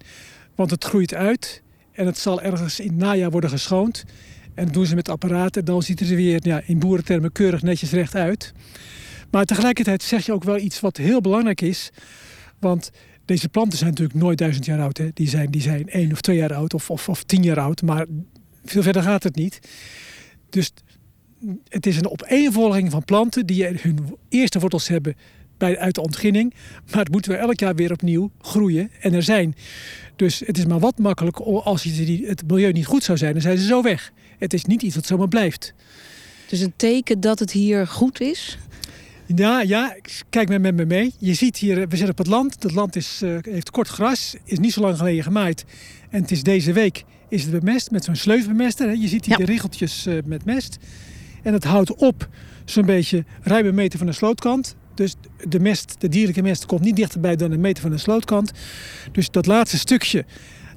Want 0.54 0.70
het 0.70 0.84
groeit 0.84 1.14
uit 1.14 1.62
en 1.92 2.06
het 2.06 2.18
zal 2.18 2.42
ergens 2.42 2.80
in 2.80 2.88
het 2.88 2.96
najaar 2.96 3.30
worden 3.30 3.50
geschoond. 3.50 4.04
En 4.58 4.68
doen 4.68 4.86
ze 4.86 4.94
met 4.94 5.08
apparaten. 5.08 5.64
Dan 5.64 5.82
ziet 5.82 6.00
het 6.00 6.10
er 6.10 6.16
weer 6.16 6.40
ja, 6.42 6.62
in 6.66 6.78
boerentermen 6.78 7.32
keurig 7.32 7.62
netjes 7.62 7.90
recht 7.90 8.14
uit. 8.14 8.52
Maar 9.30 9.44
tegelijkertijd 9.44 10.02
zeg 10.02 10.26
je 10.26 10.32
ook 10.32 10.44
wel 10.44 10.58
iets 10.58 10.80
wat 10.80 10.96
heel 10.96 11.20
belangrijk 11.20 11.60
is. 11.60 11.90
Want 12.58 12.90
deze 13.24 13.48
planten 13.48 13.78
zijn 13.78 13.90
natuurlijk 13.90 14.18
nooit 14.18 14.38
duizend 14.38 14.64
jaar 14.64 14.80
oud. 14.80 14.96
Hè. 14.96 15.08
Die, 15.14 15.28
zijn, 15.28 15.50
die 15.50 15.60
zijn 15.60 15.88
één 15.88 16.12
of 16.12 16.20
twee 16.20 16.36
jaar 16.36 16.54
oud 16.54 16.74
of, 16.74 16.90
of, 16.90 17.08
of 17.08 17.22
tien 17.22 17.42
jaar 17.42 17.60
oud. 17.60 17.82
Maar 17.82 18.06
veel 18.64 18.82
verder 18.82 19.02
gaat 19.02 19.22
het 19.22 19.34
niet. 19.36 19.60
Dus 20.50 20.72
het 21.68 21.86
is 21.86 21.96
een 21.96 22.10
opeenvolging 22.10 22.90
van 22.90 23.04
planten 23.04 23.46
die 23.46 23.64
hun 23.66 24.16
eerste 24.28 24.58
wortels 24.58 24.88
hebben 24.88 25.16
bij, 25.58 25.78
uit 25.78 25.94
de 25.94 26.02
ontginning. 26.02 26.54
Maar 26.90 27.00
het 27.00 27.12
moeten 27.12 27.30
we 27.30 27.36
elk 27.36 27.60
jaar 27.60 27.74
weer 27.74 27.92
opnieuw 27.92 28.30
groeien 28.40 28.90
en 29.00 29.14
er 29.14 29.22
zijn. 29.22 29.54
Dus 30.16 30.42
het 30.46 30.58
is 30.58 30.66
maar 30.66 30.78
wat 30.78 30.98
makkelijk 30.98 31.36
als 31.40 31.82
het 31.82 32.42
milieu 32.46 32.72
niet 32.72 32.86
goed 32.86 33.04
zou 33.04 33.18
zijn, 33.18 33.32
dan 33.32 33.42
zijn 33.42 33.58
ze 33.58 33.66
zo 33.66 33.82
weg. 33.82 34.12
Het 34.38 34.52
is 34.52 34.64
niet 34.64 34.82
iets 34.82 34.94
wat 34.94 35.06
zomaar 35.06 35.28
blijft. 35.28 35.74
Dus 36.48 36.60
een 36.60 36.72
teken 36.76 37.20
dat 37.20 37.38
het 37.38 37.50
hier 37.50 37.86
goed 37.86 38.20
is? 38.20 38.58
Ja, 39.34 39.60
ja, 39.60 39.96
kijk 40.30 40.48
met 40.48 40.76
me 40.76 40.86
mee. 40.86 41.12
Je 41.18 41.34
ziet 41.34 41.56
hier, 41.56 41.74
we 41.74 41.96
zitten 41.96 42.10
op 42.10 42.18
het 42.18 42.26
land. 42.26 42.62
Het 42.62 42.72
land 42.72 42.96
is, 42.96 43.20
uh, 43.22 43.38
heeft 43.42 43.70
kort 43.70 43.88
gras, 43.88 44.36
is 44.44 44.58
niet 44.58 44.72
zo 44.72 44.80
lang 44.80 44.96
geleden 44.96 45.22
gemaaid. 45.22 45.64
En 46.10 46.22
het 46.22 46.30
is 46.30 46.42
deze 46.42 46.72
week 46.72 47.04
is 47.28 47.42
het 47.42 47.50
bemest 47.50 47.90
met 47.90 48.04
zo'n 48.04 48.16
sleufbemester. 48.16 48.96
Je 48.96 49.08
ziet 49.08 49.24
hier 49.24 49.36
de 49.36 49.44
riggeltjes 49.44 50.06
uh, 50.06 50.18
met 50.24 50.44
mest. 50.44 50.78
En 51.42 51.52
het 51.52 51.64
houdt 51.64 51.94
op 51.94 52.28
zo'n 52.64 52.86
beetje 52.86 53.24
ruim 53.42 53.66
een 53.66 53.74
meter 53.74 53.98
van 53.98 54.06
de 54.06 54.12
slootkant. 54.12 54.76
Dus 54.94 55.14
de 55.48 55.60
mest, 55.60 55.94
de 55.98 56.08
dierlijke 56.08 56.42
mest, 56.42 56.66
komt 56.66 56.80
niet 56.80 56.96
dichterbij 56.96 57.36
dan 57.36 57.52
een 57.52 57.60
meter 57.60 57.82
van 57.82 57.90
de 57.90 57.98
slootkant. 57.98 58.52
Dus 59.12 59.30
dat 59.30 59.46
laatste 59.46 59.78
stukje, 59.78 60.24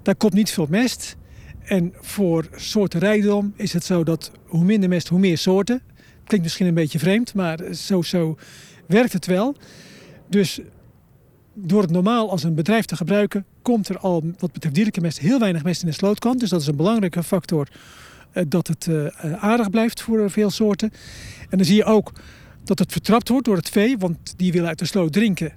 daar 0.02 0.15
komt 0.15 0.34
niet 0.34 0.52
veel 0.52 0.67
mest. 0.69 1.15
En 1.63 1.93
voor 2.00 2.47
soortenrijdom 2.56 3.54
is 3.56 3.74
het 3.74 3.84
zo 3.84 4.04
dat 4.04 4.32
hoe 4.45 4.63
minder 4.63 4.89
mest, 4.89 5.08
hoe 5.08 5.19
meer 5.19 5.38
soorten. 5.38 5.82
Klinkt 6.24 6.45
misschien 6.45 6.67
een 6.67 6.74
beetje 6.74 7.00
vreemd, 7.00 7.34
maar 7.34 7.74
zo, 7.74 8.02
zo 8.02 8.38
werkt 8.86 9.13
het 9.13 9.26
wel. 9.26 9.56
Dus 10.30 10.60
door 11.54 11.82
het 11.82 11.91
normaal 11.91 12.30
als 12.30 12.43
een 12.43 12.56
bedrijf 12.56 12.86
te 12.86 12.95
gebruiken, 12.95 13.45
komt 13.62 13.89
er 13.89 13.97
al 13.97 14.24
wat 14.39 14.52
betreft 14.52 14.76
dierlijke 14.76 15.02
mest 15.02 15.19
heel 15.19 15.39
weinig 15.39 15.63
mest 15.63 15.82
in 15.82 15.88
de 15.88 15.93
slootkant. 15.93 16.39
Dus 16.39 16.50
dat 16.50 16.62
is 16.62 16.67
een 16.67 16.76
belangrijke 16.76 17.24
factor 17.24 17.67
uh, 18.34 18.43
dat 18.47 18.67
het 18.67 18.86
uh, 18.86 19.08
aardig 19.43 19.69
blijft 19.69 20.02
voor 20.02 20.32
veel 20.32 20.50
soorten. 20.50 20.91
En 21.50 21.58
dan 21.58 21.65
zie 21.65 21.76
je 21.76 21.84
ook 21.84 22.12
dat 22.63 22.80
het 22.80 22.91
vertrapt 22.91 23.30
wordt 23.30 23.45
door 23.45 23.56
het 23.56 23.69
vee, 23.69 23.97
want 23.97 24.34
die 24.38 24.52
willen 24.52 24.67
uit 24.67 24.80
de 24.80 24.86
sloot 24.86 25.13
drinken. 25.13 25.54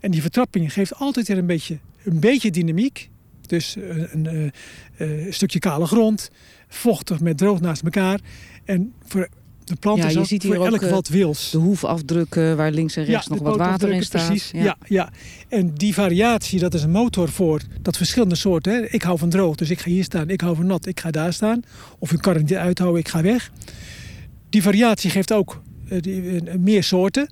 En 0.00 0.10
die 0.10 0.20
vertrapping 0.20 0.72
geeft 0.72 0.94
altijd 0.94 1.28
weer 1.28 1.38
een 1.38 1.46
beetje, 1.46 1.78
een 2.04 2.20
beetje 2.20 2.50
dynamiek. 2.50 3.10
Dus 3.50 3.76
eh, 3.76 3.82
een, 3.96 4.26
een, 4.26 4.52
eh, 4.96 5.26
een, 5.26 5.34
stukje 5.34 5.58
kale 5.58 5.86
grond, 5.86 6.30
vochtig 6.68 7.20
met 7.20 7.38
droog 7.38 7.60
naast 7.60 7.82
elkaar. 7.82 8.20
En 8.64 8.92
voor 9.06 9.28
de 9.64 9.76
planten 9.76 10.10
ja, 10.10 10.18
je 10.18 10.24
ziet 10.24 10.42
hier 10.42 10.54
voor 10.54 10.66
elk 10.66 10.80
wat 10.80 11.08
wils. 11.08 11.50
De 11.50 11.58
hoefafdrukken 11.58 12.56
waar 12.56 12.70
links 12.70 12.96
en 12.96 13.04
rechts 13.04 13.26
nog 13.26 13.38
wat 13.38 13.56
water 13.56 13.92
in 13.92 14.02
staat. 14.02 14.26
Precies, 14.26 14.50
ja. 14.54 14.76
ja. 14.86 15.10
En 15.48 15.74
die 15.74 15.94
variatie, 15.94 16.58
dat 16.58 16.74
is 16.74 16.82
een 16.82 16.90
motor 16.90 17.28
voor 17.28 17.60
dat 17.80 17.96
verschillende 17.96 18.34
soorten. 18.34 18.72
Hè. 18.72 18.86
Ik 18.86 19.02
hou 19.02 19.18
van 19.18 19.28
droog, 19.28 19.54
dus 19.54 19.70
ik 19.70 19.80
ga 19.80 19.90
hier 19.90 20.04
staan. 20.04 20.28
Ik 20.28 20.40
hou 20.40 20.56
van 20.56 20.66
nat, 20.66 20.86
ik 20.86 21.00
ga 21.00 21.10
daar 21.10 21.32
staan. 21.32 21.62
Of 21.98 22.12
ik 22.12 22.20
kan 22.20 22.34
het 22.34 22.42
niet 22.42 22.54
uithouden, 22.54 23.00
ik 23.00 23.08
ga 23.08 23.22
weg. 23.22 23.50
Die 24.48 24.62
variatie 24.62 25.10
geeft 25.10 25.32
ook 25.32 25.62
uh, 25.90 26.40
meer 26.58 26.82
soorten. 26.82 27.28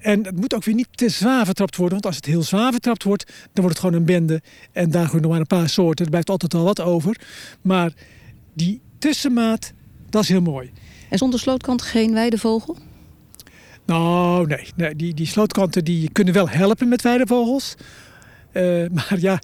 En 0.00 0.24
het 0.24 0.36
moet 0.36 0.54
ook 0.54 0.64
weer 0.64 0.74
niet 0.74 0.88
te 0.90 1.08
zwaar 1.08 1.44
vertrapt 1.44 1.76
worden. 1.76 1.92
Want 1.92 2.06
als 2.06 2.16
het 2.16 2.26
heel 2.26 2.42
zwaar 2.42 2.72
vertrapt 2.72 3.02
wordt, 3.02 3.24
dan 3.26 3.64
wordt 3.64 3.68
het 3.68 3.78
gewoon 3.78 3.94
een 3.94 4.06
bende. 4.06 4.42
En 4.72 4.90
daar 4.90 5.04
groeien 5.06 5.22
nog 5.22 5.30
maar 5.30 5.40
een 5.40 5.46
paar 5.46 5.68
soorten. 5.68 6.04
Er 6.04 6.10
blijft 6.10 6.30
altijd 6.30 6.52
wel 6.52 6.64
wat 6.64 6.80
over. 6.80 7.20
Maar 7.60 7.92
die 8.54 8.80
tussenmaat, 8.98 9.72
dat 10.08 10.22
is 10.22 10.28
heel 10.28 10.40
mooi. 10.40 10.70
En 11.08 11.18
zonder 11.18 11.40
slootkant 11.40 11.82
geen 11.82 12.12
weidevogel? 12.12 12.76
Nou, 13.86 14.46
nee. 14.46 14.68
nee 14.76 14.96
die, 14.96 15.14
die 15.14 15.26
slootkanten 15.26 15.84
die 15.84 16.10
kunnen 16.12 16.34
wel 16.34 16.48
helpen 16.48 16.88
met 16.88 17.02
weidevogels. 17.02 17.74
Uh, 18.52 18.88
maar 18.96 19.16
ja, 19.18 19.38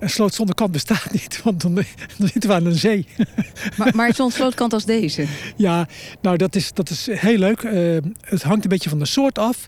een 0.00 0.10
sloot 0.10 0.34
zonder 0.34 0.54
kant 0.54 0.72
bestaat 0.72 1.12
niet, 1.20 1.42
want 1.42 1.60
dan, 1.60 1.74
dan 2.18 2.28
zitten 2.28 2.50
we 2.50 2.56
aan 2.56 2.66
een 2.66 2.78
zee. 2.78 3.06
Maar, 3.76 3.94
maar 3.94 4.14
zo'n 4.14 4.30
slootkant 4.30 4.72
als 4.72 4.84
deze? 4.84 5.26
Ja, 5.56 5.88
nou 6.22 6.36
dat 6.36 6.56
is, 6.56 6.72
dat 6.72 6.90
is 6.90 7.08
heel 7.10 7.38
leuk. 7.38 7.62
Uh, 7.62 7.98
het 8.20 8.42
hangt 8.42 8.62
een 8.62 8.70
beetje 8.70 8.88
van 8.88 8.98
de 8.98 9.06
soort 9.06 9.38
af. 9.38 9.66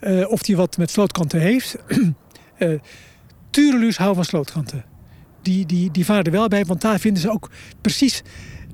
Uh, 0.00 0.30
of 0.30 0.42
die 0.42 0.56
wat 0.56 0.76
met 0.76 0.90
slootkanten 0.90 1.40
heeft. 1.40 1.76
uh, 2.58 2.80
Turelus 3.50 3.96
houden 3.96 4.16
van 4.16 4.24
slootkanten. 4.24 4.84
Die, 5.42 5.66
die, 5.66 5.90
die 5.90 6.04
varen 6.04 6.24
er 6.24 6.30
wel 6.30 6.48
bij, 6.48 6.64
want 6.64 6.80
daar 6.80 6.98
vinden 6.98 7.22
ze 7.22 7.30
ook 7.30 7.50
precies 7.80 8.22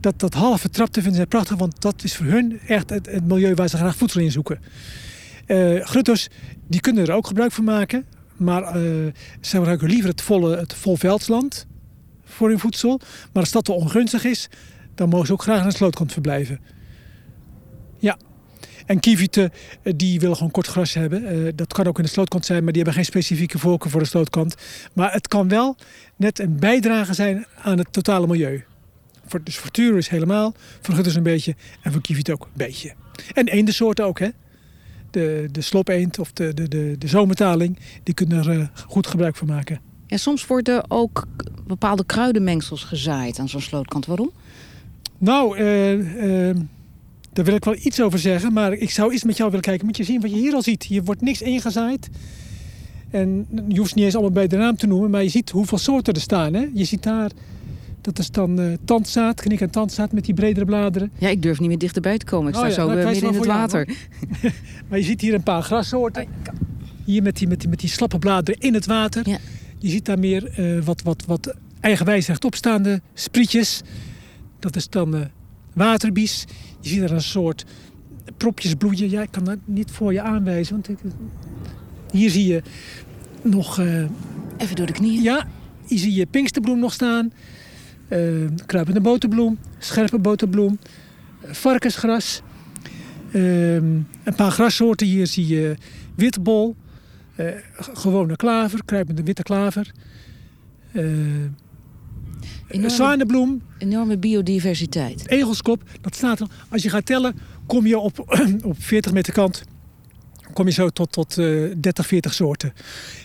dat, 0.00 0.18
dat 0.20 0.34
halve 0.34 0.70
trapte 0.70 1.02
vinden 1.02 1.20
ze 1.20 1.26
prachtig. 1.26 1.56
Want 1.56 1.80
dat 1.80 2.04
is 2.04 2.16
voor 2.16 2.26
hun 2.26 2.60
echt 2.66 2.90
het, 2.90 3.06
het 3.06 3.26
milieu 3.26 3.54
waar 3.54 3.68
ze 3.68 3.76
graag 3.76 3.96
voedsel 3.96 4.20
in 4.20 4.30
zoeken. 4.30 4.60
Uh, 5.46 5.84
grutters, 5.84 6.28
die 6.68 6.80
kunnen 6.80 7.06
er 7.06 7.12
ook 7.14 7.26
gebruik 7.26 7.52
van 7.52 7.64
maken. 7.64 8.06
Maar 8.36 8.62
uh, 8.62 8.72
ze 9.40 9.56
gebruiken 9.56 9.88
liever 9.88 10.10
het 10.10 10.22
volle 10.22 10.56
het 10.56 10.74
volveldsland 10.74 11.66
voor 12.24 12.48
hun 12.48 12.58
voedsel. 12.58 13.00
Maar 13.32 13.42
als 13.42 13.52
dat 13.52 13.64
te 13.64 13.72
ongunstig 13.72 14.24
is, 14.24 14.48
dan 14.94 15.08
mogen 15.08 15.26
ze 15.26 15.32
ook 15.32 15.42
graag 15.42 15.60
aan 15.60 15.68
de 15.68 15.74
slootkant 15.74 16.12
verblijven. 16.12 16.60
Ja. 17.98 18.18
En 18.86 19.00
kievieten, 19.00 19.52
eh, 19.82 19.92
die 19.96 20.20
willen 20.20 20.36
gewoon 20.36 20.50
kort 20.50 20.66
gras 20.66 20.94
hebben. 20.94 21.36
Uh, 21.36 21.52
dat 21.54 21.72
kan 21.72 21.86
ook 21.86 21.98
in 21.98 22.04
de 22.04 22.10
slootkant 22.10 22.46
zijn, 22.46 22.62
maar 22.62 22.72
die 22.72 22.82
hebben 22.82 23.02
geen 23.02 23.10
specifieke 23.12 23.58
voorkeur 23.58 23.90
voor 23.90 24.00
de 24.00 24.06
slootkant. 24.06 24.54
Maar 24.92 25.12
het 25.12 25.28
kan 25.28 25.48
wel 25.48 25.76
net 26.16 26.38
een 26.38 26.56
bijdrage 26.58 27.14
zijn 27.14 27.46
aan 27.62 27.78
het 27.78 27.92
totale 27.92 28.26
milieu. 28.26 28.64
Voor, 29.26 29.42
dus 29.42 29.56
voor 29.58 29.96
is 29.96 30.08
helemaal, 30.08 30.54
voor 30.80 30.94
gutters 30.94 31.16
een 31.16 31.22
beetje 31.22 31.54
en 31.82 31.92
voor 31.92 32.00
kieviet 32.00 32.30
ook 32.30 32.42
een 32.44 32.50
beetje. 32.54 32.94
En 33.34 33.48
eendensoorten 33.48 34.04
ook, 34.04 34.18
hè. 34.18 34.28
De, 35.16 35.48
de 35.52 35.60
slopeend 35.60 36.18
of 36.18 36.32
de, 36.32 36.54
de, 36.54 36.68
de, 36.68 36.94
de 36.98 37.08
zomertaling, 37.08 37.78
die 38.02 38.14
kunnen 38.14 38.38
er 38.38 38.58
uh, 38.58 38.66
goed 38.86 39.06
gebruik 39.06 39.36
van 39.36 39.46
maken. 39.46 39.80
Ja, 40.06 40.16
soms 40.16 40.46
worden 40.46 40.90
ook 40.90 41.26
bepaalde 41.66 42.04
kruidenmengsels 42.04 42.84
gezaaid 42.84 43.38
aan 43.38 43.48
zo'n 43.48 43.60
slootkant. 43.60 44.06
Waarom? 44.06 44.30
Nou, 45.18 45.58
uh, 45.58 46.48
uh, 46.48 46.56
daar 47.32 47.44
wil 47.44 47.54
ik 47.54 47.64
wel 47.64 47.76
iets 47.82 48.00
over 48.00 48.18
zeggen. 48.18 48.52
Maar 48.52 48.72
ik 48.72 48.90
zou 48.90 49.12
eens 49.12 49.24
met 49.24 49.36
jou 49.36 49.48
willen 49.48 49.64
kijken. 49.64 49.86
Moet 49.86 49.96
je 49.96 50.04
zien 50.04 50.20
wat 50.20 50.30
je 50.30 50.36
hier 50.36 50.54
al 50.54 50.62
ziet. 50.62 50.82
Hier 50.82 51.04
wordt 51.04 51.20
niks 51.20 51.42
ingezaaid. 51.42 52.08
En 53.10 53.46
je 53.68 53.78
hoeft 53.78 53.94
niet 53.94 54.04
eens 54.04 54.14
allemaal 54.14 54.32
bij 54.32 54.46
de 54.46 54.56
naam 54.56 54.76
te 54.76 54.86
noemen. 54.86 55.10
Maar 55.10 55.22
je 55.22 55.28
ziet 55.28 55.50
hoeveel 55.50 55.78
soorten 55.78 56.14
er 56.14 56.20
staan. 56.20 56.54
Hè? 56.54 56.66
Je 56.74 56.84
ziet 56.84 57.02
daar 57.02 57.30
dat 58.06 58.18
is 58.18 58.30
dan 58.30 58.60
uh, 58.60 58.72
tandzaad, 58.84 59.40
knik- 59.40 59.60
en 59.60 59.70
tandzaad 59.70 60.12
met 60.12 60.24
die 60.24 60.34
bredere 60.34 60.64
bladeren. 60.64 61.10
Ja, 61.18 61.28
ik 61.28 61.42
durf 61.42 61.60
niet 61.60 61.68
meer 61.68 61.78
dichterbij 61.78 62.18
te 62.18 62.24
komen. 62.24 62.48
Ik 62.48 62.54
sta 62.54 62.66
oh 62.66 62.72
zo 62.72 62.86
nou, 62.86 63.04
midden 63.04 63.28
in 63.28 63.34
het 63.34 63.46
water. 63.46 63.88
maar 64.88 64.98
je 64.98 65.04
ziet 65.04 65.20
hier 65.20 65.34
een 65.34 65.42
paar 65.42 65.62
grassoorten. 65.62 66.26
Hier 67.04 67.22
met 67.22 67.36
die, 67.36 67.48
met 67.48 67.60
die, 67.60 67.68
met 67.68 67.80
die 67.80 67.88
slappe 67.88 68.18
bladeren 68.18 68.60
in 68.60 68.74
het 68.74 68.86
water. 68.86 69.28
Ja. 69.28 69.38
Je 69.78 69.88
ziet 69.88 70.04
daar 70.04 70.18
meer 70.18 70.58
uh, 70.58 70.84
wat, 70.84 71.02
wat, 71.02 71.24
wat 71.26 71.54
eigenwijs 71.80 72.26
rechtopstaande 72.26 73.00
sprietjes. 73.14 73.82
Dat 74.58 74.76
is 74.76 74.88
dan 74.88 75.14
uh, 75.14 75.20
waterbies. 75.72 76.44
Je 76.80 76.88
ziet 76.88 77.02
er 77.02 77.12
een 77.12 77.22
soort 77.22 77.64
propjes 78.36 78.74
bloeien. 78.74 79.10
Ja, 79.10 79.22
ik 79.22 79.30
kan 79.30 79.44
dat 79.44 79.58
niet 79.64 79.90
voor 79.90 80.12
je 80.12 80.20
aanwijzen. 80.20 80.74
Want 80.74 80.88
ik, 80.88 80.98
hier 82.10 82.30
zie 82.30 82.46
je 82.46 82.62
nog... 83.42 83.80
Even 84.56 84.76
door 84.76 84.86
de 84.86 84.92
knieën. 84.92 85.22
Ja, 85.22 85.48
hier 85.86 85.98
zie 85.98 86.14
je 86.14 86.26
pinksterbloem 86.26 86.78
nog 86.78 86.92
staan 86.92 87.32
uh, 88.08 88.48
kruipende 88.66 89.00
boterbloem, 89.00 89.58
scherpe 89.78 90.18
boterbloem, 90.18 90.78
varkensgras. 91.42 92.42
Uh, 93.30 93.74
een 93.74 94.34
paar 94.36 94.50
grassoorten 94.50 95.06
hier 95.06 95.26
zie 95.26 95.46
je 95.46 95.76
witbol, 96.14 96.76
uh, 97.36 97.46
gewone 97.78 98.36
klaver, 98.36 98.84
kruipende 98.84 99.22
witte 99.22 99.42
klaver. 99.42 99.92
Enorme, 102.68 102.90
zwanenbloem. 102.90 103.62
Enorme 103.78 104.18
biodiversiteit. 104.18 105.28
Egelskop, 105.28 105.82
dat 106.00 106.14
staat 106.14 106.40
er. 106.40 106.46
Als 106.68 106.82
je 106.82 106.90
gaat 106.90 107.06
tellen, 107.06 107.34
kom 107.66 107.86
je 107.86 107.98
op, 107.98 108.18
op 108.62 108.76
40 108.78 109.12
meter 109.12 109.32
kant 109.32 109.64
kom 110.56 110.66
je 110.66 110.72
zo 110.72 110.88
tot, 110.88 111.12
tot 111.12 111.38
uh, 111.38 111.74
30, 111.76 112.06
40 112.06 112.34
soorten. 112.34 112.72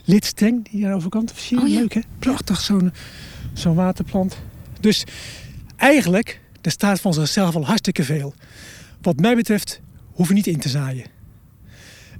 Lidsteng, 0.05 0.69
die 0.69 0.83
aan 0.83 0.91
de 0.91 0.95
overkant. 0.97 1.33
Zie 1.35 1.57
je 1.57 1.63
oh, 1.63 1.69
ja. 1.69 1.79
leuk 1.79 1.93
hè? 1.93 2.01
Prachtig, 2.19 2.61
zo'n 2.61 2.91
zo'n 3.53 3.75
waterplant. 3.75 4.37
Dus 4.81 5.03
eigenlijk, 5.75 6.39
er 6.61 6.71
staat 6.71 7.01
van 7.01 7.13
zichzelf 7.13 7.55
al 7.55 7.65
hartstikke 7.65 8.03
veel. 8.03 8.33
Wat 9.01 9.19
mij 9.19 9.35
betreft 9.35 9.81
hoef 10.11 10.27
je 10.27 10.33
niet 10.33 10.47
in 10.47 10.59
te 10.59 10.69
zaaien. 10.69 11.05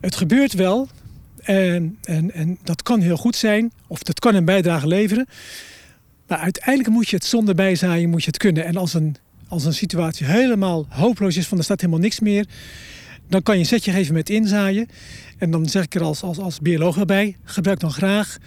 Het 0.02 0.16
gebeurt 0.16 0.54
wel 0.54 0.90
en, 1.42 1.98
en, 2.04 2.34
en 2.34 2.58
dat 2.64 2.84
kan 2.84 3.02
heel 3.02 3.18
goed 3.18 3.36
zijn, 3.36 3.72
of 3.88 4.04
dat 4.04 4.20
kan 4.20 4.36
een 4.36 4.46
bijdrage 4.46 4.88
leveren. 4.88 5.28
Maar 6.28 6.38
uiteindelijk 6.38 6.90
moet 6.90 7.10
je 7.10 7.16
het 7.16 7.26
zonder 7.26 7.56
bijzaaien 7.56 8.10
moet 8.10 8.24
je 8.24 8.28
het 8.28 8.38
kunnen. 8.38 8.66
En 8.66 8.78
als 8.78 8.94
een, 8.94 9.16
als 9.48 9.66
een 9.66 9.74
situatie 9.74 10.26
helemaal 10.26 10.86
hopeloos 10.90 11.38
is, 11.38 11.48
van 11.48 11.58
er 11.58 11.64
staat 11.64 11.82
helemaal 11.82 12.02
niks 12.02 12.20
meer, 12.20 12.46
dan 13.28 13.44
kan 13.44 13.56
je 13.56 13.62
een 13.62 13.68
zetje 13.68 13.92
geven 13.92 14.14
met 14.14 14.30
inzaaien. 14.30 14.88
En 15.38 15.52
dan 15.52 15.70
zeg 15.70 15.84
ik 15.84 15.96
er 15.96 16.04
als, 16.04 16.22
als, 16.22 16.38
als 16.38 16.60
bioloog 16.60 16.98
erbij, 16.98 17.38
gebruik 17.44 17.80
dan 17.80 17.92
graag 17.92 18.38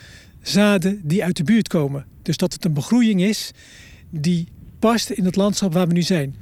zaden 0.43 1.01
die 1.03 1.25
uit 1.25 1.37
de 1.37 1.45
buurt 1.45 1.69
komen. 1.69 2.07
Dus 2.23 2.37
dat 2.37 2.53
het 2.53 2.65
een 2.65 2.73
begroeiing 2.73 3.23
is 3.23 3.51
die 4.21 4.49
past 4.79 5.11
in 5.11 5.25
het 5.25 5.37
landschap 5.37 5.73
waar 5.73 5.87
we 5.87 5.93
nu 5.93 6.03
zijn. 6.03 6.35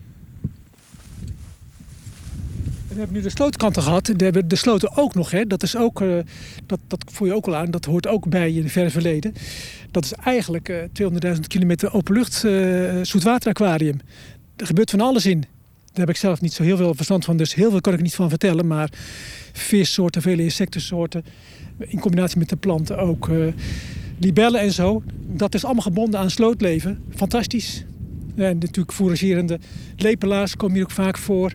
we 2.93 2.99
hebben 2.99 3.17
nu 3.17 3.23
de 3.23 3.31
slootkanten 3.31 3.83
gehad. 3.83 4.07
We 4.07 4.25
hebben 4.25 4.49
de 4.49 4.57
sloten 4.57 4.97
ook 4.97 5.15
nog. 5.15 5.31
Hè. 5.31 5.47
Dat, 5.47 5.63
is 5.63 5.77
ook, 5.77 6.01
uh, 6.01 6.19
dat, 6.67 6.79
dat 6.87 7.05
voel 7.07 7.29
je 7.29 7.35
ook 7.35 7.47
al 7.47 7.57
aan. 7.57 7.71
Dat 7.71 7.85
hoort 7.85 8.07
ook 8.07 8.29
bij 8.29 8.53
het 8.53 8.73
verre 8.73 8.91
verleden. 8.91 9.35
Dat 9.91 10.05
is 10.05 10.13
eigenlijk 10.13 10.69
uh, 10.69 11.35
200.000 11.35 11.41
kilometer 11.47 11.95
openlucht 11.95 12.43
uh, 12.45 13.01
zoetwateraquarium. 13.03 14.01
Er 14.57 14.67
gebeurt 14.67 14.91
van 14.91 15.01
alles 15.01 15.27
in. 15.27 15.41
Daar 15.41 16.07
heb 16.07 16.09
ik 16.09 16.17
zelf 16.17 16.41
niet 16.41 16.53
zo 16.53 16.63
heel 16.63 16.77
veel 16.77 16.95
verstand 16.95 17.25
van. 17.25 17.37
Dus 17.37 17.55
heel 17.55 17.71
veel 17.71 17.81
kan 17.81 17.93
ik 17.93 18.03
niet 18.03 18.15
van 18.15 18.29
vertellen. 18.29 18.67
Maar 18.67 18.91
vissoorten, 19.53 20.23
vele 20.23 20.43
insectensoorten. 20.43 21.25
In 21.79 22.01
combinatie 22.01 22.39
met 22.39 22.49
de 22.49 22.57
planten 22.57 22.99
ook. 22.99 23.31
Libellen 24.23 24.61
en 24.61 24.73
zo. 24.73 25.03
Dat 25.27 25.55
is 25.55 25.65
allemaal 25.65 25.83
gebonden 25.83 26.21
aan 26.21 26.31
slootleven. 26.31 27.03
Fantastisch. 27.15 27.85
En 28.35 28.59
natuurlijk 28.59 28.93
fouragerende 28.93 29.59
lepelaars 29.97 30.57
komen 30.57 30.75
hier 30.75 30.85
ook 30.85 30.91
vaak 30.91 31.19
voor. 31.19 31.53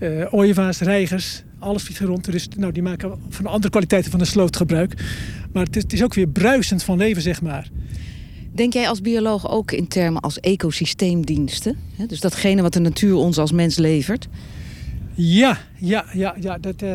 Uh, 0.00 0.34
ooievaars, 0.34 0.78
reigers, 0.78 1.42
alles 1.58 1.82
vliegt 1.82 2.00
rond. 2.00 2.32
Dus 2.32 2.48
nou, 2.56 2.72
die 2.72 2.82
maken 2.82 3.18
van 3.28 3.46
andere 3.46 3.70
kwaliteiten 3.70 4.10
van 4.10 4.20
de 4.20 4.26
sloot 4.26 4.56
gebruik. 4.56 4.94
Maar 5.52 5.64
het 5.64 5.76
is, 5.76 5.82
het 5.82 5.92
is 5.92 6.02
ook 6.02 6.14
weer 6.14 6.28
bruisend 6.28 6.82
van 6.82 6.98
leven, 6.98 7.22
zeg 7.22 7.42
maar. 7.42 7.68
Denk 8.52 8.72
jij 8.72 8.88
als 8.88 9.00
bioloog 9.00 9.50
ook 9.50 9.72
in 9.72 9.88
termen 9.88 10.22
als 10.22 10.40
ecosysteemdiensten? 10.40 11.76
Dus 12.06 12.20
datgene 12.20 12.62
wat 12.62 12.72
de 12.72 12.80
natuur 12.80 13.14
ons 13.14 13.38
als 13.38 13.52
mens 13.52 13.76
levert? 13.76 14.28
Ja, 15.14 15.58
ja, 15.78 16.04
ja, 16.12 16.34
ja. 16.40 16.58
Dat, 16.58 16.82
uh, 16.82 16.94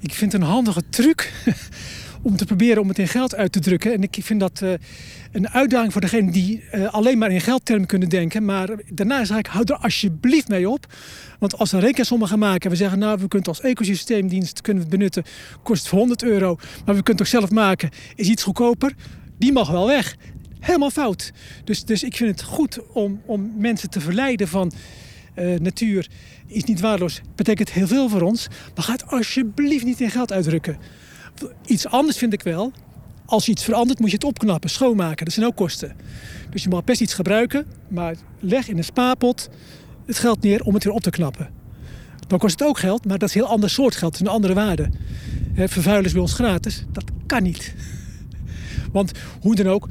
ik 0.00 0.14
vind 0.14 0.32
het 0.32 0.42
een 0.42 0.48
handige 0.48 0.82
truc 0.90 1.32
om 2.24 2.36
te 2.36 2.44
proberen 2.44 2.82
om 2.82 2.88
het 2.88 2.98
in 2.98 3.08
geld 3.08 3.34
uit 3.34 3.52
te 3.52 3.60
drukken. 3.60 3.92
En 3.92 4.02
ik 4.02 4.16
vind 4.20 4.40
dat 4.40 4.60
uh, 4.62 4.72
een 5.32 5.48
uitdaging 5.48 5.92
voor 5.92 6.00
degene 6.00 6.30
die 6.30 6.64
uh, 6.72 6.94
alleen 6.94 7.18
maar 7.18 7.30
in 7.30 7.40
geldtermen 7.40 7.86
kunnen 7.86 8.08
denken. 8.08 8.44
Maar 8.44 8.68
daarna 8.88 9.24
zeg 9.24 9.38
ik, 9.38 9.46
hou 9.46 9.64
er 9.64 9.76
alsjeblieft 9.76 10.48
mee 10.48 10.68
op. 10.68 10.86
Want 11.38 11.58
als 11.58 11.70
we 11.70 11.76
een 11.76 11.82
rekensom 11.82 12.24
gaan 12.24 12.38
maken 12.38 12.60
en 12.60 12.70
we 12.70 12.76
zeggen, 12.76 12.98
nou, 12.98 13.18
we 13.20 13.28
kunnen 13.28 13.48
als 13.48 13.60
ecosysteemdienst 13.60 14.60
kunnen 14.60 14.82
het 14.82 14.92
benutten, 14.92 15.24
kost 15.62 15.82
het 15.82 15.92
100 15.92 16.22
euro. 16.22 16.54
Maar 16.56 16.94
we 16.94 17.02
kunnen 17.02 17.04
het 17.04 17.20
ook 17.20 17.40
zelf 17.40 17.50
maken, 17.50 17.90
is 18.14 18.28
iets 18.28 18.42
goedkoper. 18.42 18.94
Die 19.38 19.52
mag 19.52 19.70
wel 19.70 19.86
weg. 19.86 20.16
Helemaal 20.60 20.90
fout. 20.90 21.32
Dus, 21.64 21.84
dus 21.84 22.02
ik 22.02 22.16
vind 22.16 22.30
het 22.30 22.42
goed 22.42 22.78
om, 22.92 23.20
om 23.26 23.52
mensen 23.56 23.90
te 23.90 24.00
verleiden 24.00 24.48
van 24.48 24.72
uh, 25.38 25.58
natuur 25.58 26.08
is 26.46 26.64
niet 26.64 26.80
waardeloos. 26.80 27.20
Betekent 27.34 27.72
heel 27.72 27.86
veel 27.86 28.08
voor 28.08 28.22
ons. 28.22 28.48
Maar 28.74 28.84
ga 28.84 28.92
het 28.92 29.06
alsjeblieft 29.06 29.84
niet 29.84 30.00
in 30.00 30.10
geld 30.10 30.32
uitdrukken. 30.32 30.78
Iets 31.66 31.86
anders 31.86 32.16
vind 32.16 32.32
ik 32.32 32.42
wel. 32.42 32.72
Als 33.26 33.44
je 33.44 33.50
iets 33.50 33.64
verandert, 33.64 33.98
moet 33.98 34.10
je 34.10 34.14
het 34.14 34.24
opknappen, 34.24 34.70
schoonmaken. 34.70 35.24
Dat 35.24 35.34
zijn 35.34 35.46
ook 35.46 35.56
kosten. 35.56 35.96
Dus 36.50 36.62
je 36.62 36.68
mag 36.68 36.84
best 36.84 37.00
iets 37.00 37.14
gebruiken, 37.14 37.66
maar 37.88 38.14
leg 38.40 38.68
in 38.68 38.78
een 38.78 38.84
spaarpot 38.84 39.48
het 40.06 40.18
geld 40.18 40.42
neer 40.42 40.62
om 40.62 40.74
het 40.74 40.84
weer 40.84 40.92
op 40.92 41.02
te 41.02 41.10
knappen. 41.10 41.50
Dan 42.26 42.38
kost 42.38 42.58
het 42.58 42.68
ook 42.68 42.78
geld, 42.78 43.04
maar 43.06 43.18
dat 43.18 43.28
is 43.28 43.34
een 43.34 43.40
heel 43.40 43.50
ander 43.50 43.70
soort 43.70 43.96
geld. 43.96 44.20
een 44.20 44.26
andere 44.26 44.54
waarde. 44.54 44.90
Vervuilen 45.54 46.04
is 46.04 46.12
bij 46.12 46.20
ons 46.20 46.32
gratis. 46.32 46.84
Dat 46.92 47.04
kan 47.26 47.42
niet. 47.42 47.74
Want 48.92 49.12
hoe 49.40 49.54
dan 49.54 49.68
ook, 49.68 49.88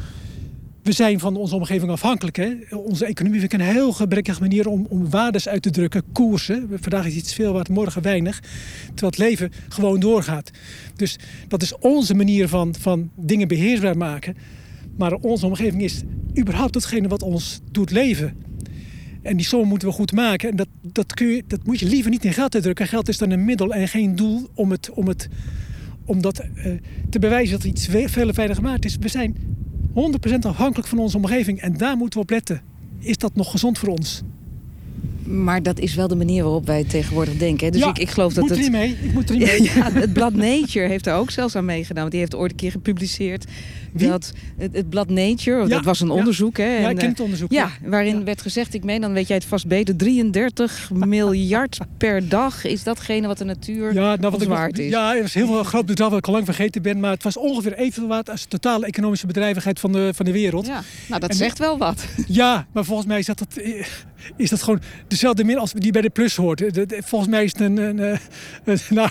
we 0.84 0.92
zijn 0.92 1.20
van 1.20 1.36
onze 1.36 1.56
omgeving 1.56 1.92
afhankelijk. 1.92 2.36
Hè? 2.36 2.56
Onze 2.76 3.06
economie 3.06 3.42
ik 3.42 3.54
een 3.54 3.60
heel 3.62 3.92
gebrekkige 3.92 4.40
manier 4.40 4.68
om, 4.68 4.86
om 4.90 5.10
waardes 5.10 5.48
uit 5.48 5.62
te 5.62 5.70
drukken, 5.70 6.04
koersen. 6.12 6.68
Vandaag 6.82 7.06
is 7.06 7.16
iets 7.16 7.34
veel 7.34 7.54
waard, 7.54 7.70
morgen 7.70 8.02
weinig. 8.02 8.40
Terwijl 8.86 9.12
het 9.12 9.18
leven 9.18 9.52
gewoon 9.70 10.00
doorgaat. 10.00 10.52
Dus 10.96 11.20
dat 11.48 11.62
is 11.62 11.78
onze 11.78 12.14
manier 12.14 12.48
van, 12.48 12.76
van 12.80 13.10
dingen 13.16 13.48
beheersbaar 13.48 13.98
maken. 13.98 14.36
Maar 14.98 15.14
onze 15.14 15.46
omgeving 15.46 15.82
is 15.82 16.02
überhaupt 16.40 16.74
datgene 16.74 17.08
wat 17.08 17.24
ons 17.24 17.60
doet 17.72 17.92
leven. 17.92 18.34
En 19.22 19.38
die 19.38 19.46
som 19.46 19.68
moeten 19.68 19.88
we 19.88 19.94
goed 19.94 20.12
maken. 20.12 20.50
En 20.50 20.56
dat, 20.56 20.68
dat, 20.82 21.14
kun 21.14 21.28
je, 21.28 21.44
dat 21.48 21.66
moet 21.66 21.80
je 21.80 21.86
liever 21.86 22.12
niet 22.12 22.26
in 22.26 22.34
geld 22.34 22.54
uitdrukken. 22.54 22.88
Geld 22.88 23.08
is 23.08 23.18
dan 23.18 23.32
een 23.32 23.46
middel 23.46 23.74
en 23.74 23.88
geen 23.88 24.16
doel 24.16 24.50
om, 24.54 24.72
het, 24.72 24.90
om, 24.90 25.08
het, 25.08 25.28
om 26.06 26.22
dat 26.22 26.44
uh, 26.56 26.74
te 27.10 27.20
bewijzen 27.20 27.58
dat 27.58 27.64
iets 27.66 27.88
veel 27.88 28.08
veiliger 28.08 28.56
gemaakt 28.56 28.86
is. 28.86 28.98
We 29.00 29.08
zijn 29.08 29.36
100% 29.94 29.96
afhankelijk 30.42 30.88
van 30.88 31.00
onze 31.00 31.18
omgeving. 31.18 31.60
En 31.62 31.78
daar 31.78 31.98
moeten 31.98 32.20
we 32.20 32.26
op 32.26 32.32
letten. 32.32 32.62
Is 33.00 33.18
dat 33.18 33.36
nog 33.36 33.52
gezond 33.52 33.78
voor 33.78 33.90
ons? 33.90 34.22
Maar 35.24 35.64
dat 35.64 35.80
is 35.80 35.96
wel 35.96 36.08
de 36.08 36.16
manier 36.16 36.44
waarop 36.44 36.66
wij 36.66 36.84
tegenwoordig 36.84 37.38
denken. 37.38 37.72
Dus 37.72 37.82
ja, 37.82 37.90
ik, 37.90 37.98
ik 37.98 38.10
geloof 38.10 38.34
dat 38.34 38.44
moet 38.44 38.56
het. 38.56 38.66
Er 38.66 38.72
mee. 38.72 38.98
Ik 39.02 39.14
moet 39.14 39.30
er 39.30 39.38
niet 39.38 39.48
mee. 39.52 39.64
ja, 39.64 39.92
het 39.92 40.14
blad 40.14 40.34
Nature 40.34 40.88
heeft 40.88 41.08
er 41.08 41.14
ook 41.14 41.32
zelfs 41.32 41.56
aan 41.56 41.66
meegedaan. 41.66 42.00
Want 42.00 42.12
die 42.12 42.20
heeft 42.20 42.36
ooit 42.36 42.52
een 42.52 42.58
keer 42.58 42.72
gepubliceerd. 42.72 43.46
Wie? 43.94 44.08
Dat, 44.08 44.34
het, 44.58 44.74
het 44.76 44.90
blad 44.90 45.10
Nature, 45.10 45.62
Ja, 45.62 45.68
dat 45.68 45.86
was 45.86 46.00
een 46.00 46.08
ja. 46.08 46.14
onderzoek. 46.14 46.58
Hè, 46.58 46.64
Ja, 46.78 46.90
ik 46.90 46.96
ken 46.96 47.04
eh, 47.04 47.10
het 47.12 47.20
onderzoek. 47.20 47.52
Ja, 47.52 47.70
waarin 47.84 48.18
Ja. 48.18 48.24
werd 48.24 48.42
gezegd, 48.42 48.74
ik 48.74 48.84
meen, 48.84 49.02
dan 49.02 49.14
weet 49.14 49.28
jij 49.28 49.38
het 49.38 49.46
vast 49.46 49.68
beter, 49.68 49.96
33 49.96 50.90
miljard 50.94 51.78
per 51.98 52.30
dag 52.30 52.64
is 52.66 52.84
datgene 52.84 53.28
wat 53.28 53.38
de 53.38 53.44
natuur 53.44 53.94
Ja, 53.94 54.16
nou, 54.16 54.32
wat 54.32 54.44
waard 54.44 54.80
is. 54.80 54.90
Ja, 54.92 55.12
het 55.14 55.22
was 55.22 55.36
een 55.36 55.46
heel 55.46 55.64
groot 55.64 55.86
bedrag 55.86 56.10
wat 56.10 56.18
ik 56.18 56.28
al 56.28 56.34
lang 56.34 56.46
vergeten 56.46 56.82
ben. 56.82 57.00
Maar 57.00 57.12
het 57.12 57.24
was 57.24 57.38
ongeveer 57.38 57.74
even 57.74 58.08
waard 58.08 58.30
als 58.30 58.42
de 58.42 58.48
totale 58.48 58.86
economische 58.86 59.28
bedrijvigheid 59.28 59.80
van 59.80 59.92
de, 59.92 60.12
van 60.16 60.26
de 60.26 60.32
wereld. 60.32 60.66
Ja. 60.66 60.72
Ja, 60.74 60.82
nou 61.08 61.20
dat 61.22 61.30
En- 61.30 61.36
zegt 61.36 61.58
wel 61.60 61.78
wat. 61.78 62.06
maar 62.74 62.86
volgens 62.86 63.08
mij 63.08 63.20
is 63.20 63.26
dat, 63.26 63.46
eh, 63.58 63.86
is 64.38 64.50
dat 64.50 64.62
gewoon 64.64 64.82
dezelfde 65.08 65.44
min 65.44 65.58
als 65.58 65.74
die 65.74 65.92
bij 65.92 66.02
de 66.02 66.10
plus 66.10 66.36
hoort. 66.36 66.64
Volgens 66.88 67.32
mij 67.32 67.44
is 67.44 67.52
het 67.52 67.62
een. 67.62 67.78
een, 67.78 67.98
een- 68.66 68.80
nou, 68.90 69.10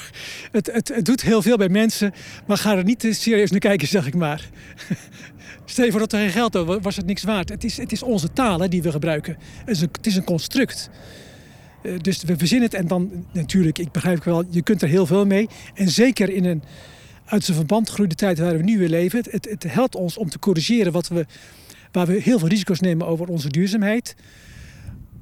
het, 0.53 0.71
het, 0.73 0.89
het 0.95 1.05
doet 1.05 1.23
heel 1.23 1.43
veel 1.43 1.57
bij 1.57 1.69
mensen, 1.69 2.13
maar 2.47 2.57
ga 2.57 2.77
er 2.77 2.85
niet 2.85 2.99
te 2.99 3.13
serieus 3.13 3.51
naar 3.51 3.61
kijken, 3.61 3.89
zeg 3.89 4.07
ik 4.07 4.15
maar. 4.15 4.49
Stel 5.65 5.85
je 5.85 5.91
voor 5.91 6.01
dat 6.01 6.13
er 6.13 6.19
geen 6.19 6.31
geld 6.31 6.55
was, 6.55 6.79
was 6.83 6.97
het 6.97 7.07
niks 7.07 7.23
waard. 7.23 7.49
Het 7.49 7.65
is, 7.65 7.77
het 7.77 7.93
is 7.93 8.03
onze 8.03 8.33
taal 8.33 8.61
hè, 8.61 8.69
die 8.69 8.83
we 8.83 8.91
gebruiken. 8.91 9.37
Het 9.59 9.77
is 9.77 9.81
een, 9.81 9.89
het 9.93 10.07
is 10.07 10.17
een 10.17 10.25
construct. 10.25 10.91
Eh, 11.83 11.99
dus 11.99 12.23
we 12.23 12.37
verzinnen 12.37 12.69
het 12.69 12.79
en 12.79 12.87
dan 12.87 13.27
natuurlijk, 13.33 13.79
ik 13.79 13.93
begrijp 13.93 14.25
wel, 14.25 14.45
je 14.51 14.63
kunt 14.63 14.83
er 14.83 14.89
heel 14.89 15.07
veel 15.07 15.27
mee. 15.27 15.49
En 15.75 15.89
zeker 15.89 16.31
in 16.31 16.45
een 16.45 16.63
uit 17.25 17.45
zijn 17.45 17.57
verband 17.57 17.89
gegroeide 17.89 18.15
tijd 18.15 18.39
waar 18.39 18.57
we 18.57 18.63
nu 18.63 18.79
weer 18.79 18.89
leven. 18.89 19.19
Het, 19.19 19.49
het, 19.51 19.65
helpt 19.67 19.95
ons 19.95 20.17
om 20.17 20.29
te 20.29 20.39
corrigeren 20.39 20.93
wat 20.93 21.09
we, 21.09 21.27
waar 21.93 22.07
we 22.07 22.21
heel 22.21 22.39
veel 22.39 22.49
risico's 22.49 22.81
nemen 22.81 23.07
over 23.07 23.27
onze 23.27 23.49
duurzaamheid. 23.49 24.15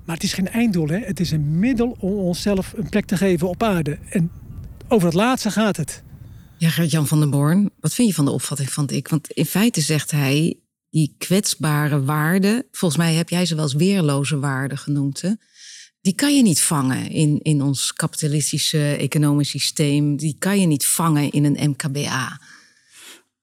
Maar 0.05 0.15
het 0.15 0.25
is 0.25 0.33
geen 0.33 0.49
einddoel. 0.49 0.89
Hè? 0.89 0.99
Het 0.99 1.21
is 1.21 1.31
een 1.31 1.59
middel 1.59 1.97
om 1.99 2.13
onszelf 2.13 2.73
een 2.77 2.89
plek 2.89 3.05
te 3.05 3.17
geven 3.17 3.49
op 3.49 3.63
aarde. 3.63 3.99
En 4.09 4.31
over 4.89 5.07
het 5.07 5.17
laatste 5.17 5.51
gaat 5.51 5.77
het. 5.77 6.03
Ja, 6.61 6.71
Gert-Jan 6.71 7.07
van 7.07 7.21
den 7.21 7.31
Born, 7.31 7.71
wat 7.79 7.95
vind 7.95 8.09
je 8.09 8.15
van 8.15 8.25
de 8.25 8.31
opvatting 8.31 8.73
van 8.73 8.87
Dick? 8.87 9.09
Want 9.09 9.31
in 9.31 9.47
feite 9.47 9.81
zegt 9.81 10.11
hij, 10.11 10.59
die 10.91 11.15
kwetsbare 11.19 12.05
waarden... 12.05 12.67
volgens 12.73 13.01
mij 13.01 13.15
heb 13.15 13.29
jij 13.29 13.47
ze 13.47 13.55
wel 13.55 13.65
eens 13.65 13.75
weerloze 13.75 14.39
waarden 14.39 14.79
genoemd, 14.79 15.21
hè? 15.21 15.31
Die 16.01 16.15
kan 16.15 16.37
je 16.37 16.43
niet 16.43 16.61
vangen 16.61 17.11
in, 17.11 17.39
in 17.43 17.63
ons 17.63 17.93
kapitalistische 17.93 18.97
economisch 18.97 19.49
systeem. 19.49 20.17
Die 20.17 20.37
kan 20.39 20.61
je 20.61 20.67
niet 20.67 20.87
vangen 20.87 21.31
in 21.31 21.45
een 21.45 21.71
MKBA. 21.71 22.41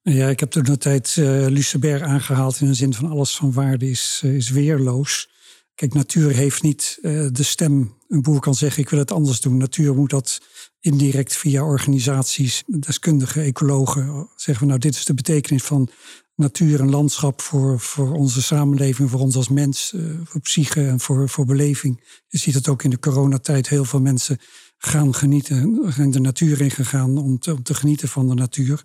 Ja, 0.02 0.28
ik 0.28 0.40
heb 0.40 0.50
toen 0.50 0.62
de 0.62 0.78
tijd 0.78 1.16
uh, 1.18 1.46
Lucebert 1.46 2.02
aangehaald 2.02 2.60
in 2.60 2.66
de 2.66 2.74
zin 2.74 2.94
van 2.94 3.10
alles 3.10 3.36
van 3.36 3.52
waarde 3.52 3.90
is, 3.90 4.20
uh, 4.24 4.34
is 4.34 4.50
weerloos. 4.50 5.28
Kijk, 5.74 5.94
natuur 5.94 6.34
heeft 6.34 6.62
niet 6.62 6.98
uh, 7.02 7.28
de 7.32 7.42
stem. 7.42 7.96
Een 8.08 8.22
boer 8.22 8.40
kan 8.40 8.54
zeggen, 8.54 8.82
ik 8.82 8.88
wil 8.88 8.98
het 8.98 9.12
anders 9.12 9.40
doen. 9.40 9.56
Natuur 9.56 9.94
moet 9.94 10.10
dat 10.10 10.40
indirect 10.88 11.36
via 11.36 11.64
organisaties, 11.64 12.62
deskundigen, 12.66 13.42
ecologen. 13.42 14.28
Zeggen 14.36 14.62
we 14.64 14.68
nou, 14.68 14.80
dit 14.80 14.94
is 14.94 15.04
de 15.04 15.14
betekenis 15.14 15.62
van 15.62 15.88
natuur 16.34 16.80
en 16.80 16.90
landschap 16.90 17.40
voor, 17.40 17.80
voor 17.80 18.12
onze 18.12 18.42
samenleving, 18.42 19.10
voor 19.10 19.20
ons 19.20 19.36
als 19.36 19.48
mens, 19.48 19.92
uh, 19.94 20.20
voor 20.24 20.40
psyche 20.40 20.86
en 20.86 21.00
voor, 21.00 21.28
voor 21.28 21.44
beleving. 21.44 22.04
Je 22.28 22.38
ziet 22.38 22.54
het 22.54 22.68
ook 22.68 22.82
in 22.82 22.90
de 22.90 22.98
coronatijd. 22.98 23.68
Heel 23.68 23.84
veel 23.84 24.00
mensen 24.00 24.38
gaan 24.78 25.14
genieten, 25.14 25.92
zijn 25.92 26.10
de 26.10 26.20
natuur 26.20 26.60
ingegaan 26.60 27.18
om 27.18 27.38
te, 27.38 27.54
om 27.54 27.62
te 27.62 27.74
genieten 27.74 28.08
van 28.08 28.28
de 28.28 28.34
natuur. 28.34 28.84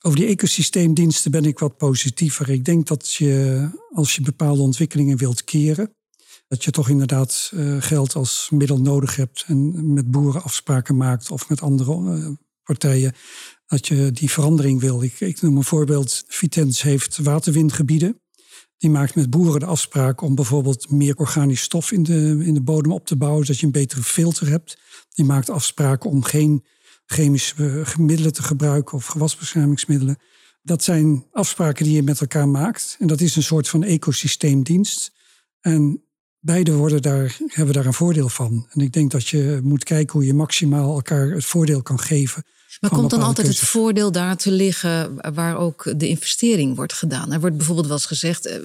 Over 0.00 0.18
die 0.18 0.28
ecosysteemdiensten 0.28 1.30
ben 1.30 1.44
ik 1.44 1.58
wat 1.58 1.76
positiever. 1.76 2.50
Ik 2.50 2.64
denk 2.64 2.86
dat 2.86 3.12
je, 3.12 3.68
als 3.92 4.16
je 4.16 4.22
bepaalde 4.22 4.62
ontwikkelingen 4.62 5.16
wilt 5.16 5.44
keren, 5.44 5.94
dat 6.52 6.64
je 6.64 6.70
toch 6.70 6.88
inderdaad 6.88 7.50
uh, 7.54 7.82
geld 7.82 8.14
als 8.14 8.48
middel 8.50 8.80
nodig 8.80 9.16
hebt 9.16 9.44
en 9.46 9.92
met 9.92 10.10
boeren 10.10 10.42
afspraken 10.42 10.96
maakt 10.96 11.30
of 11.30 11.48
met 11.48 11.60
andere 11.60 12.18
uh, 12.18 12.28
partijen, 12.62 13.12
dat 13.66 13.86
je 13.86 14.10
die 14.10 14.30
verandering 14.30 14.80
wil. 14.80 15.02
Ik, 15.02 15.20
ik 15.20 15.40
noem 15.40 15.56
een 15.56 15.64
voorbeeld. 15.64 16.24
Vitens 16.26 16.82
heeft 16.82 17.18
waterwindgebieden. 17.18 18.20
Die 18.76 18.90
maakt 18.90 19.14
met 19.14 19.30
boeren 19.30 19.60
de 19.60 19.66
afspraak 19.66 20.20
om 20.20 20.34
bijvoorbeeld 20.34 20.90
meer 20.90 21.16
organisch 21.16 21.60
stof 21.60 21.92
in 21.92 22.02
de, 22.02 22.42
in 22.44 22.54
de 22.54 22.62
bodem 22.62 22.92
op 22.92 23.06
te 23.06 23.16
bouwen, 23.16 23.44
zodat 23.44 23.60
je 23.60 23.66
een 23.66 23.72
betere 23.72 24.02
filter 24.02 24.48
hebt. 24.48 24.78
Die 25.08 25.24
maakt 25.24 25.50
afspraken 25.50 26.10
om 26.10 26.22
geen 26.22 26.64
chemische 27.06 27.84
middelen 27.98 28.32
te 28.32 28.42
gebruiken 28.42 28.96
of 28.96 29.06
gewasbeschermingsmiddelen. 29.06 30.18
Dat 30.62 30.84
zijn 30.84 31.26
afspraken 31.30 31.84
die 31.84 31.94
je 31.94 32.02
met 32.02 32.20
elkaar 32.20 32.48
maakt. 32.48 32.96
En 32.98 33.06
dat 33.06 33.20
is 33.20 33.36
een 33.36 33.42
soort 33.42 33.68
van 33.68 33.82
ecosysteemdienst. 33.82 35.12
En 35.60 36.02
beide 36.42 36.72
worden 36.72 37.02
daar, 37.02 37.36
hebben 37.46 37.74
daar 37.74 37.86
een 37.86 37.92
voordeel 37.92 38.28
van. 38.28 38.66
En 38.70 38.80
ik 38.80 38.92
denk 38.92 39.10
dat 39.10 39.28
je 39.28 39.60
moet 39.62 39.84
kijken 39.84 40.12
hoe 40.12 40.26
je 40.26 40.34
maximaal 40.34 40.94
elkaar 40.94 41.30
het 41.30 41.44
voordeel 41.44 41.82
kan 41.82 41.98
geven. 41.98 42.44
Maar 42.80 42.90
komt 42.90 43.10
dan 43.10 43.22
altijd 43.22 43.46
het 43.46 43.58
voordeel 43.58 44.12
daar 44.12 44.36
te 44.36 44.50
liggen 44.50 45.18
waar 45.34 45.56
ook 45.56 45.92
de 45.96 46.08
investering 46.08 46.76
wordt 46.76 46.92
gedaan? 46.92 47.32
Er 47.32 47.40
wordt 47.40 47.56
bijvoorbeeld 47.56 47.86
wel 47.86 47.96
eens 47.96 48.06
gezegd, 48.06 48.46
eh, 48.46 48.56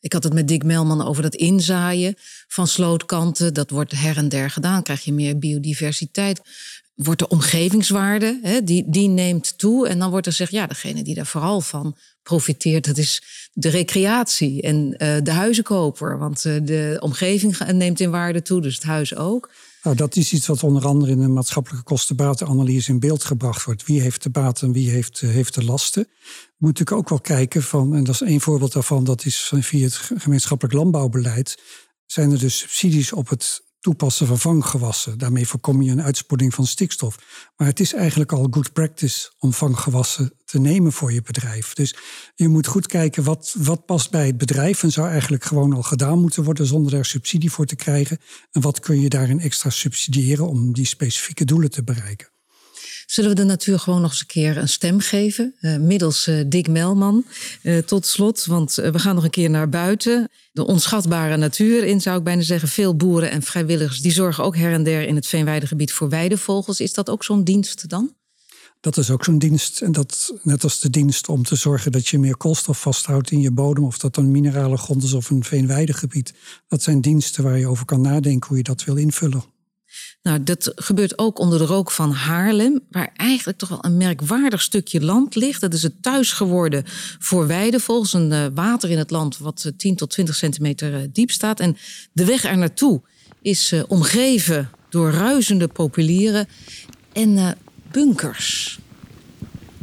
ik 0.00 0.12
had 0.12 0.24
het 0.24 0.32
met 0.32 0.48
Dick 0.48 0.64
Melman 0.64 1.06
over 1.06 1.22
dat 1.22 1.34
inzaaien 1.34 2.14
van 2.48 2.66
slootkanten. 2.66 3.54
Dat 3.54 3.70
wordt 3.70 3.92
her 3.92 4.16
en 4.16 4.28
der 4.28 4.50
gedaan, 4.50 4.82
krijg 4.82 5.04
je 5.04 5.12
meer 5.12 5.38
biodiversiteit. 5.38 6.40
Wordt 6.94 7.18
de 7.18 7.28
omgevingswaarde, 7.28 8.40
hè, 8.42 8.64
die, 8.64 8.84
die 8.86 9.08
neemt 9.08 9.58
toe. 9.58 9.88
En 9.88 9.98
dan 9.98 10.10
wordt 10.10 10.26
er 10.26 10.32
gezegd, 10.32 10.52
ja, 10.52 10.66
degene 10.66 11.02
die 11.02 11.14
daar 11.14 11.26
vooral 11.26 11.60
van 11.60 11.96
profiteert, 12.22 12.84
dat 12.84 12.98
is 12.98 13.22
de 13.52 13.68
recreatie 13.68 14.62
en 14.62 14.76
uh, 14.76 15.16
de 15.22 15.30
huizenkoper. 15.30 16.18
Want 16.18 16.44
uh, 16.44 16.56
de 16.62 16.96
omgeving 17.00 17.58
neemt 17.72 18.00
in 18.00 18.10
waarde 18.10 18.42
toe, 18.42 18.60
dus 18.60 18.74
het 18.74 18.84
huis 18.84 19.16
ook. 19.16 19.50
Nou, 19.82 19.96
dat 19.96 20.16
is 20.16 20.32
iets 20.32 20.46
wat 20.46 20.62
onder 20.62 20.86
andere 20.86 21.12
in 21.12 21.20
de 21.20 21.28
maatschappelijke 21.28 21.84
kostenbatenanalyse 21.84 22.90
in 22.90 23.00
beeld 23.00 23.24
gebracht 23.24 23.64
wordt. 23.64 23.86
Wie 23.86 24.00
heeft 24.00 24.22
de 24.22 24.30
baten 24.30 24.66
en 24.66 24.72
wie 24.72 24.90
heeft, 24.90 25.20
heeft 25.20 25.54
de 25.54 25.64
lasten? 25.64 26.08
Moet 26.56 26.78
natuurlijk 26.78 26.96
ook 26.96 27.08
wel 27.08 27.20
kijken 27.20 27.62
van, 27.62 27.94
en 27.94 28.04
dat 28.04 28.14
is 28.14 28.20
één 28.20 28.40
voorbeeld 28.40 28.72
daarvan, 28.72 29.04
dat 29.04 29.24
is 29.24 29.52
via 29.54 29.84
het 29.84 29.94
gemeenschappelijk 29.94 30.74
landbouwbeleid, 30.74 31.62
zijn 32.06 32.32
er 32.32 32.38
dus 32.38 32.58
subsidies 32.58 33.12
op 33.12 33.28
het 33.28 33.62
toepassen 33.80 34.26
van 34.26 34.38
vanggewassen. 34.38 35.18
Daarmee 35.18 35.46
voorkom 35.46 35.82
je 35.82 35.90
een 35.90 36.02
uitspoeling 36.02 36.54
van 36.54 36.66
stikstof. 36.66 37.18
Maar 37.56 37.66
het 37.66 37.80
is 37.80 37.92
eigenlijk 37.92 38.32
al 38.32 38.46
good 38.50 38.72
practice 38.72 39.30
om 39.38 39.52
vanggewassen 39.52 40.32
te 40.44 40.58
nemen 40.58 40.92
voor 40.92 41.12
je 41.12 41.22
bedrijf. 41.22 41.74
Dus 41.74 41.96
je 42.34 42.48
moet 42.48 42.66
goed 42.66 42.86
kijken 42.86 43.24
wat, 43.24 43.54
wat 43.58 43.86
past 43.86 44.10
bij 44.10 44.26
het 44.26 44.38
bedrijf 44.38 44.82
en 44.82 44.90
zou 44.90 45.08
eigenlijk 45.08 45.44
gewoon 45.44 45.72
al 45.72 45.82
gedaan 45.82 46.20
moeten 46.20 46.44
worden 46.44 46.66
zonder 46.66 46.92
daar 46.92 47.04
subsidie 47.04 47.52
voor 47.52 47.66
te 47.66 47.76
krijgen. 47.76 48.18
En 48.50 48.60
wat 48.60 48.80
kun 48.80 49.00
je 49.00 49.08
daarin 49.08 49.40
extra 49.40 49.70
subsidiëren 49.70 50.48
om 50.48 50.72
die 50.72 50.86
specifieke 50.86 51.44
doelen 51.44 51.70
te 51.70 51.84
bereiken. 51.84 52.29
Zullen 53.10 53.30
we 53.30 53.36
de 53.36 53.44
natuur 53.44 53.78
gewoon 53.78 54.00
nog 54.00 54.10
eens 54.10 54.20
een 54.20 54.26
keer 54.26 54.56
een 54.56 54.68
stem 54.68 55.00
geven? 55.00 55.54
Uh, 55.60 55.76
middels 55.76 56.26
uh, 56.26 56.44
Dick 56.46 56.68
Melman. 56.68 57.24
Uh, 57.62 57.78
tot 57.78 58.06
slot, 58.06 58.44
want 58.44 58.74
we 58.74 58.98
gaan 58.98 59.14
nog 59.14 59.24
een 59.24 59.30
keer 59.30 59.50
naar 59.50 59.68
buiten. 59.68 60.28
De 60.52 60.66
onschatbare 60.66 61.36
natuur 61.36 61.84
in, 61.84 62.00
zou 62.00 62.18
ik 62.18 62.24
bijna 62.24 62.42
zeggen. 62.42 62.68
Veel 62.68 62.96
boeren 62.96 63.30
en 63.30 63.42
vrijwilligers 63.42 64.00
die 64.00 64.12
zorgen 64.12 64.44
ook 64.44 64.56
her 64.56 64.72
en 64.72 64.82
der 64.82 65.06
in 65.06 65.14
het 65.14 65.26
veenweidegebied 65.26 65.92
voor 65.92 66.08
weidevogels. 66.08 66.80
Is 66.80 66.92
dat 66.92 67.10
ook 67.10 67.24
zo'n 67.24 67.44
dienst 67.44 67.88
dan? 67.88 68.14
Dat 68.80 68.96
is 68.96 69.10
ook 69.10 69.24
zo'n 69.24 69.38
dienst. 69.38 69.80
En 69.80 69.92
dat 69.92 70.34
net 70.42 70.62
als 70.62 70.80
de 70.80 70.90
dienst 70.90 71.28
om 71.28 71.42
te 71.42 71.56
zorgen 71.56 71.92
dat 71.92 72.08
je 72.08 72.18
meer 72.18 72.36
koolstof 72.36 72.80
vasthoudt 72.80 73.30
in 73.30 73.40
je 73.40 73.50
bodem. 73.50 73.84
Of 73.84 73.98
dat 73.98 74.16
een 74.16 74.30
minerale 74.30 74.76
grond 74.76 75.02
is 75.02 75.12
of 75.12 75.30
een 75.30 75.44
veenweidegebied. 75.44 76.34
Dat 76.68 76.82
zijn 76.82 77.00
diensten 77.00 77.44
waar 77.44 77.58
je 77.58 77.66
over 77.66 77.84
kan 77.84 78.00
nadenken 78.00 78.48
hoe 78.48 78.56
je 78.56 78.62
dat 78.62 78.84
wil 78.84 78.96
invullen. 78.96 79.58
Nou, 80.22 80.42
dat 80.42 80.72
gebeurt 80.74 81.18
ook 81.18 81.38
onder 81.38 81.58
de 81.58 81.64
rook 81.64 81.90
van 81.90 82.12
Haarlem, 82.12 82.80
waar 82.90 83.10
eigenlijk 83.16 83.58
toch 83.58 83.68
wel 83.68 83.84
een 83.84 83.96
merkwaardig 83.96 84.62
stukje 84.62 85.00
land 85.00 85.34
ligt. 85.34 85.60
Dat 85.60 85.74
is 85.74 85.82
het 85.82 86.02
thuis 86.02 86.32
geworden 86.32 86.84
voor 87.18 87.46
weidevogels, 87.46 88.12
een 88.12 88.30
uh, 88.30 88.46
water 88.54 88.90
in 88.90 88.98
het 88.98 89.10
land 89.10 89.38
wat 89.38 89.72
10 89.76 89.96
tot 89.96 90.10
20 90.10 90.34
centimeter 90.34 90.92
uh, 90.92 91.06
diep 91.12 91.30
staat. 91.30 91.60
En 91.60 91.76
de 92.12 92.24
weg 92.24 92.44
er 92.44 92.58
naartoe 92.58 93.00
is 93.42 93.74
omgeven 93.88 94.70
door 94.88 95.10
ruisende 95.10 95.68
populieren 95.68 96.48
en 97.12 97.56
bunkers. 97.90 98.78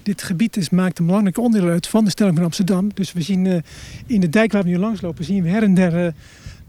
Dit 0.04 0.22
gebied 0.22 0.58
is, 0.58 0.70
maakt 0.70 1.00
een 1.00 1.06
belangrijk 1.06 1.38
onderdeel 1.38 1.70
uit 1.70 1.88
van 1.88 2.04
de 2.04 2.10
stelling 2.10 2.36
van 2.36 2.46
Amsterdam. 2.46 2.94
Dus 2.94 3.14
we 3.14 3.22
zien 3.22 3.64
in 4.06 4.20
de 4.20 4.30
dijk 4.30 4.52
waar 4.52 4.64
we 4.64 4.70
nu 4.70 4.78
langslopen, 4.78 5.26
zien 5.26 5.44
we 5.44 5.50
her 5.50 5.64
en 5.64 5.74
der 5.74 6.14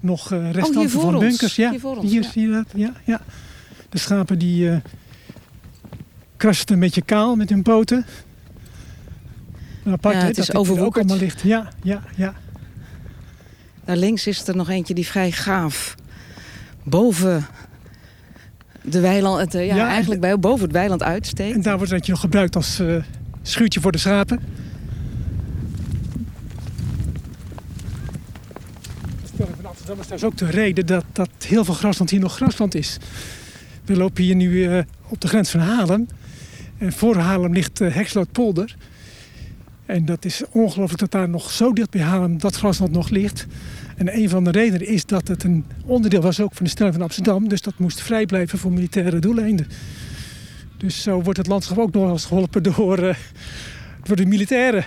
nog 0.00 0.30
restanten 0.30 0.80
oh, 0.80 0.88
van 0.88 1.14
ons. 1.14 1.24
bunkers. 1.24 1.56
Ja, 1.56 1.70
hier, 1.70 1.86
ons, 1.86 2.10
hier 2.10 2.22
ja. 2.22 2.30
zie 2.30 2.42
je 2.42 2.52
dat. 2.52 2.66
Ja, 2.74 2.92
ja. 3.04 3.20
De 3.88 3.98
schapen 3.98 4.38
die 4.38 4.70
uh, 4.70 4.76
krassen 6.36 6.72
een 6.72 6.80
beetje 6.80 7.02
kaal 7.02 7.36
met 7.36 7.48
hun 7.48 7.62
poten. 7.62 8.06
Apart, 9.86 10.14
ja, 10.14 10.20
het 10.20 10.36
dat 10.36 10.48
is 10.48 10.54
overwoekerd. 10.54 10.88
ook 10.88 10.96
allemaal 10.96 11.16
ligt. 11.16 11.40
Ja, 11.40 11.68
ja, 11.82 12.02
ja. 12.16 12.34
Daar 13.84 13.96
links 13.96 14.26
is 14.26 14.48
er 14.48 14.56
nog 14.56 14.68
eentje 14.68 14.94
die 14.94 15.06
vrij 15.06 15.32
gaaf 15.32 15.94
boven 16.82 17.46
de 18.82 19.00
weiland, 19.00 19.40
het, 19.40 19.54
uh, 19.54 19.66
ja, 19.66 19.76
Ja, 19.76 19.88
eigenlijk 19.88 20.20
bij, 20.20 20.38
boven 20.38 20.62
het 20.64 20.72
weiland 20.72 21.02
uitsteekt. 21.02 21.54
En 21.54 21.62
daar 21.62 21.76
wordt 21.76 21.92
dat 21.92 22.06
je 22.06 22.12
nog 22.12 22.20
gebruikt 22.20 22.56
als 22.56 22.80
uh, 22.80 23.02
schuurtje 23.42 23.80
voor 23.80 23.92
de 23.92 23.98
schapen. 23.98 24.40
Amsterdam 29.88 30.16
is 30.16 30.22
dus 30.22 30.30
ook 30.30 30.52
de 30.52 30.60
reden 30.60 30.86
dat, 30.86 31.04
dat 31.12 31.30
heel 31.46 31.64
veel 31.64 31.74
grasland 31.74 32.10
hier 32.10 32.20
nog 32.20 32.34
grasland 32.36 32.74
is. 32.74 32.98
We 33.84 33.96
lopen 33.96 34.22
hier 34.22 34.34
nu 34.34 34.50
uh, 34.50 34.78
op 35.08 35.20
de 35.20 35.28
grens 35.28 35.50
van 35.50 35.60
Haarlem. 35.60 36.08
En 36.78 36.92
voor 36.92 37.16
Haarlem 37.16 37.52
ligt 37.52 37.80
uh, 37.80 37.94
Hekslootpolder. 37.94 38.76
En 39.86 40.04
dat 40.04 40.24
is 40.24 40.42
ongelooflijk 40.50 41.00
dat 41.00 41.10
daar 41.10 41.28
nog 41.28 41.50
zo 41.50 41.72
dicht 41.72 41.90
bij 41.90 42.00
Haarlem 42.00 42.38
dat 42.38 42.56
grasland 42.56 42.92
nog 42.92 43.08
ligt. 43.08 43.46
En 43.96 44.16
een 44.16 44.28
van 44.28 44.44
de 44.44 44.50
redenen 44.50 44.86
is 44.86 45.06
dat 45.06 45.28
het 45.28 45.44
een 45.44 45.64
onderdeel 45.84 46.20
was 46.20 46.40
ook 46.40 46.54
van 46.54 46.64
de 46.64 46.70
stelling 46.70 46.94
van 46.94 47.04
Amsterdam. 47.04 47.48
Dus 47.48 47.62
dat 47.62 47.78
moest 47.78 48.00
vrij 48.00 48.26
blijven 48.26 48.58
voor 48.58 48.72
militaire 48.72 49.18
doeleinden. 49.18 49.66
Dus 50.76 51.02
zo 51.02 51.22
wordt 51.22 51.38
het 51.38 51.46
landschap 51.46 51.78
ook 51.78 51.92
nog 51.92 52.10
eens 52.10 52.24
geholpen 52.24 52.62
door, 52.62 52.98
uh, 52.98 53.14
door 54.02 54.16
de 54.16 54.26
militairen. 54.26 54.84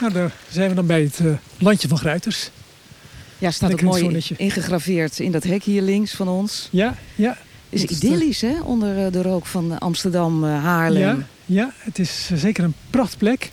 Nou, 0.00 0.12
daar 0.12 0.32
zijn 0.50 0.68
we 0.68 0.74
dan 0.74 0.86
bij 0.86 1.02
het 1.02 1.18
uh, 1.18 1.32
landje 1.58 1.88
van 1.88 1.98
Gruiters. 1.98 2.50
Ja, 3.38 3.50
staat 3.50 3.72
ook 3.72 3.82
mooi 3.82 4.22
ingegraveerd 4.36 5.18
in 5.18 5.32
dat 5.32 5.44
hek 5.44 5.62
hier 5.62 5.82
links 5.82 6.14
van 6.14 6.28
ons. 6.28 6.68
Ja, 6.70 6.94
ja. 7.14 7.38
Is 7.68 7.84
idyllisch, 7.84 8.40
hè? 8.40 8.60
Onder 8.60 9.04
eh, 9.04 9.12
de 9.12 9.22
rook 9.22 9.46
van 9.46 9.78
Amsterdam, 9.78 10.44
Haarlem. 10.44 11.02
Ja, 11.02 11.26
ja, 11.46 11.72
het 11.78 11.98
is 11.98 12.30
zeker 12.34 12.64
een 12.64 12.74
prachtplek. 12.90 13.50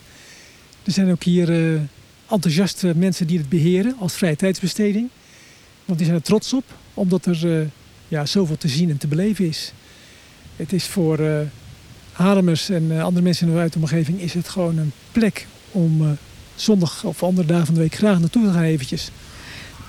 Er 0.84 0.92
zijn 0.92 1.12
ook 1.12 1.24
hier 1.24 1.50
uh, 1.50 1.82
enthousiaste 2.30 2.94
mensen 2.96 3.28
die 3.28 3.38
het 3.38 3.50
beheren 3.50 3.96
als 4.00 4.14
vrije 4.14 4.36
tijdsbesteding. 4.36 5.10
Want 5.86 5.98
die 5.98 6.08
zijn 6.08 6.20
er 6.20 6.26
trots 6.26 6.54
op, 6.54 6.64
omdat 6.94 7.26
er 7.26 7.46
uh, 7.46 7.68
ja, 8.08 8.26
zoveel 8.26 8.58
te 8.58 8.68
zien 8.68 8.90
en 8.90 8.98
te 8.98 9.08
beleven 9.08 9.48
is. 9.48 9.74
Het 10.56 10.74
is 10.74 10.86
voor 10.86 11.20
uh, 11.20 11.40
Haarlemers 12.12 12.70
en 12.70 13.02
andere 13.02 13.24
mensen 13.24 13.48
in 13.48 13.54
de 13.54 13.80
omgeving 13.80 14.22
is 14.22 14.34
het 14.34 14.50
gewoon 14.50 14.78
een 14.78 14.92
plek 15.12 15.48
om 15.72 16.18
zondag 16.56 17.04
of 17.04 17.24
andere 17.24 17.48
dagen 17.48 17.66
van 17.66 17.76
de 17.76 17.82
week 17.82 17.96
graag 17.96 18.20
naartoe 18.20 18.52
gaan 18.52 18.64
eventjes. 18.64 19.10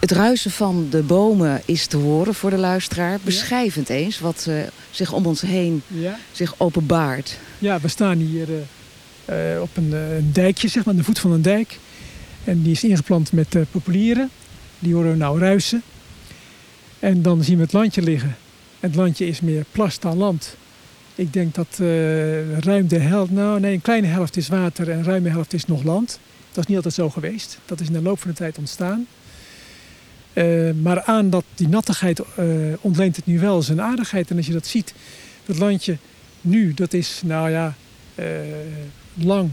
Het 0.01 0.11
ruisen 0.11 0.51
van 0.51 0.87
de 0.91 1.03
bomen 1.03 1.63
is 1.65 1.87
te 1.87 1.97
horen 1.97 2.35
voor 2.35 2.51
de 2.51 2.59
luisteraar. 2.59 3.19
Beschrijvend 3.23 3.89
eens 3.89 4.19
wat 4.19 4.49
zich 4.91 5.13
om 5.13 5.27
ons 5.27 5.41
heen 5.41 5.83
ja. 5.87 6.19
zich 6.33 6.55
openbaart. 6.59 7.39
Ja, 7.59 7.81
we 7.81 7.89
staan 7.89 8.19
hier 8.19 8.49
uh, 9.31 9.61
op 9.61 9.77
een, 9.77 9.93
eh, 9.93 10.17
een, 10.17 10.33
dijkje, 10.33 10.69
zeg 10.69 10.85
maar, 10.85 10.95
aan 10.95 11.01
de 11.01 11.07
voet 11.07 11.19
van 11.19 11.33
een 11.33 11.43
dijk. 11.43 11.79
En 12.45 12.63
die 12.63 12.73
is 12.73 12.85
ingeplant 12.85 13.33
met 13.33 13.55
uh, 13.55 13.63
populieren. 13.71 14.31
Die 14.79 14.95
horen 14.95 15.11
we 15.11 15.17
nou 15.17 15.39
ruisen. 15.39 15.83
En 16.99 17.23
dan 17.23 17.45
zien 17.45 17.57
we 17.57 17.63
het 17.63 17.73
landje 17.73 18.03
liggen. 18.03 18.37
Het 18.81 18.95
landje 18.95 19.27
is 19.27 19.41
meer 19.41 19.65
plas 19.73 19.99
dan 19.99 20.17
land. 20.17 20.57
Ik 21.15 21.33
denk 21.33 21.55
dat 21.55 21.79
ruim 22.61 22.89
de 22.89 22.99
helft, 22.99 23.31
nou 23.31 23.61
nee, 23.61 23.73
een 23.73 23.81
kleine 23.81 24.07
helft 24.07 24.37
is 24.37 24.49
water 24.49 24.91
en 24.91 25.05
ruime 25.05 25.29
helft 25.29 25.53
is 25.53 25.67
nog 25.67 25.83
land. 25.83 26.19
Dat 26.57 26.65
is 26.65 26.75
niet 26.75 26.85
altijd 26.85 26.95
zo 26.95 27.11
geweest. 27.11 27.59
Dat 27.65 27.81
is 27.81 27.87
in 27.87 27.93
de 27.93 28.03
loop 28.03 28.21
van 28.21 28.31
de 28.31 28.37
tijd 28.37 28.59
ontstaan. 28.59 29.07
Uh, 30.35 30.73
maar 30.83 31.03
aan 31.03 31.31
dat 31.31 31.45
die 31.55 31.69
nattigheid 31.69 32.21
uh, 32.39 32.47
ontleent 32.81 33.17
het 33.17 33.27
nu 33.27 33.39
wel 33.39 33.63
zijn 33.63 33.81
aardigheid. 33.81 34.31
En 34.31 34.37
als 34.37 34.47
je 34.47 34.53
dat 34.53 34.67
ziet, 34.67 34.95
dat 35.47 35.59
landje 35.59 35.97
nu, 36.41 36.75
dat 36.75 36.93
is 36.93 37.21
nou 37.25 37.51
ja, 37.51 37.75
lang 39.15 39.51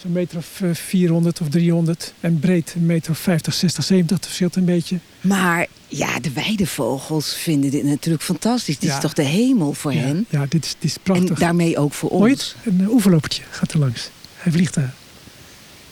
zo'n 0.00 0.12
meter 0.12 0.38
of 0.38 0.62
400 0.72 1.40
of 1.40 1.48
300. 1.48 2.14
En 2.20 2.38
breed 2.38 2.74
een 2.76 2.86
meter 2.86 3.10
of 3.10 3.18
50, 3.18 3.54
60, 3.54 3.84
70. 3.84 4.16
Dat 4.16 4.26
verschilt 4.26 4.56
een 4.56 4.64
beetje. 4.64 4.98
Maar 5.20 5.66
ja, 5.88 6.20
de 6.20 6.32
weidevogels 6.32 7.34
vinden 7.34 7.70
dit 7.70 7.84
natuurlijk 7.84 8.24
fantastisch. 8.24 8.78
Dit 8.78 8.90
is 8.90 9.00
toch 9.00 9.12
de 9.12 9.22
hemel 9.22 9.72
voor 9.72 9.92
hen? 9.92 10.26
Ja, 10.28 10.46
dit 10.48 10.64
is, 10.64 10.74
dit 10.78 10.90
is 10.90 10.96
prachtig. 11.02 11.28
En 11.28 11.34
daarmee 11.34 11.78
ook 11.78 11.92
voor 11.92 12.10
ons. 12.10 12.56
Een 12.64 12.80
uh, 12.80 12.90
oeverlopertje 12.90 13.42
gaat 13.50 13.72
er 13.72 13.78
langs. 13.78 14.10
Hij 14.36 14.52
vliegt 14.52 14.74
daar. 14.74 14.94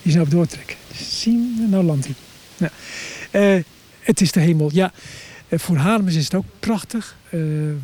Die 0.05 0.13
nou 0.13 0.25
op 0.25 0.31
doortrekken. 0.31 0.77
Zien, 0.95 1.67
nou 1.71 1.85
landt 1.85 2.09
hij. 2.59 3.57
Uh, 3.57 3.63
het 4.01 4.21
is 4.21 4.33
de 4.33 4.41
hemel. 4.41 4.71
Ja, 4.73 4.93
uh, 5.49 5.59
voor 5.59 5.77
Haarlemers 5.77 6.17
is 6.17 6.25
het 6.25 6.35
ook 6.35 6.45
prachtig. 6.61 7.17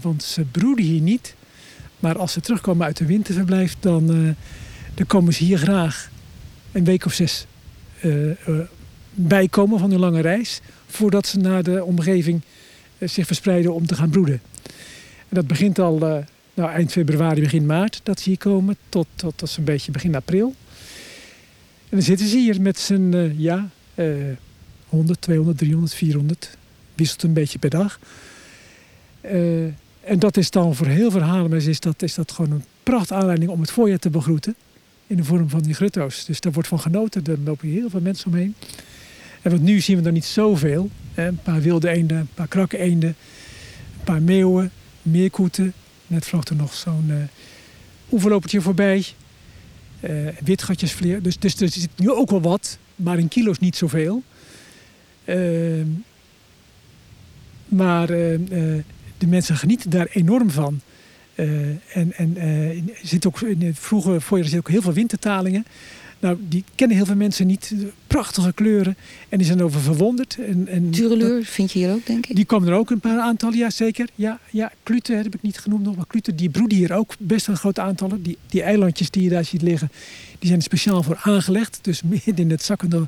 want 0.00 0.22
ze 0.22 0.42
broeden 0.42 0.84
hier 0.84 1.00
niet. 1.00 1.34
Maar 1.98 2.18
als 2.18 2.32
ze 2.32 2.40
terugkomen 2.40 2.86
uit 2.86 2.96
de 2.96 3.06
winterverblijf, 3.06 3.76
dan 3.80 4.36
dan 4.94 5.06
komen 5.06 5.34
ze 5.34 5.44
hier 5.44 5.58
graag 5.58 6.10
een 6.72 6.84
week 6.84 7.04
of 7.04 7.12
zes 7.12 7.46
bijkomen 9.14 9.78
van 9.78 9.90
hun 9.90 10.00
lange 10.00 10.20
reis. 10.20 10.60
Voordat 10.86 11.26
ze 11.26 11.38
naar 11.38 11.62
de 11.62 11.84
omgeving 11.84 12.42
zich 13.00 13.26
verspreiden 13.26 13.74
om 13.74 13.86
te 13.86 13.94
gaan 13.94 14.10
broeden. 14.10 14.40
En 15.28 15.36
dat 15.36 15.46
begint 15.46 15.78
al 15.78 15.98
nou, 16.54 16.70
eind 16.70 16.92
februari, 16.92 17.40
begin 17.40 17.66
maart 17.66 18.00
dat 18.02 18.20
ze 18.20 18.28
hier 18.28 18.38
komen. 18.38 18.76
Tot, 18.88 19.06
tot, 19.14 19.38
tot 19.38 19.58
beetje 19.60 19.92
begin 19.92 20.14
april. 20.14 20.54
En 21.90 21.96
dan 21.96 22.02
zitten 22.02 22.26
ze 22.26 22.36
hier 22.36 22.60
met 22.60 22.78
z'n 22.78 23.34
ja, 23.36 23.68
100, 24.88 25.20
200, 25.20 25.58
300, 25.58 25.94
400. 25.94 26.56
Wisselt 26.94 27.22
een 27.22 27.32
beetje 27.32 27.58
per 27.58 27.70
dag. 27.70 27.98
en 30.00 30.18
dat 30.18 30.36
is 30.36 30.50
dan 30.50 30.74
voor 30.74 30.86
heel 30.86 31.20
Haarlemers 31.20 31.66
is 31.66 31.80
dat, 31.80 32.02
is 32.02 32.14
dat 32.14 32.32
gewoon 32.32 32.50
een 32.50 32.64
pracht 32.82 33.12
aanleiding 33.12 33.50
om 33.50 33.60
het 33.60 33.70
voorjaar 33.70 33.98
te 33.98 34.10
begroeten 34.10 34.54
in 35.06 35.16
de 35.16 35.24
vorm 35.24 35.48
van 35.48 35.60
die 35.60 35.74
grutto's. 35.74 36.24
Dus 36.24 36.40
daar 36.40 36.52
wordt 36.52 36.68
van 36.68 36.80
genoten. 36.80 37.24
Daar 37.24 37.36
lopen 37.44 37.68
heel 37.68 37.90
veel 37.90 38.00
mensen 38.00 38.26
omheen. 38.26 38.54
En 39.42 39.50
wat 39.50 39.60
nu 39.60 39.80
zien 39.80 40.00
we 40.00 40.06
er 40.06 40.12
niet 40.12 40.24
zoveel. 40.24 40.90
Een 41.14 41.38
paar 41.42 41.60
wilde 41.60 41.88
eenden, 41.88 42.16
een 42.16 42.28
paar 42.34 42.48
krakke 42.48 42.78
eenden, 42.78 43.08
een 43.98 44.04
paar 44.04 44.22
meeuwen, 44.22 44.70
meerkoeten. 45.02 45.72
Net 46.06 46.26
vloog 46.26 46.44
er 46.44 46.56
nog 46.56 46.74
zo'n 46.74 47.06
uh, 47.08 47.16
oeverlopertje 48.12 48.60
voorbij. 48.60 49.06
Uh, 50.00 50.28
witgatjesvleer. 50.44 51.22
Dus, 51.22 51.38
dus 51.38 51.60
er 51.60 51.68
zit 51.68 51.88
nu 51.96 52.10
ook 52.10 52.30
wel 52.30 52.40
wat, 52.40 52.78
maar 52.96 53.18
in 53.18 53.28
kilo's 53.28 53.58
niet 53.58 53.76
zoveel. 53.76 54.22
Uh, 55.24 55.82
maar 57.68 58.06
de 58.06 59.26
mensen 59.26 59.56
genieten 59.56 59.90
daar 59.90 60.08
enorm 60.12 60.50
van. 60.50 60.80
En 61.92 62.12
en 62.16 62.36
zit 63.02 63.26
ook 63.26 63.40
in 63.40 63.62
het 63.62 63.78
vroege 63.78 64.20
voorjaar 64.20 64.48
zit 64.48 64.58
ook 64.58 64.68
heel 64.68 64.82
veel 64.82 64.92
wintertalingen. 64.92 65.64
Nou, 66.20 66.36
die 66.48 66.64
kennen 66.74 66.96
heel 66.96 67.06
veel 67.06 67.16
mensen 67.16 67.46
niet. 67.46 67.74
Prachtige 68.06 68.52
kleuren. 68.52 68.96
En 69.28 69.38
die 69.38 69.46
zijn 69.46 69.62
over 69.62 69.80
verwonderd. 69.80 70.38
En, 70.46 70.68
en 70.68 70.90
Tureleur 70.90 71.44
vind 71.44 71.72
je 71.72 71.78
hier 71.78 71.92
ook, 71.92 72.06
denk 72.06 72.26
ik? 72.26 72.36
Die 72.36 72.44
komen 72.44 72.68
er 72.68 72.74
ook 72.74 72.90
een 72.90 73.00
paar 73.00 73.18
aantallen, 73.18 73.58
ja 73.58 73.70
zeker. 73.70 74.08
Ja, 74.14 74.40
ja 74.50 74.72
kluten 74.82 75.16
heb 75.16 75.34
ik 75.34 75.42
niet 75.42 75.58
genoemd 75.58 75.84
nog. 75.84 75.96
Maar 75.96 76.06
kluten, 76.06 76.36
die 76.36 76.50
broeden 76.50 76.78
hier 76.78 76.92
ook 76.92 77.14
best 77.18 77.46
een 77.46 77.56
groot 77.56 77.78
aantallen. 77.78 78.22
Die, 78.22 78.36
die 78.46 78.62
eilandjes 78.62 79.10
die 79.10 79.22
je 79.22 79.28
daar 79.28 79.44
ziet 79.44 79.62
liggen, 79.62 79.90
die 80.38 80.48
zijn 80.48 80.58
er 80.58 80.64
speciaal 80.64 81.02
voor 81.02 81.18
aangelegd. 81.22 81.78
Dus 81.82 82.02
midden 82.24 82.36
in 82.36 82.50
het 82.50 82.62
zakkende 82.62 83.06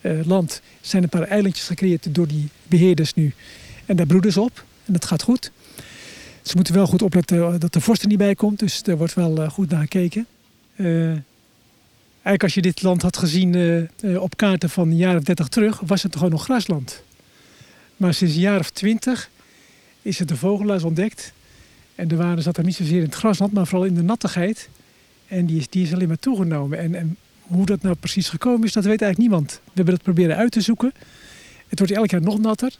uh, 0.00 0.26
land 0.26 0.62
zijn 0.80 1.02
een 1.02 1.08
paar 1.08 1.22
eilandjes 1.22 1.66
gecreëerd 1.66 2.14
door 2.14 2.28
die 2.28 2.48
beheerders 2.66 3.14
nu. 3.14 3.32
En 3.86 3.96
daar 3.96 4.06
broeden 4.06 4.32
ze 4.32 4.40
op. 4.40 4.64
En 4.84 4.92
dat 4.92 5.04
gaat 5.04 5.22
goed. 5.22 5.50
Ze 6.42 6.56
moeten 6.56 6.74
wel 6.74 6.86
goed 6.86 7.02
opletten 7.02 7.60
dat 7.60 7.72
de 7.72 7.80
vorst 7.80 8.02
er 8.02 8.08
niet 8.08 8.18
bij 8.18 8.34
komt. 8.34 8.58
Dus 8.58 8.82
er 8.82 8.96
wordt 8.96 9.14
wel 9.14 9.42
eh, 9.42 9.50
goed 9.50 9.70
naar 9.70 9.80
gekeken. 9.80 10.26
Uh, 10.76 11.12
eigenlijk 12.28 12.42
als 12.42 12.54
je 12.54 12.72
dit 12.72 12.82
land 12.82 13.02
had 13.02 13.16
gezien 13.16 13.54
uh, 14.00 14.22
op 14.22 14.36
kaarten 14.36 14.70
van 14.70 14.88
een 14.88 14.96
jaar 14.96 15.16
of 15.16 15.22
30 15.22 15.48
terug, 15.48 15.80
was 15.80 16.02
het 16.02 16.16
gewoon 16.16 16.30
nog 16.30 16.44
grasland. 16.44 17.02
Maar 17.96 18.14
sinds 18.14 18.34
een 18.34 18.40
jaar 18.40 18.58
of 18.58 18.70
20 18.70 19.30
is 20.02 20.18
het 20.18 20.28
de 20.28 20.36
vogelaars 20.36 20.82
ontdekt. 20.82 21.32
En 21.94 22.08
de 22.08 22.16
waarde 22.16 22.42
zat 22.42 22.56
er 22.56 22.64
niet 22.64 22.74
zozeer 22.74 22.96
in 22.96 23.04
het 23.04 23.14
grasland, 23.14 23.52
maar 23.52 23.66
vooral 23.66 23.86
in 23.86 23.94
de 23.94 24.02
nattigheid. 24.02 24.68
En 25.26 25.46
die 25.46 25.58
is, 25.58 25.68
die 25.68 25.82
is 25.82 25.92
alleen 25.92 26.08
maar 26.08 26.18
toegenomen. 26.18 26.78
En, 26.78 26.94
en 26.94 27.16
hoe 27.40 27.66
dat 27.66 27.82
nou 27.82 27.94
precies 27.94 28.28
gekomen 28.28 28.66
is, 28.66 28.72
dat 28.72 28.84
weet 28.84 29.02
eigenlijk 29.02 29.30
niemand. 29.30 29.60
We 29.64 29.70
hebben 29.74 29.94
dat 29.94 30.02
proberen 30.02 30.36
uit 30.36 30.52
te 30.52 30.60
zoeken. 30.60 30.92
Het 31.68 31.78
wordt 31.78 31.94
elk 31.94 32.10
jaar 32.10 32.22
nog 32.22 32.38
natter. 32.38 32.72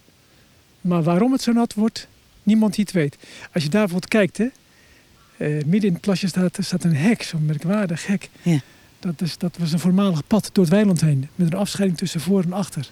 Maar 0.80 1.02
waarom 1.02 1.32
het 1.32 1.42
zo 1.42 1.52
nat 1.52 1.74
wordt, 1.74 2.08
niemand 2.42 2.74
die 2.74 2.84
het 2.84 2.94
weet. 2.94 3.16
Als 3.52 3.62
je 3.62 3.68
daar 3.68 3.86
bijvoorbeeld 3.86 4.12
kijkt, 4.12 4.36
hè, 4.36 4.44
uh, 4.44 5.64
midden 5.64 5.88
in 5.88 5.92
het 5.92 6.00
plasje 6.00 6.26
staat, 6.26 6.58
staat 6.60 6.84
een 6.84 6.96
hek, 6.96 7.22
zo'n 7.22 7.44
merkwaardig 7.44 8.06
hek. 8.06 8.28
Ja. 8.42 8.60
Dat, 8.98 9.20
is, 9.20 9.38
dat 9.38 9.56
was 9.58 9.72
een 9.72 9.78
voormalig 9.78 10.26
pad 10.26 10.50
door 10.52 10.64
het 10.64 10.72
weiland 10.72 11.00
heen, 11.00 11.28
met 11.34 11.52
een 11.52 11.58
afscheiding 11.58 11.98
tussen 11.98 12.20
voor 12.20 12.42
en 12.42 12.52
achter. 12.52 12.90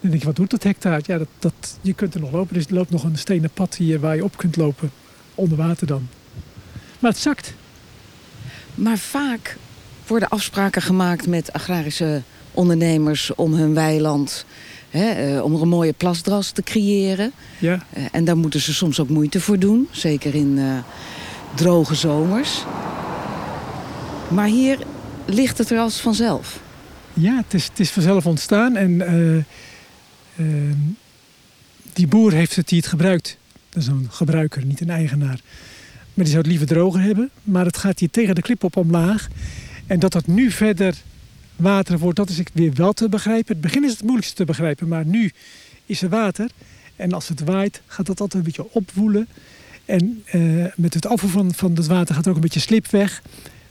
Dan 0.00 0.10
denk 0.10 0.22
je, 0.22 0.26
wat 0.26 0.36
doet 0.36 0.50
dat 0.50 0.62
hek 0.62 0.82
daar? 0.82 1.00
Ja, 1.04 1.18
dat, 1.18 1.28
dat, 1.38 1.78
je 1.80 1.92
kunt 1.92 2.14
er 2.14 2.20
nog 2.20 2.32
lopen. 2.32 2.54
Dus 2.54 2.66
er 2.66 2.74
loopt 2.74 2.90
nog 2.90 3.04
een 3.04 3.18
stenen 3.18 3.50
pad 3.50 3.74
hier 3.74 4.00
waar 4.00 4.16
je 4.16 4.24
op 4.24 4.36
kunt 4.36 4.56
lopen. 4.56 4.90
Onder 5.34 5.58
water 5.58 5.86
dan. 5.86 6.08
Maar 6.98 7.10
het 7.10 7.20
zakt. 7.20 7.54
Maar 8.74 8.98
vaak 8.98 9.56
worden 10.06 10.28
afspraken 10.28 10.82
gemaakt 10.82 11.26
met 11.26 11.52
agrarische 11.52 12.22
ondernemers 12.52 13.34
om 13.34 13.54
hun 13.54 13.74
weiland 13.74 14.46
Hè, 14.90 15.36
eh, 15.36 15.44
om 15.44 15.54
er 15.54 15.62
een 15.62 15.68
mooie 15.68 15.92
plasdras 15.92 16.50
te 16.50 16.62
creëren. 16.62 17.32
Ja. 17.58 17.84
Uh, 17.96 18.04
en 18.12 18.24
daar 18.24 18.36
moeten 18.36 18.60
ze 18.60 18.74
soms 18.74 19.00
ook 19.00 19.08
moeite 19.08 19.40
voor 19.40 19.58
doen. 19.58 19.88
Zeker 19.90 20.34
in 20.34 20.56
uh, 20.56 20.78
droge 21.54 21.94
zomers. 21.94 22.64
Maar 24.28 24.46
hier 24.46 24.78
ligt 25.26 25.58
het 25.58 25.70
er 25.70 25.78
als 25.78 26.00
vanzelf. 26.00 26.60
Ja, 27.12 27.36
het 27.36 27.54
is, 27.54 27.64
het 27.64 27.80
is 27.80 27.90
vanzelf 27.90 28.26
ontstaan. 28.26 28.76
En 28.76 29.00
ehm, 30.36 30.74
die 31.92 32.06
boer 32.06 32.32
heeft 32.32 32.56
het 32.56 32.68
die 32.68 32.78
het 32.78 32.86
gebruikt. 32.86 33.38
Dat 33.68 33.82
is 33.82 33.88
een 33.88 34.06
gebruiker, 34.10 34.64
niet 34.64 34.80
een 34.80 34.90
eigenaar. 34.90 35.40
Maar 36.14 36.24
die 36.24 36.26
zou 36.26 36.38
het 36.38 36.46
liever 36.46 36.66
droger 36.66 37.00
hebben. 37.00 37.30
Maar 37.42 37.64
het 37.64 37.76
gaat 37.76 37.98
hier 37.98 38.10
tegen 38.10 38.34
de 38.34 38.42
klip 38.42 38.64
op 38.64 38.76
omlaag. 38.76 39.28
En 39.86 39.98
dat 39.98 40.12
dat 40.12 40.26
nu 40.26 40.50
verder 40.50 40.94
water 41.56 41.98
wordt, 41.98 42.16
dat 42.16 42.28
is 42.28 42.42
weer 42.52 42.72
wel 42.74 42.92
te 42.92 43.08
begrijpen. 43.08 43.52
Het 43.52 43.60
begin 43.60 43.84
is 43.84 43.90
het 43.90 44.02
moeilijkste 44.02 44.34
te 44.34 44.44
begrijpen, 44.44 44.88
maar 44.88 45.06
nu 45.06 45.32
is 45.86 46.02
er 46.02 46.08
water. 46.08 46.50
En 46.96 47.12
als 47.12 47.28
het 47.28 47.40
waait, 47.40 47.80
gaat 47.86 48.06
dat 48.06 48.20
altijd 48.20 48.34
een 48.34 48.52
beetje 48.52 48.72
opwoelen. 48.72 49.28
En 49.84 50.24
uh, 50.34 50.66
met 50.76 50.94
het 50.94 51.06
afvoer 51.06 51.30
van, 51.30 51.54
van 51.54 51.74
het 51.74 51.86
water 51.86 52.14
gaat 52.14 52.28
ook 52.28 52.34
een 52.34 52.40
beetje 52.40 52.60
slip 52.60 52.86
weg. 52.86 53.22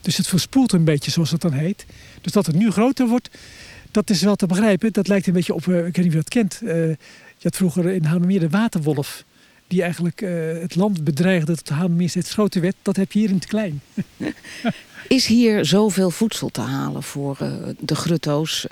Dus 0.01 0.17
het 0.17 0.27
verspoelt 0.27 0.71
een 0.71 0.83
beetje, 0.83 1.11
zoals 1.11 1.31
het 1.31 1.41
dan 1.41 1.53
heet. 1.53 1.85
Dus 2.21 2.31
dat 2.31 2.45
het 2.45 2.55
nu 2.55 2.71
groter 2.71 3.07
wordt, 3.07 3.29
dat 3.91 4.09
is 4.09 4.21
wel 4.21 4.35
te 4.35 4.45
begrijpen. 4.45 4.93
Dat 4.93 5.07
lijkt 5.07 5.27
een 5.27 5.33
beetje 5.33 5.53
op, 5.53 5.65
uh, 5.65 5.77
ik 5.77 5.95
weet 5.95 5.97
niet 5.97 6.05
of 6.05 6.11
je 6.13 6.17
dat 6.17 6.29
kent. 6.29 6.59
Uh, 6.63 6.69
je 7.37 7.43
had 7.43 7.55
vroeger 7.55 7.89
in 7.89 8.03
Hamermeer 8.03 8.39
de 8.39 8.49
waterwolf. 8.49 9.23
Die 9.67 9.81
eigenlijk 9.81 10.19
het 10.61 10.75
land 10.75 11.03
bedreigde 11.03 11.45
dat 11.45 11.59
het 11.59 11.69
Hamermeer 11.69 12.09
steeds 12.09 12.33
groter 12.33 12.61
werd. 12.61 12.75
Dat 12.81 12.95
heb 12.95 13.11
je 13.11 13.19
hier 13.19 13.29
in 13.29 13.35
het 13.35 13.45
klein. 13.45 13.81
Is 15.07 15.25
hier 15.25 15.65
zoveel 15.65 16.11
voedsel 16.11 16.49
te 16.49 16.61
halen 16.61 17.03
voor 17.03 17.37
uh, 17.41 17.53
de 17.79 17.95
grutto's 17.95 18.67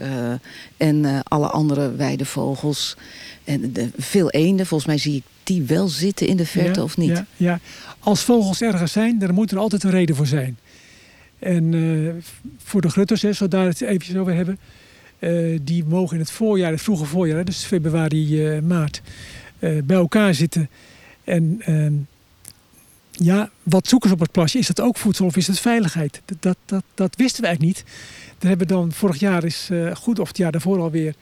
en 0.77 1.23
alle 1.23 1.47
andere 1.47 1.95
weidevogels? 1.95 2.95
En 3.43 3.73
de, 3.73 3.89
veel 3.97 4.29
eenden, 4.29 4.65
volgens 4.65 4.89
mij 4.89 4.97
zie 4.97 5.15
ik 5.15 5.23
die 5.43 5.63
wel 5.63 5.87
zitten 5.87 6.27
in 6.27 6.37
de 6.37 6.45
verte, 6.45 6.79
ja, 6.79 6.85
of 6.85 6.97
niet? 6.97 7.09
Ja, 7.09 7.25
ja, 7.37 7.59
als 7.99 8.21
vogels 8.21 8.61
ergens 8.61 8.91
zijn, 8.91 9.19
dan 9.19 9.33
moet 9.33 9.51
er 9.51 9.57
altijd 9.57 9.83
een 9.83 9.91
reden 9.91 10.15
voor 10.15 10.27
zijn. 10.27 10.57
En 11.45 12.23
voor 12.57 12.81
de 12.81 13.17
hè, 13.21 13.33
zo 13.33 13.47
daar 13.47 13.65
het 13.65 13.81
eventjes 13.81 14.15
over 14.15 14.33
hebben, 14.33 14.59
die 15.61 15.85
mogen 15.85 16.13
in 16.13 16.21
het 16.21 16.31
voorjaar, 16.31 16.71
het 16.71 16.81
vroege 16.81 17.05
voorjaar, 17.05 17.45
dus 17.45 17.63
februari, 17.63 18.59
maart, 18.61 19.01
bij 19.59 19.83
elkaar 19.87 20.33
zitten. 20.33 20.69
En 21.23 21.57
ehm, 21.59 21.93
ja, 23.11 23.49
wat 23.63 23.87
zoeken 23.87 24.09
ze 24.09 24.15
op 24.15 24.21
het 24.21 24.31
plasje? 24.31 24.57
Is 24.57 24.67
dat 24.67 24.81
ook 24.81 24.97
voedsel 24.97 25.25
of 25.25 25.35
is 25.35 25.47
het 25.47 25.59
veiligheid? 25.59 26.21
Dat, 26.25 26.37
dat, 26.39 26.57
dat, 26.65 26.83
dat 26.93 27.15
wisten 27.15 27.41
we 27.41 27.47
eigenlijk 27.47 27.77
niet. 27.77 27.85
Daar 28.37 28.49
hebben 28.49 28.67
we 28.67 28.73
dan 28.73 28.91
vorig 28.91 29.19
jaar 29.19 29.43
is 29.43 29.69
goed, 29.93 30.19
of 30.19 30.27
het 30.27 30.37
jaar 30.37 30.51
daarvoor 30.51 30.79
alweer, 30.79 31.15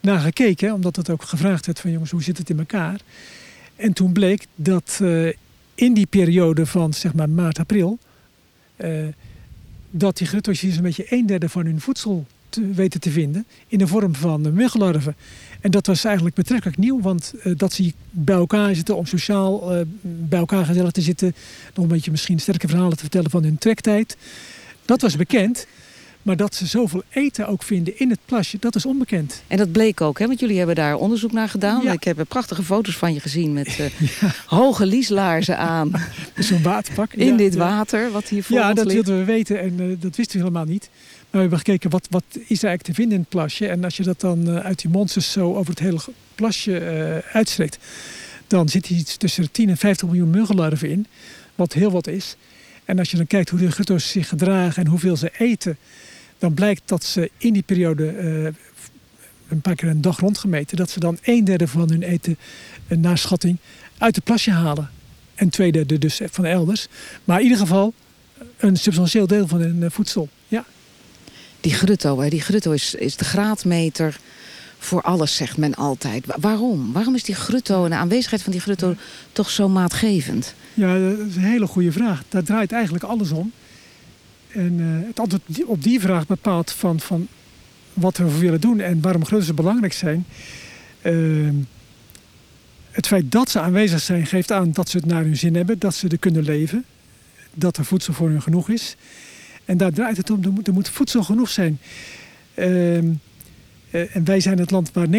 naar 0.00 0.20
gekeken. 0.20 0.72
Omdat 0.72 0.96
het 0.96 1.10
ook 1.10 1.22
gevraagd 1.22 1.66
werd 1.66 1.80
van 1.80 1.90
jongens, 1.90 2.10
hoe 2.10 2.22
zit 2.22 2.38
het 2.38 2.50
in 2.50 2.58
elkaar? 2.58 3.00
En 3.76 3.92
toen 3.92 4.12
bleek 4.12 4.46
dat 4.54 5.00
in 5.74 5.94
die 5.94 6.06
periode 6.06 6.66
van 6.66 6.94
zeg 6.94 7.14
maar 7.14 7.28
maart, 7.28 7.58
april... 7.58 7.98
dat 9.90 10.16
die 10.16 10.26
gruttootjes 10.26 10.76
een 10.76 10.82
beetje 10.82 11.06
een 11.08 11.26
derde 11.26 11.48
van 11.48 11.64
hun 11.64 11.80
voedsel 11.80 12.26
te 12.48 12.72
weten 12.72 13.00
te 13.00 13.10
vinden. 13.10 13.46
In 13.66 13.78
de 13.78 13.86
vorm 13.86 14.14
van 14.14 14.54
muggenlarven. 14.54 15.16
En 15.60 15.70
dat 15.70 15.86
was 15.86 16.04
eigenlijk 16.04 16.34
betrekkelijk 16.34 16.78
nieuw, 16.78 17.00
want 17.00 17.34
uh, 17.44 17.52
dat 17.56 17.72
ze 17.72 17.92
bij 18.10 18.34
elkaar 18.34 18.74
zitten 18.74 18.96
om 18.96 19.06
sociaal 19.06 19.76
uh, 19.76 19.80
bij 20.02 20.38
elkaar 20.38 20.64
gezellig 20.64 20.90
te 20.90 21.00
zitten. 21.00 21.34
Nog 21.74 21.84
een 21.84 21.90
beetje 21.90 22.10
misschien 22.10 22.38
sterke 22.38 22.68
verhalen 22.68 22.96
te 22.96 23.02
vertellen 23.02 23.30
van 23.30 23.42
hun 23.42 23.58
trektijd. 23.58 24.16
Dat 24.84 25.00
was 25.00 25.16
bekend. 25.16 25.66
Maar 26.22 26.36
dat 26.36 26.54
ze 26.54 26.66
zoveel 26.66 27.02
eten 27.10 27.48
ook 27.48 27.62
vinden 27.62 27.98
in 27.98 28.10
het 28.10 28.18
plasje, 28.24 28.56
dat 28.60 28.74
is 28.74 28.86
onbekend. 28.86 29.42
En 29.46 29.56
dat 29.56 29.72
bleek 29.72 30.00
ook, 30.00 30.18
hè? 30.18 30.26
want 30.26 30.40
jullie 30.40 30.58
hebben 30.58 30.74
daar 30.74 30.96
onderzoek 30.96 31.32
naar 31.32 31.48
gedaan. 31.48 31.82
Ja. 31.82 31.92
Ik 31.92 32.04
heb 32.04 32.24
prachtige 32.28 32.62
foto's 32.62 32.96
van 32.96 33.14
je 33.14 33.20
gezien 33.20 33.52
met 33.52 33.78
uh, 33.78 33.86
ja. 34.20 34.34
hoge 34.46 34.86
lieslaarzen 34.86 35.58
aan. 35.58 35.92
Zo'n 36.38 36.62
waterpak. 36.62 37.12
In 37.12 37.36
dit 37.36 37.54
water, 37.54 38.10
wat 38.10 38.28
hier 38.28 38.44
voor 38.44 38.56
Ja, 38.56 38.72
dat 38.72 38.92
wilden 38.92 39.18
we 39.18 39.24
weten 39.24 39.60
en 39.60 39.96
dat 40.00 40.16
wisten 40.16 40.36
we 40.38 40.44
helemaal 40.44 40.64
niet. 40.64 40.88
Maar 40.90 41.28
we 41.30 41.38
hebben 41.38 41.58
gekeken 41.58 41.90
wat, 41.90 42.06
wat 42.10 42.24
is 42.28 42.38
er 42.38 42.48
eigenlijk 42.48 42.82
te 42.82 42.94
vinden 42.94 43.14
in 43.14 43.20
het 43.20 43.28
plasje. 43.28 43.66
En 43.66 43.84
als 43.84 43.96
je 43.96 44.02
dat 44.02 44.20
dan 44.20 44.48
uh, 44.48 44.56
uit 44.56 44.80
die 44.80 44.90
monsters 44.90 45.32
zo 45.32 45.54
over 45.54 45.70
het 45.70 45.78
hele 45.78 46.00
plasje 46.34 47.22
uitstrekt. 47.32 47.78
Dan 48.46 48.68
zit 48.68 48.86
hier 48.86 48.98
iets 48.98 49.16
tussen 49.16 49.42
de 49.42 49.50
10 49.50 49.68
en 49.68 49.76
50 49.76 50.08
miljoen 50.08 50.30
muggenlarven 50.30 50.90
in. 50.90 51.06
Wat 51.54 51.72
heel 51.72 51.90
wat 51.90 52.06
is. 52.06 52.36
En 52.84 52.98
als 52.98 53.10
je 53.10 53.16
dan 53.16 53.26
kijkt 53.26 53.48
hoe 53.48 53.58
de 53.58 53.70
grutto's 53.70 54.10
zich 54.10 54.28
gedragen 54.28 54.84
en 54.84 54.90
hoeveel 54.90 55.16
ze 55.16 55.30
eten. 55.38 55.76
Dan 56.40 56.54
blijkt 56.54 56.82
dat 56.84 57.04
ze 57.04 57.30
in 57.36 57.52
die 57.52 57.62
periode 57.62 58.12
uh, 58.12 58.48
een 59.48 59.60
paar 59.60 59.74
keer 59.74 59.88
een 59.88 60.00
dag 60.00 60.18
rondgemeten. 60.18 60.76
Dat 60.76 60.90
ze 60.90 61.00
dan 61.00 61.18
een 61.22 61.44
derde 61.44 61.68
van 61.68 61.90
hun 61.90 62.02
eten 62.02 62.38
naar 62.88 63.18
schatting 63.18 63.56
uit 63.98 64.14
het 64.14 64.24
plasje 64.24 64.50
halen. 64.50 64.90
En 65.34 65.48
twee 65.48 65.72
derde 65.72 65.98
dus 65.98 66.20
van 66.30 66.44
elders. 66.44 66.88
Maar 67.24 67.36
in 67.38 67.42
ieder 67.42 67.58
geval 67.58 67.94
een 68.56 68.76
substantieel 68.76 69.26
deel 69.26 69.48
van 69.48 69.60
hun 69.60 69.90
voedsel. 69.90 70.28
Ja. 70.48 70.64
Die 71.60 71.74
grutto, 71.74 72.20
hè? 72.20 72.28
die 72.28 72.40
grutto 72.40 72.70
is, 72.70 72.94
is 72.94 73.16
de 73.16 73.24
graadmeter 73.24 74.18
voor 74.78 75.02
alles, 75.02 75.36
zegt 75.36 75.56
men 75.56 75.74
altijd. 75.74 76.24
Waarom? 76.40 76.92
Waarom 76.92 77.14
is 77.14 77.24
die 77.24 77.34
grutto 77.34 77.84
en 77.84 77.90
de 77.90 77.96
aanwezigheid 77.96 78.42
van 78.42 78.52
die 78.52 78.60
grutto 78.60 78.94
toch 79.32 79.50
zo 79.50 79.68
maatgevend? 79.68 80.54
Ja, 80.74 80.98
dat 80.98 81.18
is 81.18 81.36
een 81.36 81.42
hele 81.42 81.66
goede 81.66 81.92
vraag. 81.92 82.22
Daar 82.28 82.42
draait 82.42 82.72
eigenlijk 82.72 83.04
alles 83.04 83.30
om. 83.30 83.52
En 84.52 84.78
uh, 84.78 85.06
het 85.06 85.20
antwoord 85.20 85.64
op 85.64 85.82
die 85.82 86.00
vraag 86.00 86.26
bepaalt 86.26 86.72
van, 86.72 87.00
van 87.00 87.28
wat 87.92 88.16
we 88.16 88.38
willen 88.38 88.60
doen 88.60 88.80
en 88.80 89.00
waarom 89.00 89.24
zo 89.24 89.54
belangrijk 89.54 89.92
zijn. 89.92 90.26
Uh, 91.02 91.48
het 92.90 93.06
feit 93.06 93.32
dat 93.32 93.50
ze 93.50 93.60
aanwezig 93.60 94.00
zijn 94.00 94.26
geeft 94.26 94.52
aan 94.52 94.72
dat 94.72 94.88
ze 94.88 94.96
het 94.96 95.06
naar 95.06 95.22
hun 95.22 95.36
zin 95.36 95.54
hebben, 95.54 95.78
dat 95.78 95.94
ze 95.94 96.08
er 96.08 96.18
kunnen 96.18 96.42
leven, 96.42 96.84
dat 97.54 97.76
er 97.76 97.84
voedsel 97.84 98.12
voor 98.12 98.28
hun 98.28 98.42
genoeg 98.42 98.68
is. 98.68 98.96
En 99.64 99.76
daar 99.76 99.92
draait 99.92 100.16
het 100.16 100.30
om, 100.30 100.42
er 100.64 100.72
moet, 100.72 100.88
voedsel 100.88 101.22
genoeg 101.22 101.50
zijn. 101.50 101.78
Uh, 102.54 102.96
uh, 102.96 103.02
en 103.90 104.24
wij 104.24 104.40
zijn 104.40 104.58
het 104.58 104.70
land 104.70 104.92
waar 104.92 105.06
90% 105.06 105.10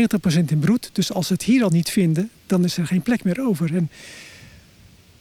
in 0.48 0.60
broedt. 0.60 0.90
Dus 0.94 1.14
als 1.14 1.28
ze 1.28 1.34
het 1.34 1.44
hier 1.44 1.64
al 1.64 1.70
niet 1.70 1.90
vinden, 1.90 2.30
dan 2.46 2.64
is 2.64 2.78
er 2.78 2.88
geen 2.88 3.02
plek 3.02 3.24
meer 3.24 3.42
over. 3.42 3.76
En 3.76 3.90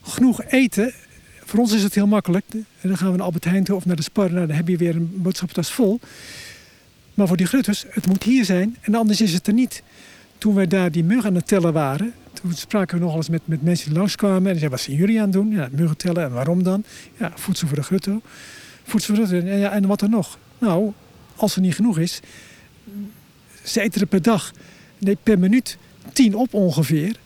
genoeg 0.02 0.44
eten, 0.44 0.92
voor 1.50 1.58
ons 1.58 1.72
is 1.72 1.82
het 1.82 1.94
heel 1.94 2.06
makkelijk. 2.06 2.44
Dan 2.80 2.96
gaan 2.96 3.10
we 3.10 3.16
naar 3.16 3.26
Albert 3.26 3.44
Heijn 3.44 3.64
toe 3.64 3.76
of 3.76 3.84
naar 3.84 3.96
de 3.96 4.02
Spar. 4.02 4.30
Dan 4.30 4.50
heb 4.50 4.68
je 4.68 4.76
weer 4.76 4.96
een 4.96 5.10
boodschappentas 5.14 5.72
vol. 5.72 6.00
Maar 7.14 7.26
voor 7.26 7.36
die 7.36 7.46
grutters, 7.46 7.84
het 7.88 8.06
moet 8.06 8.22
hier 8.22 8.44
zijn. 8.44 8.76
En 8.80 8.94
anders 8.94 9.20
is 9.20 9.32
het 9.32 9.46
er 9.46 9.52
niet. 9.52 9.82
Toen 10.38 10.54
wij 10.54 10.66
daar 10.66 10.90
die 10.90 11.04
muggen 11.04 11.28
aan 11.28 11.34
het 11.34 11.46
tellen 11.46 11.72
waren... 11.72 12.12
toen 12.32 12.52
spraken 12.52 12.98
we 12.98 13.02
nogal 13.02 13.16
eens 13.16 13.28
met, 13.28 13.42
met 13.44 13.62
mensen 13.62 13.88
die 13.88 13.98
langskwamen. 13.98 14.42
En 14.42 14.58
zeiden, 14.58 14.70
wat 14.70 14.80
zijn 14.80 14.96
jullie 14.96 15.18
aan 15.18 15.24
het 15.24 15.32
doen? 15.32 15.50
Ja, 15.50 15.68
muggen 15.72 15.96
tellen. 15.96 16.24
En 16.24 16.32
waarom 16.32 16.62
dan? 16.62 16.84
Ja, 17.18 17.32
voedsel 17.34 17.66
voor 17.66 17.76
de 17.76 17.82
grutto 17.82 18.20
voedsel 18.90 19.14
en, 19.14 19.58
ja, 19.58 19.70
en 19.70 19.86
wat 19.86 20.02
er 20.02 20.08
nog? 20.08 20.38
Nou, 20.58 20.92
als 21.36 21.54
er 21.54 21.60
niet 21.60 21.74
genoeg 21.74 21.98
is, 21.98 22.20
ze 23.62 23.80
eten 23.80 24.00
er 24.00 24.06
per 24.06 24.22
dag, 24.22 24.52
nee, 24.98 25.16
per 25.22 25.38
minuut 25.38 25.78
tien 26.12 26.34
op 26.34 26.54
ongeveer. 26.54 27.16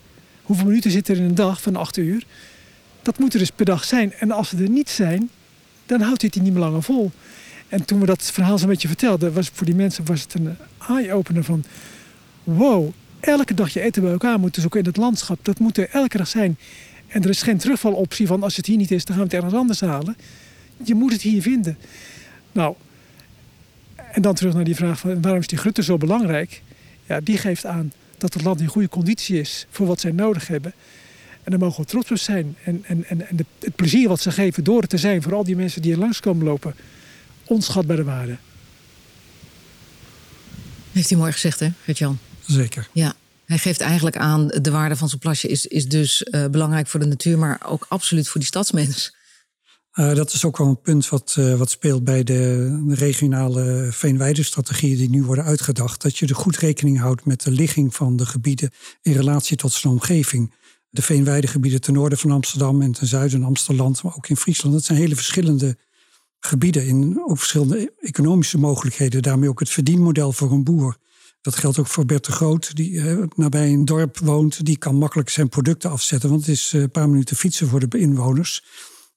Hoeveel 0.42 0.66
minuten 0.66 0.90
zit 0.90 1.08
er 1.08 1.16
in 1.16 1.22
een 1.22 1.34
dag 1.34 1.62
van 1.62 1.76
acht 1.76 1.96
uur? 1.96 2.26
Dat 3.04 3.18
moet 3.18 3.32
er 3.32 3.38
dus 3.38 3.50
per 3.50 3.64
dag 3.64 3.84
zijn. 3.84 4.12
En 4.12 4.30
als 4.30 4.48
ze 4.48 4.56
er 4.56 4.68
niet 4.68 4.90
zijn, 4.90 5.30
dan 5.86 6.00
houdt 6.00 6.22
het 6.22 6.34
niet 6.34 6.52
meer 6.52 6.62
langer 6.62 6.82
vol. 6.82 7.12
En 7.68 7.84
toen 7.84 8.00
we 8.00 8.06
dat 8.06 8.22
verhaal 8.22 8.58
zo'n 8.58 8.68
beetje 8.68 8.88
vertelden, 8.88 9.32
was 9.32 9.50
voor 9.52 9.66
die 9.66 9.74
mensen 9.74 10.04
was 10.04 10.22
het 10.22 10.34
een 10.34 10.56
eye-opener 10.88 11.44
van... 11.44 11.64
Wow, 12.44 12.92
elke 13.20 13.54
dag 13.54 13.72
je 13.72 13.80
eten 13.80 14.02
bij 14.02 14.12
elkaar 14.12 14.38
moet 14.38 14.54
dus 14.54 14.64
ook 14.64 14.76
in 14.76 14.84
het 14.84 14.96
landschap. 14.96 15.38
Dat 15.42 15.58
moet 15.58 15.78
er 15.78 15.88
elke 15.90 16.16
dag 16.16 16.28
zijn. 16.28 16.58
En 17.06 17.22
er 17.22 17.28
is 17.28 17.42
geen 17.42 17.58
terugvaloptie 17.58 18.26
van 18.26 18.42
als 18.42 18.56
het 18.56 18.66
hier 18.66 18.76
niet 18.76 18.90
is, 18.90 19.04
dan 19.04 19.16
gaan 19.16 19.24
we 19.24 19.30
het 19.30 19.42
ergens 19.42 19.60
anders 19.60 19.80
halen. 19.80 20.16
Je 20.84 20.94
moet 20.94 21.12
het 21.12 21.22
hier 21.22 21.42
vinden. 21.42 21.78
Nou, 22.52 22.74
en 24.12 24.22
dan 24.22 24.34
terug 24.34 24.54
naar 24.54 24.64
die 24.64 24.74
vraag 24.74 24.98
van 24.98 25.22
waarom 25.22 25.40
is 25.40 25.46
die 25.46 25.58
grutte 25.58 25.82
zo 25.82 25.96
belangrijk? 25.96 26.62
Ja, 27.06 27.20
die 27.20 27.38
geeft 27.38 27.66
aan 27.66 27.92
dat 28.18 28.34
het 28.34 28.42
land 28.42 28.60
in 28.60 28.66
goede 28.66 28.88
conditie 28.88 29.40
is 29.40 29.66
voor 29.70 29.86
wat 29.86 30.00
zij 30.00 30.10
nodig 30.12 30.46
hebben. 30.46 30.72
En 31.44 31.50
daar 31.50 31.58
mogen 31.58 31.80
we 31.80 31.90
trots 31.90 32.10
op 32.10 32.18
zijn. 32.18 32.56
En, 32.64 32.84
en, 32.86 33.04
en, 33.04 33.28
en 33.28 33.36
de, 33.36 33.44
het 33.58 33.76
plezier 33.76 34.08
wat 34.08 34.20
ze 34.20 34.30
geven 34.30 34.64
door 34.64 34.80
het 34.80 34.90
te 34.90 34.98
zijn 34.98 35.22
voor 35.22 35.34
al 35.34 35.44
die 35.44 35.56
mensen 35.56 35.82
die 35.82 35.92
er 35.92 35.98
langs 35.98 36.20
komen 36.20 36.44
lopen, 36.44 36.74
onschatbare 37.44 38.04
waarde. 38.04 38.36
Heeft 40.92 41.08
hij 41.08 41.18
mooi 41.18 41.32
gezegd, 41.32 41.60
hè, 41.60 41.68
Gert-Jan? 41.84 42.18
Zeker. 42.46 42.88
Ja. 42.92 43.14
Hij 43.44 43.58
geeft 43.58 43.80
eigenlijk 43.80 44.16
aan 44.16 44.48
de 44.48 44.70
waarde 44.70 44.96
van 44.96 45.08
zo'n 45.08 45.18
plasje 45.18 45.48
is, 45.48 45.66
is 45.66 45.88
dus 45.88 46.26
uh, 46.30 46.46
belangrijk 46.46 46.86
voor 46.86 47.00
de 47.00 47.06
natuur, 47.06 47.38
maar 47.38 47.60
ook 47.66 47.86
absoluut 47.88 48.28
voor 48.28 48.40
die 48.40 48.48
stadsmens. 48.48 49.14
Uh, 49.94 50.14
dat 50.14 50.32
is 50.32 50.44
ook 50.44 50.56
wel 50.56 50.66
een 50.66 50.80
punt 50.80 51.08
wat, 51.08 51.36
uh, 51.38 51.54
wat 51.54 51.70
speelt 51.70 52.04
bij 52.04 52.22
de, 52.22 52.82
de 52.86 52.94
regionale 52.94 53.88
veenweidestrategieën 53.90 54.96
die 54.96 55.10
nu 55.10 55.22
worden 55.22 55.44
uitgedacht. 55.44 56.02
Dat 56.02 56.18
je 56.18 56.26
er 56.26 56.34
goed 56.34 56.56
rekening 56.56 56.98
houdt 56.98 57.24
met 57.24 57.42
de 57.42 57.50
ligging 57.50 57.94
van 57.94 58.16
de 58.16 58.26
gebieden 58.26 58.70
in 59.02 59.12
relatie 59.12 59.56
tot 59.56 59.72
zijn 59.72 59.92
omgeving. 59.92 60.52
De 60.94 61.02
veenweidegebieden 61.02 61.80
ten 61.80 61.92
noorden 61.92 62.18
van 62.18 62.30
Amsterdam 62.30 62.82
en 62.82 62.92
ten 62.92 63.06
zuiden 63.06 63.38
van 63.38 63.48
Amsterdam, 63.48 63.94
maar 64.02 64.16
ook 64.16 64.28
in 64.28 64.36
Friesland. 64.36 64.74
Dat 64.74 64.84
zijn 64.84 64.98
hele 64.98 65.14
verschillende 65.14 65.76
gebieden 66.40 66.86
in 66.86 67.22
ook 67.26 67.38
verschillende 67.38 67.92
economische 68.00 68.58
mogelijkheden. 68.58 69.22
Daarmee 69.22 69.48
ook 69.48 69.60
het 69.60 69.68
verdienmodel 69.68 70.32
voor 70.32 70.52
een 70.52 70.64
boer. 70.64 70.96
Dat 71.40 71.56
geldt 71.56 71.78
ook 71.78 71.86
voor 71.86 72.06
Bert 72.06 72.24
de 72.24 72.32
Groot, 72.32 72.76
die 72.76 72.90
uh, 72.90 73.22
nabij 73.34 73.72
een 73.72 73.84
dorp 73.84 74.18
woont. 74.18 74.64
Die 74.64 74.78
kan 74.78 74.96
makkelijk 74.96 75.28
zijn 75.28 75.48
producten 75.48 75.90
afzetten, 75.90 76.28
want 76.28 76.40
het 76.40 76.54
is 76.54 76.72
een 76.72 76.90
paar 76.90 77.08
minuten 77.08 77.36
fietsen 77.36 77.68
voor 77.68 77.88
de 77.88 77.98
inwoners. 77.98 78.64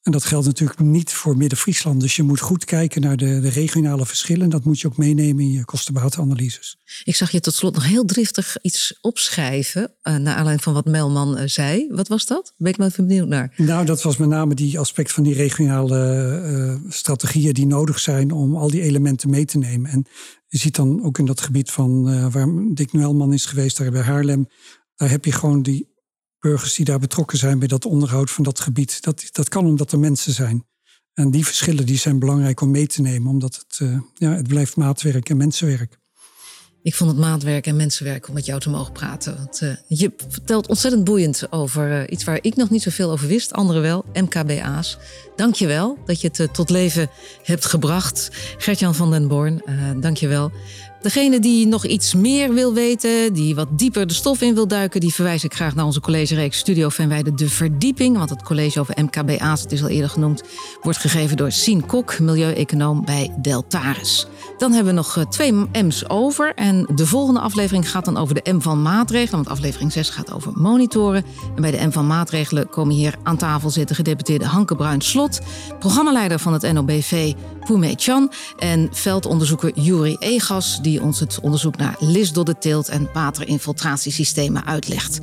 En 0.08 0.14
dat 0.14 0.26
geldt 0.26 0.46
natuurlijk 0.46 0.80
niet 0.80 1.14
voor 1.14 1.38
Midden-Friesland. 1.38 2.02
Dus 2.02 2.16
je 2.16 2.24
moet 2.24 2.40
goed 2.40 2.66
kijken 2.66 3.02
naar 3.02 3.18
de, 3.18 3.40
de 3.40 3.50
regionale 3.50 4.06
verschillen. 4.06 4.50
Dat 4.50 4.64
moet 4.64 4.80
je 4.80 4.88
ook 4.88 4.98
meenemen 4.98 5.44
in 5.44 5.52
je 5.52 5.66
kostenbaatanalyses. 5.66 6.78
Ik 7.04 7.16
zag 7.16 7.32
je 7.32 7.40
tot 7.40 7.54
slot 7.54 7.74
nog 7.74 7.86
heel 7.86 8.06
driftig 8.06 8.58
iets 8.62 8.98
opschrijven. 9.02 9.82
Uh, 9.82 9.90
naar 10.04 10.36
aanleiding 10.36 10.64
van 10.64 10.74
wat 10.74 10.86
Melman 10.86 11.38
uh, 11.38 11.44
zei. 11.46 11.88
Wat 11.90 12.08
was 12.08 12.26
dat? 12.26 12.54
Ben 12.58 12.72
ik 12.72 12.78
wel 12.78 12.88
even 12.88 13.08
benieuwd 13.08 13.28
naar. 13.28 13.54
Nou, 13.58 13.86
dat 13.86 14.02
was 14.02 14.18
met 14.18 14.30
name 14.30 14.56
die 14.56 14.80
aspect 14.80 15.12
van 15.12 15.24
die 15.24 15.34
regionale 15.34 16.42
uh, 16.84 16.92
strategieën 16.92 17.54
die 17.54 17.68
nodig 17.68 18.00
zijn 18.00 18.32
om 18.32 18.56
al 18.56 18.70
die 18.70 18.82
elementen 18.82 19.30
mee 19.30 19.46
te 19.46 19.58
nemen. 19.58 19.92
En 19.92 20.06
je 20.48 20.58
ziet 20.58 20.76
dan 20.76 21.04
ook 21.04 21.20
in 21.20 21.26
dat 21.26 21.42
gebied 21.42 21.72
van 21.72 22.04
waar 22.32 22.48
Dick 22.74 22.94
Nuelman 22.94 23.34
is 23.34 23.46
geweest, 23.46 23.78
daar 23.78 23.92
bij 23.92 24.02
Haarlem. 24.02 24.48
Daar 24.96 25.10
heb 25.10 25.26
je 25.26 25.32
gewoon 25.32 25.62
die 25.62 25.96
burgers 26.40 26.76
die 26.76 26.86
daar 26.86 27.00
betrokken 27.00 27.38
zijn 27.38 27.60
bij 27.60 27.68
dat 27.68 27.86
onderhoud 27.86 28.32
van 28.32 28.44
dat 28.44 28.60
gebied. 28.60 29.02
Dat, 29.02 29.24
dat 29.32 29.50
kan 29.50 29.66
omdat 29.66 29.92
er 29.92 30.00
mensen 30.00 30.34
zijn. 30.34 30.66
En 31.14 31.32
die 31.32 31.46
verschillen 31.46 31.86
die 31.86 31.98
zijn 31.98 32.20
belangrijk 32.20 32.62
om 32.62 32.72
mee 32.72 32.88
te 32.88 33.02
nemen, 33.02 33.32
omdat 33.32 33.56
het, 33.56 33.80
uh, 33.80 34.00
ja, 34.14 34.32
het 34.32 34.48
blijft 34.48 34.76
maatwerk 34.76 35.30
en 35.30 35.38
mensenwerk. 35.38 35.98
Ik 36.82 36.96
vond 36.96 37.12
het 37.12 37.20
maatwerk 37.20 37.68
en 37.68 37.76
mensenwerk 37.76 38.28
om 38.28 38.34
met 38.34 38.46
jou 38.46 38.60
te 38.60 38.70
mogen 38.70 38.94
praten. 38.94 39.50
Uh, 39.60 39.76
je 39.88 40.14
vertelt 40.30 40.68
ontzettend 40.68 41.04
boeiend 41.04 41.52
over 41.52 41.92
uh, 41.92 42.04
iets 42.10 42.24
waar 42.24 42.40
ik 42.42 42.56
nog 42.56 42.70
niet 42.70 42.82
zoveel 42.82 43.12
over 43.12 43.28
wist, 43.28 43.54
anderen 43.54 43.82
wel, 43.82 44.06
MKBA's. 44.14 44.98
Dank 45.36 45.56
je 45.56 45.68
wel 45.68 45.98
dat 46.06 46.22
je 46.22 46.30
het 46.34 46.54
tot 46.54 46.70
leven 46.70 47.10
hebt 47.44 47.66
gebracht. 47.66 48.30
Gertjan 48.58 48.96
van 48.96 49.12
den 49.12 49.28
Born, 49.28 49.62
dank 50.00 50.18
je 50.18 50.28
wel. 50.28 50.52
Degene 51.02 51.40
die 51.40 51.68
nog 51.68 51.86
iets 51.86 52.14
meer 52.14 52.54
wil 52.54 52.74
weten, 52.74 53.34
die 53.34 53.56
wat 53.56 53.68
dieper 53.72 54.08
de 54.08 54.14
stof 54.14 54.42
in 54.42 54.54
wil 54.54 54.68
duiken, 54.68 55.00
die 55.00 55.14
verwijs 55.14 55.44
ik 55.44 55.54
graag 55.54 55.76
naar 55.76 55.86
onze 55.86 56.00
collegereeks 56.00 56.58
Studio 56.58 56.90
Venwijde 56.90 57.34
De 57.34 57.50
Verdieping. 57.50 58.18
Want 58.18 58.30
het 58.30 58.44
college 58.44 58.80
over 58.80 59.04
MKBA's, 59.04 59.62
het 59.62 59.72
is 59.72 59.84
al 59.84 59.90
eerder 59.90 60.10
genoemd, 60.10 60.44
wordt 60.82 61.00
gegeven 61.00 61.38
door 61.38 61.52
Sien 61.52 61.86
Kok, 61.86 62.20
milieueconoom 62.20 63.06
bij 63.06 63.34
Deltaris. 63.42 64.28
Dan 64.58 64.72
hebben 64.72 64.94
we 64.94 65.00
nog 65.00 65.26
twee 65.30 65.54
M's 65.72 66.04
over. 66.08 66.54
En 66.54 66.88
de 66.96 67.06
volgende 67.06 67.40
aflevering 67.40 67.90
gaat 67.90 68.06
dan 68.06 68.18
over 68.18 68.36
de 68.36 68.52
M 68.54 68.60
van 68.62 68.82
maatregelen. 68.82 69.44
Want 69.44 69.58
aflevering 69.58 69.92
6 69.92 70.10
gaat 70.10 70.32
over 70.34 70.52
monitoren. 70.56 71.26
En 71.56 71.62
bij 71.62 71.72
de 71.72 71.88
M 71.88 71.92
van 71.92 72.08
maatregelen 72.08 72.70
komen 72.70 72.96
hier 72.96 73.16
aan 73.24 73.38
tafel 73.38 73.70
zitten 73.70 73.96
gedeputeerde 73.96 74.46
Hanke 74.46 74.76
Bruin 74.76 75.02
Slot, 75.02 75.40
programmaleider 75.80 76.40
van 76.40 76.54
het 76.54 76.74
NOBV 76.74 77.34
Poemei 77.66 77.94
Chan 77.98 78.32
en 78.58 78.90
veldonderzoeker 78.92 79.72
Juri 79.80 80.16
Egas, 80.20 80.80
die 80.82 80.97
ons 81.02 81.20
het 81.20 81.40
onderzoek 81.40 81.78
naar 81.78 81.96
lisdodde 82.00 82.58
teelt 82.58 82.90
en 82.90 83.10
waterinfiltratiesystemen 83.14 84.66
uitlegt. 84.66 85.20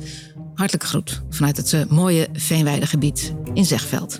Hartelijk 0.53 0.83
groet 0.83 1.21
vanuit 1.29 1.57
het 1.57 1.89
mooie 1.89 2.27
Veenweidegebied 2.33 3.33
in 3.53 3.65
Zegveld. 3.65 4.19